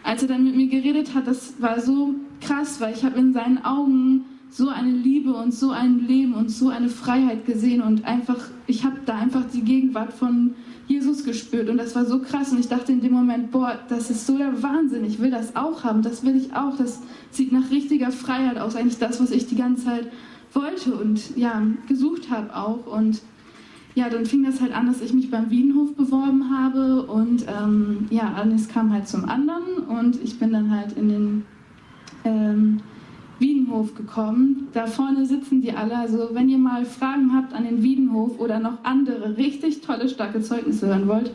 als 0.02 0.22
er 0.22 0.28
dann 0.28 0.44
mit 0.44 0.54
mir 0.54 0.68
geredet 0.68 1.14
hat, 1.14 1.26
das 1.26 1.54
war 1.60 1.80
so 1.80 2.14
krass, 2.42 2.80
weil 2.80 2.92
ich 2.92 3.02
habe 3.02 3.18
in 3.18 3.32
seinen 3.32 3.64
Augen 3.64 4.26
so 4.54 4.68
eine 4.68 4.92
Liebe 4.92 5.34
und 5.34 5.52
so 5.52 5.72
ein 5.72 6.06
Leben 6.06 6.32
und 6.34 6.48
so 6.48 6.68
eine 6.68 6.88
Freiheit 6.88 7.44
gesehen 7.44 7.82
und 7.82 8.04
einfach, 8.04 8.38
ich 8.68 8.84
habe 8.84 8.98
da 9.04 9.16
einfach 9.16 9.42
die 9.52 9.62
Gegenwart 9.62 10.12
von 10.12 10.54
Jesus 10.86 11.24
gespürt 11.24 11.68
und 11.68 11.76
das 11.76 11.96
war 11.96 12.04
so 12.04 12.20
krass 12.20 12.52
und 12.52 12.60
ich 12.60 12.68
dachte 12.68 12.92
in 12.92 13.00
dem 13.00 13.12
Moment, 13.12 13.50
boah, 13.50 13.80
das 13.88 14.10
ist 14.10 14.28
so 14.28 14.38
der 14.38 14.62
Wahnsinn, 14.62 15.04
ich 15.04 15.18
will 15.18 15.32
das 15.32 15.56
auch 15.56 15.82
haben, 15.82 16.02
das 16.02 16.24
will 16.24 16.36
ich 16.36 16.54
auch, 16.54 16.76
das 16.76 17.00
sieht 17.32 17.50
nach 17.50 17.68
richtiger 17.72 18.12
Freiheit 18.12 18.56
aus, 18.58 18.76
eigentlich 18.76 18.98
das, 18.98 19.20
was 19.20 19.32
ich 19.32 19.48
die 19.48 19.56
ganze 19.56 19.86
Zeit 19.86 20.12
wollte 20.52 20.94
und 20.94 21.36
ja, 21.36 21.60
gesucht 21.88 22.30
habe 22.30 22.54
auch. 22.54 22.86
Und 22.86 23.22
ja, 23.96 24.08
dann 24.08 24.24
fing 24.24 24.44
das 24.44 24.60
halt 24.60 24.72
an, 24.72 24.86
dass 24.86 25.00
ich 25.00 25.12
mich 25.12 25.32
beim 25.32 25.50
Wienhof 25.50 25.96
beworben 25.96 26.56
habe 26.56 27.02
und 27.02 27.44
ähm, 27.48 28.06
ja, 28.10 28.34
eines 28.34 28.68
kam 28.68 28.92
halt 28.92 29.08
zum 29.08 29.28
anderen 29.28 29.78
und 29.88 30.22
ich 30.22 30.38
bin 30.38 30.52
dann 30.52 30.70
halt 30.70 30.96
in 30.96 31.08
den 31.08 31.44
ähm, 32.24 32.80
Wiedenhof 33.38 33.94
gekommen. 33.94 34.68
Da 34.72 34.86
vorne 34.86 35.26
sitzen 35.26 35.60
die 35.60 35.72
alle. 35.72 35.96
Also 35.96 36.30
wenn 36.32 36.48
ihr 36.48 36.58
mal 36.58 36.84
Fragen 36.84 37.34
habt 37.34 37.52
an 37.52 37.64
den 37.64 37.82
Wiedenhof 37.82 38.38
oder 38.38 38.58
noch 38.58 38.84
andere 38.84 39.36
richtig 39.36 39.80
tolle, 39.80 40.08
starke 40.08 40.40
Zeugnisse 40.42 40.86
hören 40.86 41.08
wollt, 41.08 41.32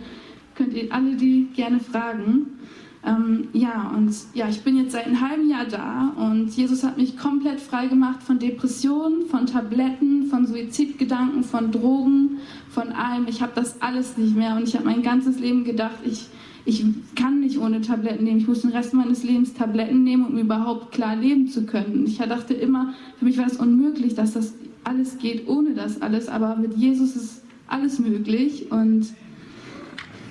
könnt 0.55 0.73
ihr 0.73 0.93
alle 0.93 1.15
die 1.15 1.47
gerne 1.55 1.79
fragen. 1.79 2.59
Ähm, 3.05 3.47
ja, 3.53 3.93
und 3.95 4.13
ja, 4.33 4.49
ich 4.49 4.61
bin 4.61 4.77
jetzt 4.77 4.91
seit 4.91 5.05
einem 5.05 5.21
halben 5.21 5.49
Jahr 5.49 5.65
da 5.65 6.13
und 6.17 6.49
Jesus 6.49 6.83
hat 6.83 6.97
mich 6.97 7.17
komplett 7.17 7.61
frei 7.61 7.87
gemacht 7.87 8.21
von 8.21 8.39
Depressionen, 8.39 9.25
von 9.27 9.45
Tabletten, 9.45 10.25
von 10.25 10.45
Suizidgedanken, 10.45 11.43
von 11.43 11.71
Drogen, 11.71 12.39
von 12.69 12.91
allem. 12.91 13.27
Ich 13.29 13.41
habe 13.41 13.53
das 13.55 13.81
alles 13.81 14.17
nicht 14.17 14.35
mehr 14.35 14.57
und 14.57 14.67
ich 14.67 14.75
habe 14.75 14.85
mein 14.85 15.01
ganzes 15.01 15.39
Leben 15.39 15.63
gedacht, 15.63 15.99
ich, 16.03 16.27
ich 16.69 16.85
kann 17.15 17.39
nicht 17.39 17.57
ohne 17.57 17.81
Tabletten 17.81 18.23
nehmen. 18.23 18.37
Ich 18.37 18.47
muss 18.47 18.61
den 18.61 18.69
Rest 18.69 18.93
meines 18.93 19.23
Lebens 19.23 19.55
Tabletten 19.55 20.03
nehmen, 20.03 20.27
um 20.27 20.37
überhaupt 20.37 20.91
klar 20.91 21.15
leben 21.15 21.47
zu 21.47 21.65
können. 21.65 22.05
Ich 22.05 22.17
dachte 22.19 22.53
immer, 22.53 22.93
für 23.17 23.25
mich 23.25 23.39
war 23.39 23.47
es 23.47 23.57
unmöglich, 23.57 24.13
dass 24.13 24.33
das 24.33 24.53
alles 24.83 25.17
geht 25.17 25.47
ohne 25.47 25.73
das 25.73 26.01
alles, 26.01 26.29
aber 26.29 26.55
mit 26.55 26.75
Jesus 26.75 27.15
ist 27.15 27.41
alles 27.67 27.97
möglich 27.99 28.71
und 28.71 29.07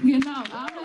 genau. 0.03 0.31
Amen. 0.31 0.79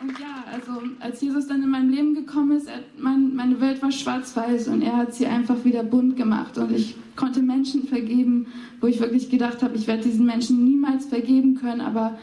Und 0.00 0.18
ja, 0.18 0.37
also 0.52 0.82
als 1.00 1.20
Jesus 1.20 1.46
dann 1.46 1.62
in 1.62 1.70
mein 1.70 1.90
Leben 1.90 2.14
gekommen 2.14 2.52
ist, 2.52 2.68
er, 2.68 2.80
mein, 2.96 3.34
meine 3.34 3.60
Welt 3.60 3.82
war 3.82 3.92
schwarz-weiß 3.92 4.68
und 4.68 4.82
er 4.82 4.96
hat 4.96 5.14
sie 5.14 5.26
einfach 5.26 5.64
wieder 5.64 5.82
bunt 5.82 6.16
gemacht. 6.16 6.58
Und 6.58 6.72
ich 6.72 6.96
konnte 7.16 7.40
Menschen 7.40 7.84
vergeben, 7.84 8.46
wo 8.80 8.86
ich 8.86 9.00
wirklich 9.00 9.30
gedacht 9.30 9.62
habe, 9.62 9.76
ich 9.76 9.86
werde 9.86 10.02
diesen 10.02 10.26
Menschen 10.26 10.64
niemals 10.64 11.06
vergeben 11.06 11.56
können. 11.56 11.80
Aber 11.80 12.18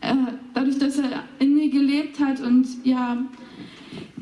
äh, 0.00 0.14
dadurch, 0.54 0.78
dass 0.78 0.98
er 0.98 1.24
in 1.38 1.54
mir 1.54 1.70
gelebt 1.70 2.20
hat 2.20 2.40
und 2.40 2.66
ja, 2.84 3.18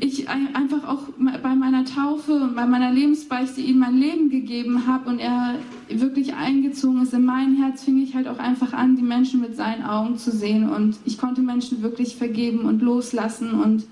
ich 0.01 0.29
einfach 0.29 0.87
auch 0.87 1.03
bei 1.19 1.55
meiner 1.57 1.85
Taufe 1.85 2.33
und 2.33 2.55
bei 2.55 2.67
meiner 2.67 2.93
Lebensbeichte 2.93 3.61
ihm 3.61 3.79
mein 3.79 3.99
Leben 3.99 4.31
gegeben 4.31 4.87
habe 4.87 5.11
und 5.11 5.19
er 5.19 5.57
wirklich 5.89 6.35
eingezogen 6.35 7.03
ist 7.03 7.15
in 7.15 7.25
mein 7.25 7.57
Herz, 7.57 7.85
fing 7.85 8.01
ich 8.01 8.15
halt 8.15 8.29
auch 8.29 8.39
einfach 8.39 8.73
an, 8.73 8.97
die 8.97 9.03
Menschen 9.03 9.41
mit 9.41 9.57
seinen 9.57 9.85
Augen 9.85 10.17
zu 10.17 10.31
sehen 10.31 10.69
und 10.69 10.97
ich 11.05 11.19
konnte 11.19 11.41
Menschen 11.41 11.83
wirklich 11.83 12.17
vergeben 12.17 12.61
und 12.61 12.81
loslassen 12.81 13.53
und 13.53 13.87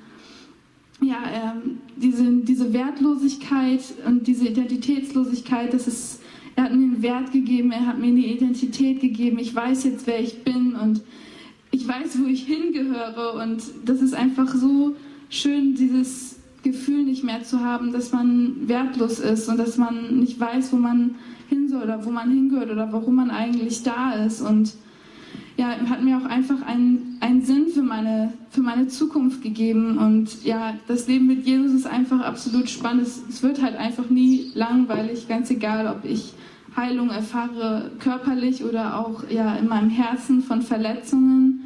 ja, 1.01 1.17
ähm, 1.33 1.79
diese, 1.97 2.25
diese 2.33 2.73
Wertlosigkeit 2.73 3.83
und 4.07 4.27
diese 4.27 4.49
Identitätslosigkeit, 4.49 5.75
das 5.75 5.89
ist, 5.89 6.23
er 6.55 6.65
hat 6.65 6.73
mir 6.73 6.85
einen 6.85 7.03
Wert 7.03 7.33
gegeben, 7.33 7.73
er 7.73 7.87
hat 7.87 7.99
mir 7.99 8.07
eine 8.07 8.21
Identität 8.21 9.01
gegeben, 9.01 9.39
ich 9.39 9.55
weiß 9.55 9.85
jetzt, 9.85 10.07
wer 10.07 10.21
ich 10.21 10.45
bin 10.45 10.75
und 10.75 11.03
ich 11.71 11.87
weiß, 11.87 12.19
wo 12.21 12.27
ich 12.27 12.45
hingehöre 12.45 13.35
und 13.43 13.63
das 13.85 14.01
ist 14.01 14.15
einfach 14.15 14.55
so 14.55 14.95
schön, 15.29 15.75
dieses 15.75 16.37
Gefühl 16.63 17.05
nicht 17.05 17.25
mehr 17.25 17.43
zu 17.45 17.61
haben, 17.61 17.93
dass 17.93 18.13
man 18.13 18.69
wertlos 18.69 19.21
ist 19.21 19.49
und 19.49 19.59
dass 19.59 19.77
man 19.77 20.19
nicht 20.19 20.39
weiß, 20.39 20.73
wo 20.73 20.77
man 20.77 21.15
hin 21.49 21.69
soll 21.69 21.85
oder 21.85 22.05
wo 22.05 22.11
man 22.11 22.31
hingehört 22.31 22.71
oder 22.71 22.93
warum 22.93 23.17
man 23.17 23.31
eigentlich 23.31 23.83
da 23.83 24.15
ist. 24.25 24.41
Und 24.41 24.73
ja, 25.57 25.69
hat 25.89 26.03
mir 26.03 26.19
auch 26.19 26.25
einfach 26.25 26.63
einen, 26.67 27.19
einen 27.21 27.43
Sinn 27.43 27.69
für 27.69 27.83
meine, 27.83 28.33
für 28.51 28.63
meine 28.63 28.89
Zukunft 28.89 29.43
gegeben. 29.43 29.97
Und 29.99 30.45
ja, 30.45 30.75
das 30.89 31.07
Leben 31.09 31.27
mit 31.27 31.47
Jesus 31.47 31.73
ist 31.73 31.87
einfach 31.87 32.21
absolut 32.21 32.69
spannend. 32.69 33.03
Es, 33.03 33.23
es 33.29 33.43
wird 33.43 33.63
halt 33.63 33.77
einfach 33.77 34.11
nie 34.11 34.51
langweilig, 34.55 35.29
ganz 35.29 35.51
egal, 35.51 35.87
ob 35.87 36.05
ich 36.05 36.35
Heilung 36.77 37.09
erfahre, 37.11 37.91
körperlich 38.01 38.65
oder 38.65 38.99
auch 38.99 39.31
ja, 39.31 39.55
in 39.57 39.69
meinem 39.69 39.89
Herzen 39.89 40.43
von 40.43 40.61
Verletzungen 40.61 41.66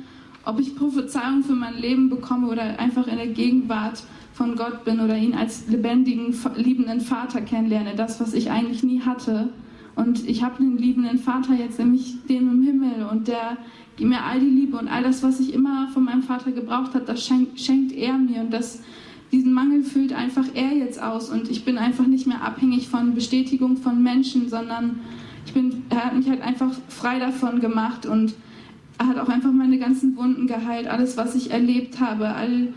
ob 0.51 0.59
ich 0.59 0.75
Prophezeiung 0.75 1.45
für 1.45 1.55
mein 1.55 1.77
Leben 1.77 2.11
bekomme 2.11 2.49
oder 2.49 2.81
einfach 2.81 3.07
in 3.07 3.17
der 3.17 3.29
Gegenwart 3.29 4.03
von 4.33 4.57
Gott 4.57 4.85
bin 4.85 4.99
oder 4.99 5.17
ihn 5.17 5.35
als 5.35 5.69
lebendigen, 5.69 6.35
liebenden 6.57 7.01
Vater 7.01 7.41
kennenlerne, 7.41 7.95
das, 7.95 8.21
was 8.21 8.35
ich 8.35 8.51
eigentlich 8.51 8.83
nie 8.83 9.01
hatte. 9.01 9.51
Und 9.95 10.29
ich 10.29 10.43
habe 10.43 10.59
einen 10.59 10.77
liebenden 10.77 11.19
Vater 11.19 11.55
jetzt, 11.55 11.79
nämlich 11.79 12.17
den 12.29 12.51
im 12.51 12.63
Himmel. 12.63 13.07
Und 13.09 13.29
der 13.29 13.59
gibt 13.97 14.11
mir 14.11 14.25
all 14.25 14.41
die 14.41 14.47
Liebe 14.47 14.77
und 14.77 14.89
all 14.89 15.05
das, 15.05 15.23
was 15.23 15.39
ich 15.39 15.55
immer 15.55 15.89
von 15.93 16.05
meinem 16.05 16.23
Vater 16.23 16.51
gebraucht 16.51 16.95
habe, 16.95 17.05
das 17.05 17.25
schenkt, 17.25 17.61
schenkt 17.61 17.93
er 17.93 18.15
mir. 18.15 18.41
Und 18.41 18.53
das, 18.53 18.83
diesen 19.31 19.53
Mangel 19.53 19.85
füllt 19.85 20.13
einfach 20.13 20.47
er 20.55 20.73
jetzt 20.73 21.01
aus. 21.01 21.31
Und 21.31 21.49
ich 21.49 21.65
bin 21.65 21.79
einfach 21.79 22.07
nicht 22.07 22.27
mehr 22.27 22.43
abhängig 22.43 22.89
von 22.89 23.15
Bestätigung 23.15 23.77
von 23.77 24.03
Menschen, 24.03 24.49
sondern 24.49 24.99
ich 25.47 25.53
bin, 25.53 25.85
er 25.91 26.07
hat 26.07 26.17
mich 26.17 26.29
halt 26.29 26.41
einfach 26.41 26.73
frei 26.89 27.21
davon 27.21 27.61
gemacht. 27.61 28.07
Und 28.07 28.35
er 29.01 29.07
hat 29.07 29.19
auch 29.19 29.31
einfach 29.31 29.51
meine 29.51 29.79
ganzen 29.79 30.15
Wunden 30.15 30.47
geheilt, 30.47 30.87
alles, 30.87 31.17
was 31.17 31.35
ich 31.35 31.51
erlebt 31.51 32.01
habe, 32.01 32.29
all 32.29 32.69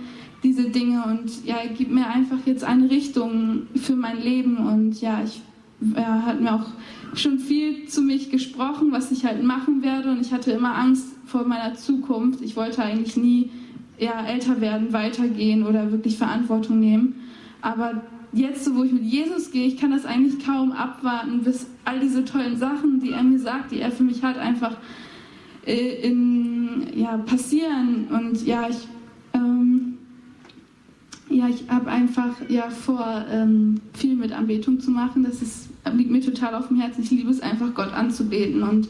diese 0.41 0.69
Dinge. 0.69 1.03
Und 1.03 1.45
ja, 1.45 1.57
er 1.57 1.67
gibt 1.67 1.91
mir 1.91 2.07
einfach 2.07 2.37
jetzt 2.45 2.63
eine 2.63 2.89
Richtung 2.89 3.63
für 3.75 3.97
mein 3.97 4.21
Leben. 4.21 4.55
Und 4.55 5.01
ja, 5.01 5.21
ich, 5.21 5.41
er 5.95 6.25
hat 6.25 6.39
mir 6.39 6.55
auch 6.55 6.67
schon 7.13 7.39
viel 7.39 7.87
zu 7.87 8.01
mich 8.01 8.31
gesprochen, 8.31 8.93
was 8.93 9.11
ich 9.11 9.25
halt 9.25 9.43
machen 9.43 9.83
werde. 9.83 10.11
Und 10.11 10.21
ich 10.21 10.31
hatte 10.31 10.51
immer 10.51 10.77
Angst 10.77 11.07
vor 11.25 11.45
meiner 11.45 11.73
Zukunft. 11.73 12.39
Ich 12.39 12.55
wollte 12.55 12.81
eigentlich 12.81 13.17
nie 13.17 13.51
ja, 13.99 14.25
älter 14.25 14.61
werden, 14.61 14.93
weitergehen 14.93 15.67
oder 15.67 15.91
wirklich 15.91 16.17
Verantwortung 16.17 16.79
nehmen. 16.79 17.15
Aber 17.59 18.01
jetzt, 18.31 18.63
so 18.63 18.77
wo 18.77 18.83
ich 18.83 18.93
mit 18.93 19.03
Jesus 19.03 19.51
gehe, 19.51 19.67
ich 19.67 19.75
kann 19.75 19.91
das 19.91 20.05
eigentlich 20.05 20.45
kaum 20.45 20.71
abwarten, 20.71 21.43
bis 21.43 21.67
all 21.83 21.99
diese 21.99 22.23
tollen 22.23 22.55
Sachen, 22.55 23.01
die 23.01 23.11
er 23.11 23.23
mir 23.23 23.39
sagt, 23.39 23.71
die 23.73 23.81
er 23.81 23.91
für 23.91 24.03
mich 24.03 24.23
hat, 24.23 24.37
einfach 24.37 24.77
in, 25.65 26.87
ja, 26.95 27.17
passieren. 27.17 28.07
Und 28.11 28.45
ja, 28.45 28.67
ich, 28.69 28.87
ähm, 29.33 29.97
ja, 31.29 31.47
ich 31.47 31.69
habe 31.69 31.89
einfach 31.89 32.35
ja, 32.49 32.69
vor, 32.69 33.25
ähm, 33.31 33.81
viel 33.93 34.15
mit 34.15 34.31
Anbetung 34.31 34.79
zu 34.79 34.91
machen. 34.91 35.23
Das 35.23 35.41
ist 35.41 35.69
liegt 35.91 36.11
mir 36.11 36.21
total 36.21 36.55
auf 36.55 36.67
dem 36.67 36.79
Herzen. 36.79 37.03
Ich 37.03 37.11
liebe 37.11 37.29
es 37.29 37.41
einfach, 37.41 37.73
Gott 37.73 37.93
anzubeten 37.93 38.63
und 38.63 38.87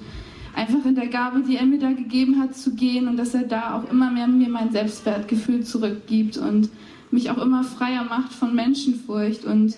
einfach 0.55 0.85
in 0.85 0.95
der 0.95 1.07
Gabe, 1.07 1.41
die 1.41 1.57
er 1.57 1.65
mir 1.65 1.79
da 1.79 1.91
gegeben 1.91 2.39
hat, 2.39 2.55
zu 2.55 2.75
gehen 2.75 3.07
und 3.07 3.17
dass 3.17 3.33
er 3.33 3.43
da 3.43 3.75
auch 3.75 3.89
immer 3.91 4.11
mehr 4.11 4.27
mir 4.27 4.49
mein 4.49 4.71
Selbstwertgefühl 4.71 5.63
zurückgibt 5.63 6.37
und 6.37 6.69
mich 7.11 7.29
auch 7.31 7.39
immer 7.39 7.63
freier 7.63 8.03
macht 8.03 8.33
von 8.33 8.55
Menschenfurcht 8.55 9.45
und 9.45 9.77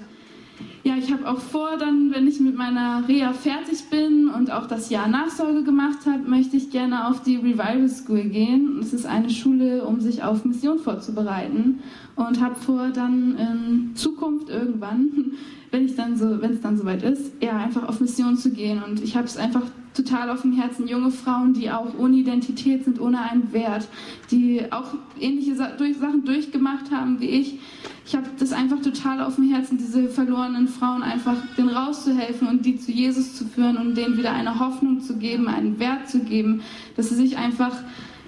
ja, 0.85 0.93
ich 0.97 1.11
habe 1.11 1.27
auch 1.27 1.39
vor, 1.39 1.77
dann, 1.79 2.13
wenn 2.13 2.27
ich 2.27 2.39
mit 2.39 2.55
meiner 2.55 3.07
Reha 3.07 3.33
fertig 3.33 3.89
bin 3.89 4.29
und 4.29 4.51
auch 4.51 4.67
das 4.67 4.91
Jahr 4.91 5.07
Nachsorge 5.07 5.63
gemacht 5.63 6.05
habe, 6.05 6.29
möchte 6.29 6.57
ich 6.57 6.69
gerne 6.69 7.07
auf 7.07 7.23
die 7.23 7.37
Revival 7.37 7.89
School 7.89 8.25
gehen. 8.25 8.77
Es 8.79 8.93
ist 8.93 9.07
eine 9.07 9.31
Schule, 9.31 9.83
um 9.83 9.99
sich 9.99 10.21
auf 10.21 10.45
Mission 10.45 10.77
vorzubereiten 10.77 11.79
und 12.15 12.39
habe 12.39 12.53
vor, 12.53 12.89
dann 12.89 13.35
in 13.35 13.95
Zukunft 13.95 14.49
irgendwann, 14.49 15.31
wenn 15.71 15.85
ich 15.85 15.95
dann 15.95 16.17
so, 16.17 16.39
wenn 16.39 16.51
es 16.51 16.61
dann 16.61 16.77
soweit 16.77 17.01
ist, 17.01 17.33
ja, 17.41 17.57
einfach 17.57 17.89
auf 17.89 17.99
Mission 17.99 18.37
zu 18.37 18.51
gehen. 18.51 18.83
Und 18.83 19.01
ich 19.01 19.17
habe 19.17 19.25
es 19.25 19.37
einfach 19.37 19.63
total 19.95 20.29
auf 20.29 20.41
dem 20.41 20.51
Herzen, 20.53 20.87
junge 20.87 21.11
Frauen, 21.11 21.53
die 21.53 21.71
auch 21.71 21.97
ohne 21.97 22.17
Identität 22.17 22.83
sind, 22.83 22.99
ohne 22.99 23.21
einen 23.21 23.51
Wert, 23.53 23.87
die 24.29 24.61
auch 24.71 24.93
ähnliche 25.19 25.55
Sachen 25.55 26.25
durchgemacht 26.25 26.91
haben 26.91 27.19
wie 27.19 27.29
ich. 27.29 27.59
Ich 28.05 28.15
habe 28.15 28.27
das 28.37 28.51
einfach 28.51 28.81
total 28.81 29.21
auf 29.21 29.35
dem 29.35 29.51
Herzen, 29.51 29.77
diese 29.77 30.09
verlorenen 30.09 30.67
Frauen 30.67 31.01
einfach 31.01 31.37
denen 31.57 31.69
rauszuhelfen 31.69 32.47
und 32.47 32.65
die 32.65 32.77
zu 32.77 32.91
Jesus 32.91 33.35
zu 33.35 33.45
führen 33.45 33.77
und 33.77 33.95
denen 33.95 34.17
wieder 34.17 34.33
eine 34.33 34.59
Hoffnung 34.59 35.01
zu 35.01 35.17
geben, 35.17 35.47
einen 35.47 35.79
Wert 35.79 36.09
zu 36.09 36.19
geben, 36.19 36.61
dass 36.95 37.09
sie 37.09 37.15
sich 37.15 37.37
einfach 37.37 37.75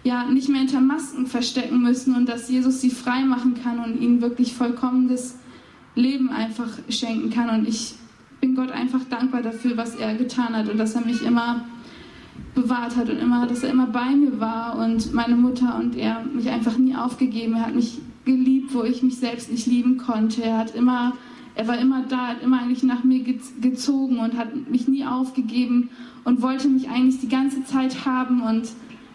ja 0.03 0.23
nicht 0.25 0.49
mehr 0.49 0.59
hinter 0.59 0.79
Masken 0.79 1.27
verstecken 1.27 1.81
müssen 1.81 2.15
und 2.15 2.27
dass 2.27 2.49
Jesus 2.49 2.81
sie 2.81 2.89
frei 2.89 3.25
machen 3.25 3.55
kann 3.61 3.79
und 3.83 4.01
ihnen 4.01 4.21
wirklich 4.21 4.53
vollkommenes 4.53 5.37
Leben 5.95 6.29
einfach 6.29 6.69
schenken 6.89 7.29
kann. 7.29 7.49
Und 7.49 7.67
ich 7.67 7.95
bin 8.39 8.55
Gott 8.55 8.71
einfach 8.71 9.03
dankbar 9.09 9.41
dafür, 9.41 9.77
was 9.77 9.95
er 9.95 10.15
getan 10.15 10.55
hat 10.55 10.69
und 10.69 10.77
dass 10.77 10.95
er 10.95 11.01
mich 11.01 11.23
immer 11.23 11.65
bewahrt 12.53 12.95
hat 12.95 13.09
und 13.09 13.19
immer, 13.19 13.47
dass 13.47 13.63
er 13.63 13.69
immer 13.69 13.87
bei 13.87 14.11
mir 14.11 14.39
war 14.39 14.77
und 14.77 15.13
meine 15.13 15.35
Mutter 15.35 15.77
und 15.79 15.95
er 15.95 16.23
mich 16.23 16.49
einfach 16.49 16.77
nie 16.77 16.95
aufgegeben. 16.95 17.55
Er 17.55 17.67
hat 17.67 17.75
mich 17.75 17.99
geliebt, 18.25 18.73
wo 18.73 18.83
ich 18.83 19.03
mich 19.03 19.17
selbst 19.17 19.51
nicht 19.51 19.67
lieben 19.67 19.97
konnte. 19.97 20.43
Er 20.43 20.57
hat 20.57 20.75
immer, 20.75 21.13
er 21.55 21.67
war 21.67 21.77
immer 21.77 22.03
da, 22.07 22.27
hat 22.27 22.43
immer 22.43 22.61
eigentlich 22.61 22.83
nach 22.83 23.03
mir 23.03 23.23
gezogen 23.61 24.19
und 24.19 24.37
hat 24.37 24.69
mich 24.69 24.87
nie 24.87 25.05
aufgegeben 25.05 25.89
und 26.23 26.41
wollte 26.41 26.67
mich 26.67 26.89
eigentlich 26.89 27.19
die 27.19 27.29
ganze 27.29 27.63
Zeit 27.63 28.05
haben 28.05 28.41
und 28.41 28.67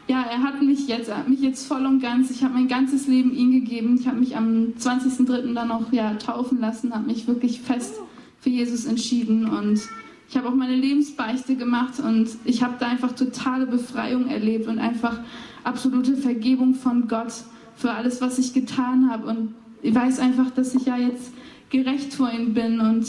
ja, 0.09 0.23
er 0.23 0.43
hat 0.43 0.61
mich 0.61 0.89
jetzt, 0.89 1.09
er 1.09 1.19
hat 1.19 1.29
mich 1.29 1.41
jetzt 1.41 1.67
voll 1.67 1.87
und 1.87 2.01
ganz, 2.01 2.31
ich 2.31 2.43
habe 2.43 2.55
mein 2.55 2.67
ganzes 2.67 3.07
Leben 3.07 3.33
ihm 3.33 3.53
gegeben. 3.53 3.97
Ich 3.99 4.09
habe 4.09 4.19
mich 4.19 4.37
am 4.37 4.75
20.03. 4.79 5.55
dann 5.55 5.71
auch 5.71 5.93
ja, 5.93 6.15
taufen 6.15 6.61
lassen, 6.61 6.93
habe 6.93 7.07
mich 7.07 7.29
wirklich 7.29 7.61
fest 7.61 7.95
für 8.43 8.51
Jesus 8.51 8.85
entschieden 8.85 9.49
und 9.49 9.81
ich 10.29 10.37
habe 10.37 10.49
auch 10.49 10.55
meine 10.55 10.75
Lebensbeichte 10.75 11.57
gemacht 11.57 12.01
und 12.01 12.29
ich 12.45 12.63
habe 12.63 12.75
da 12.81 12.89
einfach 12.89 13.13
totale 13.13 13.67
Befreiung 13.67 14.29
erlebt 14.29 14.67
und 14.67 14.79
einfach 14.79 15.21
absolute 15.63 16.17
Vergebung 16.17 16.75
von 16.75 17.07
Gott 17.07 17.33
für 17.77 17.93
alles, 17.93 18.21
was 18.21 18.39
ich 18.39 18.53
getan 18.53 19.11
habe. 19.11 19.27
Und 19.27 19.55
ich 19.83 19.95
weiß 19.95 20.19
einfach, 20.21 20.51
dass 20.51 20.75
ich 20.75 20.87
ja 20.87 20.97
jetzt 20.97 21.33
gerecht 21.71 22.15
vor 22.15 22.33
ihm 22.33 22.55
bin 22.55 22.81
und 22.81 23.07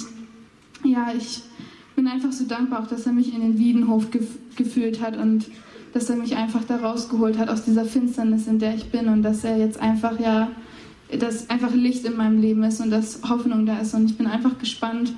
ja, 0.84 1.14
ich 1.18 1.42
bin 1.96 2.08
einfach 2.08 2.32
so 2.32 2.46
dankbar 2.46 2.84
auch, 2.84 2.88
dass 2.88 3.06
er 3.06 3.14
mich 3.14 3.34
in 3.34 3.42
den 3.42 3.58
Wiedenhof 3.58 4.12
gef 4.12 4.28
geführt 4.56 5.02
hat 5.02 5.18
und 5.18 5.48
dass 5.94 6.10
er 6.10 6.16
mich 6.16 6.36
einfach 6.36 6.64
da 6.66 6.76
rausgeholt 6.76 7.38
hat 7.38 7.50
aus 7.50 7.64
dieser 7.64 7.86
Finsternis, 7.86 8.48
in 8.48 8.60
der 8.60 8.76
ich 8.76 8.92
bin 8.92 9.08
und 9.08 9.24
dass 9.24 9.44
er 9.44 9.58
jetzt 9.58 9.80
einfach 9.80 10.20
ja, 10.20 10.52
dass 11.20 11.50
einfach 11.50 11.74
Licht 11.74 12.06
in 12.06 12.16
meinem 12.16 12.40
Leben 12.42 12.64
ist 12.64 12.82
und 12.82 12.92
dass 12.92 13.22
Hoffnung 13.28 13.66
da 13.66 13.80
ist 13.80 13.94
und 13.94 14.10
ich 14.10 14.18
bin 14.18 14.28
einfach 14.28 14.58
gespannt, 14.58 15.14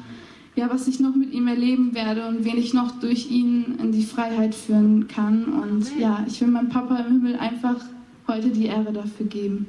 ja, 0.56 0.70
was 0.70 0.88
ich 0.88 1.00
noch 1.00 1.16
mit 1.16 1.34
ihm 1.34 1.48
erleben 1.48 1.94
werde 1.94 2.28
und 2.28 2.46
wen 2.46 2.58
ich 2.58 2.74
noch 2.74 3.00
durch 3.00 3.30
ihn 3.30 3.78
in 3.80 3.92
die 3.92 4.06
Freiheit 4.06 4.56
führen 4.56 5.08
kann 5.08 5.46
und 5.46 5.98
ja, 6.00 6.26
ich 6.28 6.40
will 6.42 6.48
meinem 6.48 6.70
Papa 6.70 6.98
im 6.98 7.22
Himmel 7.22 7.36
einfach 7.38 7.78
heute 8.28 8.50
die 8.50 8.68
Ehre 8.68 8.94
dafür 8.94 9.26
geben. 9.26 9.68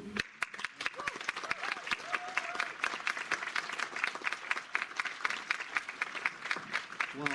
Wow. 7.19 7.29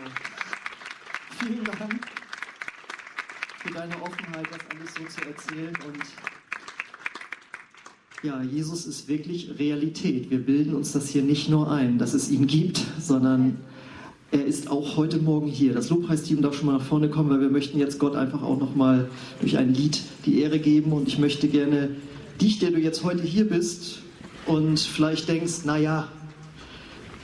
Vielen 1.39 1.63
Dank 1.63 2.07
für 3.63 3.71
deine 3.71 4.01
Offenheit, 4.01 4.47
das 4.51 4.59
alles 4.69 4.93
so 4.95 5.03
zu 5.05 5.27
erzählen. 5.27 5.75
Und 5.85 6.30
ja, 8.23 8.43
Jesus 8.43 8.85
ist 8.85 9.07
wirklich 9.07 9.49
Realität. 9.57 10.29
Wir 10.29 10.39
bilden 10.39 10.75
uns 10.75 10.91
das 10.91 11.09
hier 11.09 11.23
nicht 11.23 11.49
nur 11.49 11.71
ein, 11.71 11.97
dass 11.97 12.13
es 12.13 12.29
ihn 12.29 12.45
gibt, 12.45 12.79
sondern 12.99 13.57
er 14.31 14.45
ist 14.45 14.69
auch 14.69 14.95
heute 14.95 15.17
Morgen 15.17 15.47
hier. 15.47 15.73
Das 15.73 15.89
Lobpreisteam 15.89 16.41
darf 16.41 16.55
schon 16.55 16.67
mal 16.67 16.77
nach 16.77 16.85
vorne 16.85 17.09
kommen, 17.09 17.31
weil 17.31 17.41
wir 17.41 17.49
möchten 17.49 17.79
jetzt 17.79 17.97
Gott 17.97 18.15
einfach 18.15 18.43
auch 18.43 18.59
nochmal 18.59 19.09
durch 19.39 19.57
ein 19.57 19.73
Lied 19.73 20.01
die 20.25 20.39
Ehre 20.39 20.59
geben. 20.59 20.93
Und 20.93 21.07
ich 21.07 21.17
möchte 21.17 21.47
gerne 21.47 21.95
dich, 22.39 22.59
der 22.59 22.69
du 22.69 22.77
jetzt 22.77 23.03
heute 23.03 23.23
hier 23.23 23.49
bist 23.49 23.99
und 24.45 24.79
vielleicht 24.79 25.27
denkst, 25.27 25.65
naja, 25.65 26.07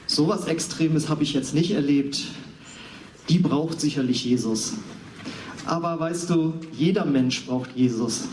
sowas 0.08 0.48
Extremes 0.48 1.10
habe 1.10 1.22
ich 1.22 1.34
jetzt 1.34 1.54
nicht 1.54 1.72
erlebt, 1.72 2.24
die 3.30 3.38
braucht 3.38 3.80
sicherlich 3.80 4.26
Jesus. 4.26 4.74
Aber 5.66 6.00
weißt 6.00 6.32
du, 6.32 6.54
jeder 6.76 7.06
Mensch 7.06 7.46
braucht 7.46 7.76
Jesus. 7.76 8.24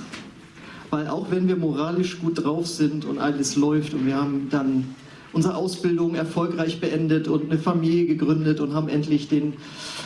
Weil 0.94 1.08
auch 1.08 1.32
wenn 1.32 1.48
wir 1.48 1.56
moralisch 1.56 2.20
gut 2.20 2.44
drauf 2.44 2.68
sind 2.68 3.04
und 3.04 3.18
alles 3.18 3.56
läuft 3.56 3.94
und 3.94 4.06
wir 4.06 4.14
haben 4.14 4.46
dann 4.48 4.94
unsere 5.32 5.56
Ausbildung 5.56 6.14
erfolgreich 6.14 6.80
beendet 6.80 7.26
und 7.26 7.50
eine 7.50 7.58
Familie 7.58 8.06
gegründet 8.06 8.60
und 8.60 8.74
haben 8.74 8.88
endlich 8.88 9.26
den 9.26 9.54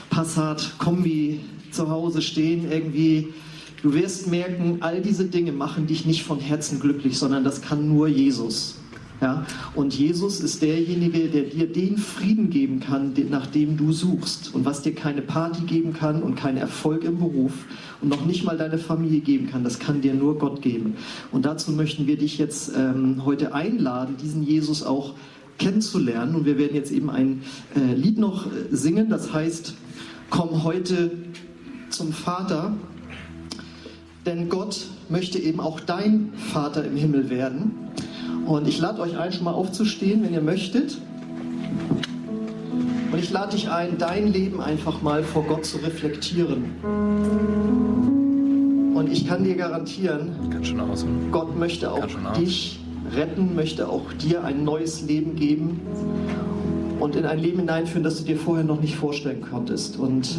Passat-Kombi 0.09 1.41
zu 1.73 1.91
Hause 1.91 2.23
stehen, 2.23 2.73
irgendwie, 2.73 3.35
du 3.83 3.93
wirst 3.93 4.29
merken, 4.29 4.79
all 4.81 5.03
diese 5.03 5.27
Dinge 5.27 5.53
machen 5.53 5.87
dich 5.87 6.07
nicht 6.07 6.23
von 6.23 6.41
Herzen 6.41 6.81
glücklich, 6.81 7.19
sondern 7.19 7.45
das 7.45 7.61
kann 7.61 7.87
nur 7.87 8.09
Jesus. 8.09 8.77
Ja? 9.21 9.45
Und 9.75 9.95
Jesus 9.95 10.41
ist 10.41 10.63
derjenige, 10.63 11.29
der 11.29 11.45
dir 11.45 11.67
den 11.67 11.99
Frieden 11.99 12.51
geben 12.51 12.81
kann, 12.81 13.15
nach 13.31 13.47
dem 13.47 13.77
du 13.77 13.93
suchst. 13.93 14.55
Und 14.55 14.65
was 14.65 14.83
dir 14.83 14.95
keine 14.95 15.23
Party 15.23 15.63
geben 15.63 15.93
kann 15.93 16.23
und 16.23 16.37
keinen 16.37 16.59
Erfolg 16.59 17.05
im 17.05 17.19
Beruf 17.19 17.53
und 18.01 18.09
noch 18.09 18.25
nicht 18.25 18.45
mal 18.45 18.57
deine 18.57 18.79
Familie 18.79 19.21
geben 19.21 19.51
kann, 19.51 19.65
das 19.65 19.79
kann 19.79 20.01
dir 20.01 20.15
nur 20.15 20.39
Gott 20.39 20.63
geben. 20.63 20.97
Und 21.33 21.45
dazu 21.45 21.73
möchten 21.73 22.07
wir 22.07 22.17
dich 22.17 22.39
jetzt 22.39 22.73
ähm, 22.77 23.25
heute 23.25 23.55
einladen, 23.55 24.17
diesen 24.23 24.43
Jesus 24.43 24.83
auch 24.83 25.15
kennenzulernen. 25.59 26.37
Und 26.37 26.45
wir 26.45 26.59
werden 26.59 26.75
jetzt 26.75 26.93
eben 26.93 27.11
ein 27.11 27.43
äh, 27.75 27.95
Lied 27.95 28.19
noch 28.19 28.47
äh, 28.47 28.51
singen, 28.71 29.11
das 29.11 29.33
heißt, 29.33 29.75
komm 30.31 30.63
heute 30.63 31.11
zum 31.91 32.13
Vater. 32.13 32.75
Denn 34.27 34.49
Gott 34.49 34.87
möchte 35.09 35.39
eben 35.39 35.59
auch 35.59 35.81
dein 35.81 36.33
Vater 36.53 36.85
im 36.85 36.97
Himmel 36.97 37.31
werden. 37.31 37.88
Und 38.49 38.67
ich 38.67 38.81
lade 38.81 39.03
euch 39.03 39.19
ein, 39.19 39.31
schon 39.31 39.45
mal 39.45 39.53
aufzustehen, 39.53 40.23
wenn 40.25 40.33
ihr 40.33 40.41
möchtet. 40.41 40.97
Und 43.13 43.19
ich 43.19 43.31
lade 43.31 43.55
dich 43.55 43.69
ein, 43.69 43.99
dein 43.99 44.27
Leben 44.27 44.63
einfach 44.63 45.03
mal 45.03 45.23
vor 45.23 45.45
Gott 45.45 45.67
zu 45.67 45.77
reflektieren. 45.77 46.65
Und 48.95 49.13
ich 49.13 49.29
kann 49.29 49.45
dir 49.45 49.55
garantieren, 49.55 50.31
Gott 51.31 51.59
möchte 51.59 51.93
auch 51.93 52.07
dich 52.39 52.81
retten, 53.15 53.55
möchte 53.55 53.87
auch 53.87 54.15
dir 54.15 54.43
ein 54.45 54.65
neues 54.65 55.03
Leben 55.03 55.37
geben. 55.37 55.83
und 57.01 57.17
in 57.17 57.27
ein 57.27 57.39
Leben 57.39 57.59
hineinführen, 57.59 58.03
das 58.03 58.17
du 58.17 58.25
dir 58.25 58.37
vorher 58.37 58.65
noch 58.65 58.81
nicht 58.81 58.97
vorstellen 58.97 59.43
konntest. 59.43 59.99
Und 59.99 60.39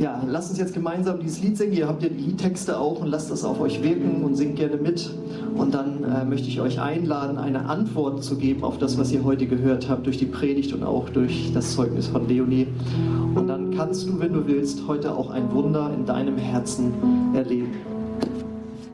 ja, 0.00 0.22
lasst 0.26 0.50
uns 0.50 0.58
jetzt 0.58 0.74
gemeinsam 0.74 1.20
dieses 1.20 1.40
Lied 1.42 1.56
singen. 1.56 1.74
Ihr 1.74 1.86
habt 1.86 2.02
ja 2.02 2.08
die 2.08 2.22
Liedtexte 2.22 2.78
auch 2.78 3.00
und 3.00 3.06
lasst 3.06 3.30
das 3.30 3.44
auf 3.44 3.60
euch 3.60 3.82
wirken 3.82 4.24
und 4.24 4.34
singt 4.34 4.56
gerne 4.56 4.76
mit. 4.76 5.10
Und 5.56 5.74
dann 5.74 6.04
äh, 6.04 6.24
möchte 6.24 6.48
ich 6.48 6.60
euch 6.60 6.80
einladen, 6.80 7.38
eine 7.38 7.66
Antwort 7.68 8.22
zu 8.22 8.36
geben 8.36 8.64
auf 8.64 8.78
das, 8.78 8.98
was 8.98 9.12
ihr 9.12 9.24
heute 9.24 9.46
gehört 9.46 9.88
habt, 9.88 10.06
durch 10.06 10.18
die 10.18 10.26
Predigt 10.26 10.72
und 10.72 10.82
auch 10.82 11.08
durch 11.08 11.52
das 11.52 11.74
Zeugnis 11.74 12.06
von 12.06 12.28
Leonie. 12.28 12.66
Und 13.34 13.48
dann 13.48 13.74
kannst 13.76 14.06
du, 14.06 14.18
wenn 14.20 14.32
du 14.32 14.46
willst, 14.46 14.86
heute 14.86 15.14
auch 15.14 15.30
ein 15.30 15.52
Wunder 15.52 15.90
in 15.94 16.06
deinem 16.06 16.36
Herzen 16.36 16.92
erleben. 17.34 17.89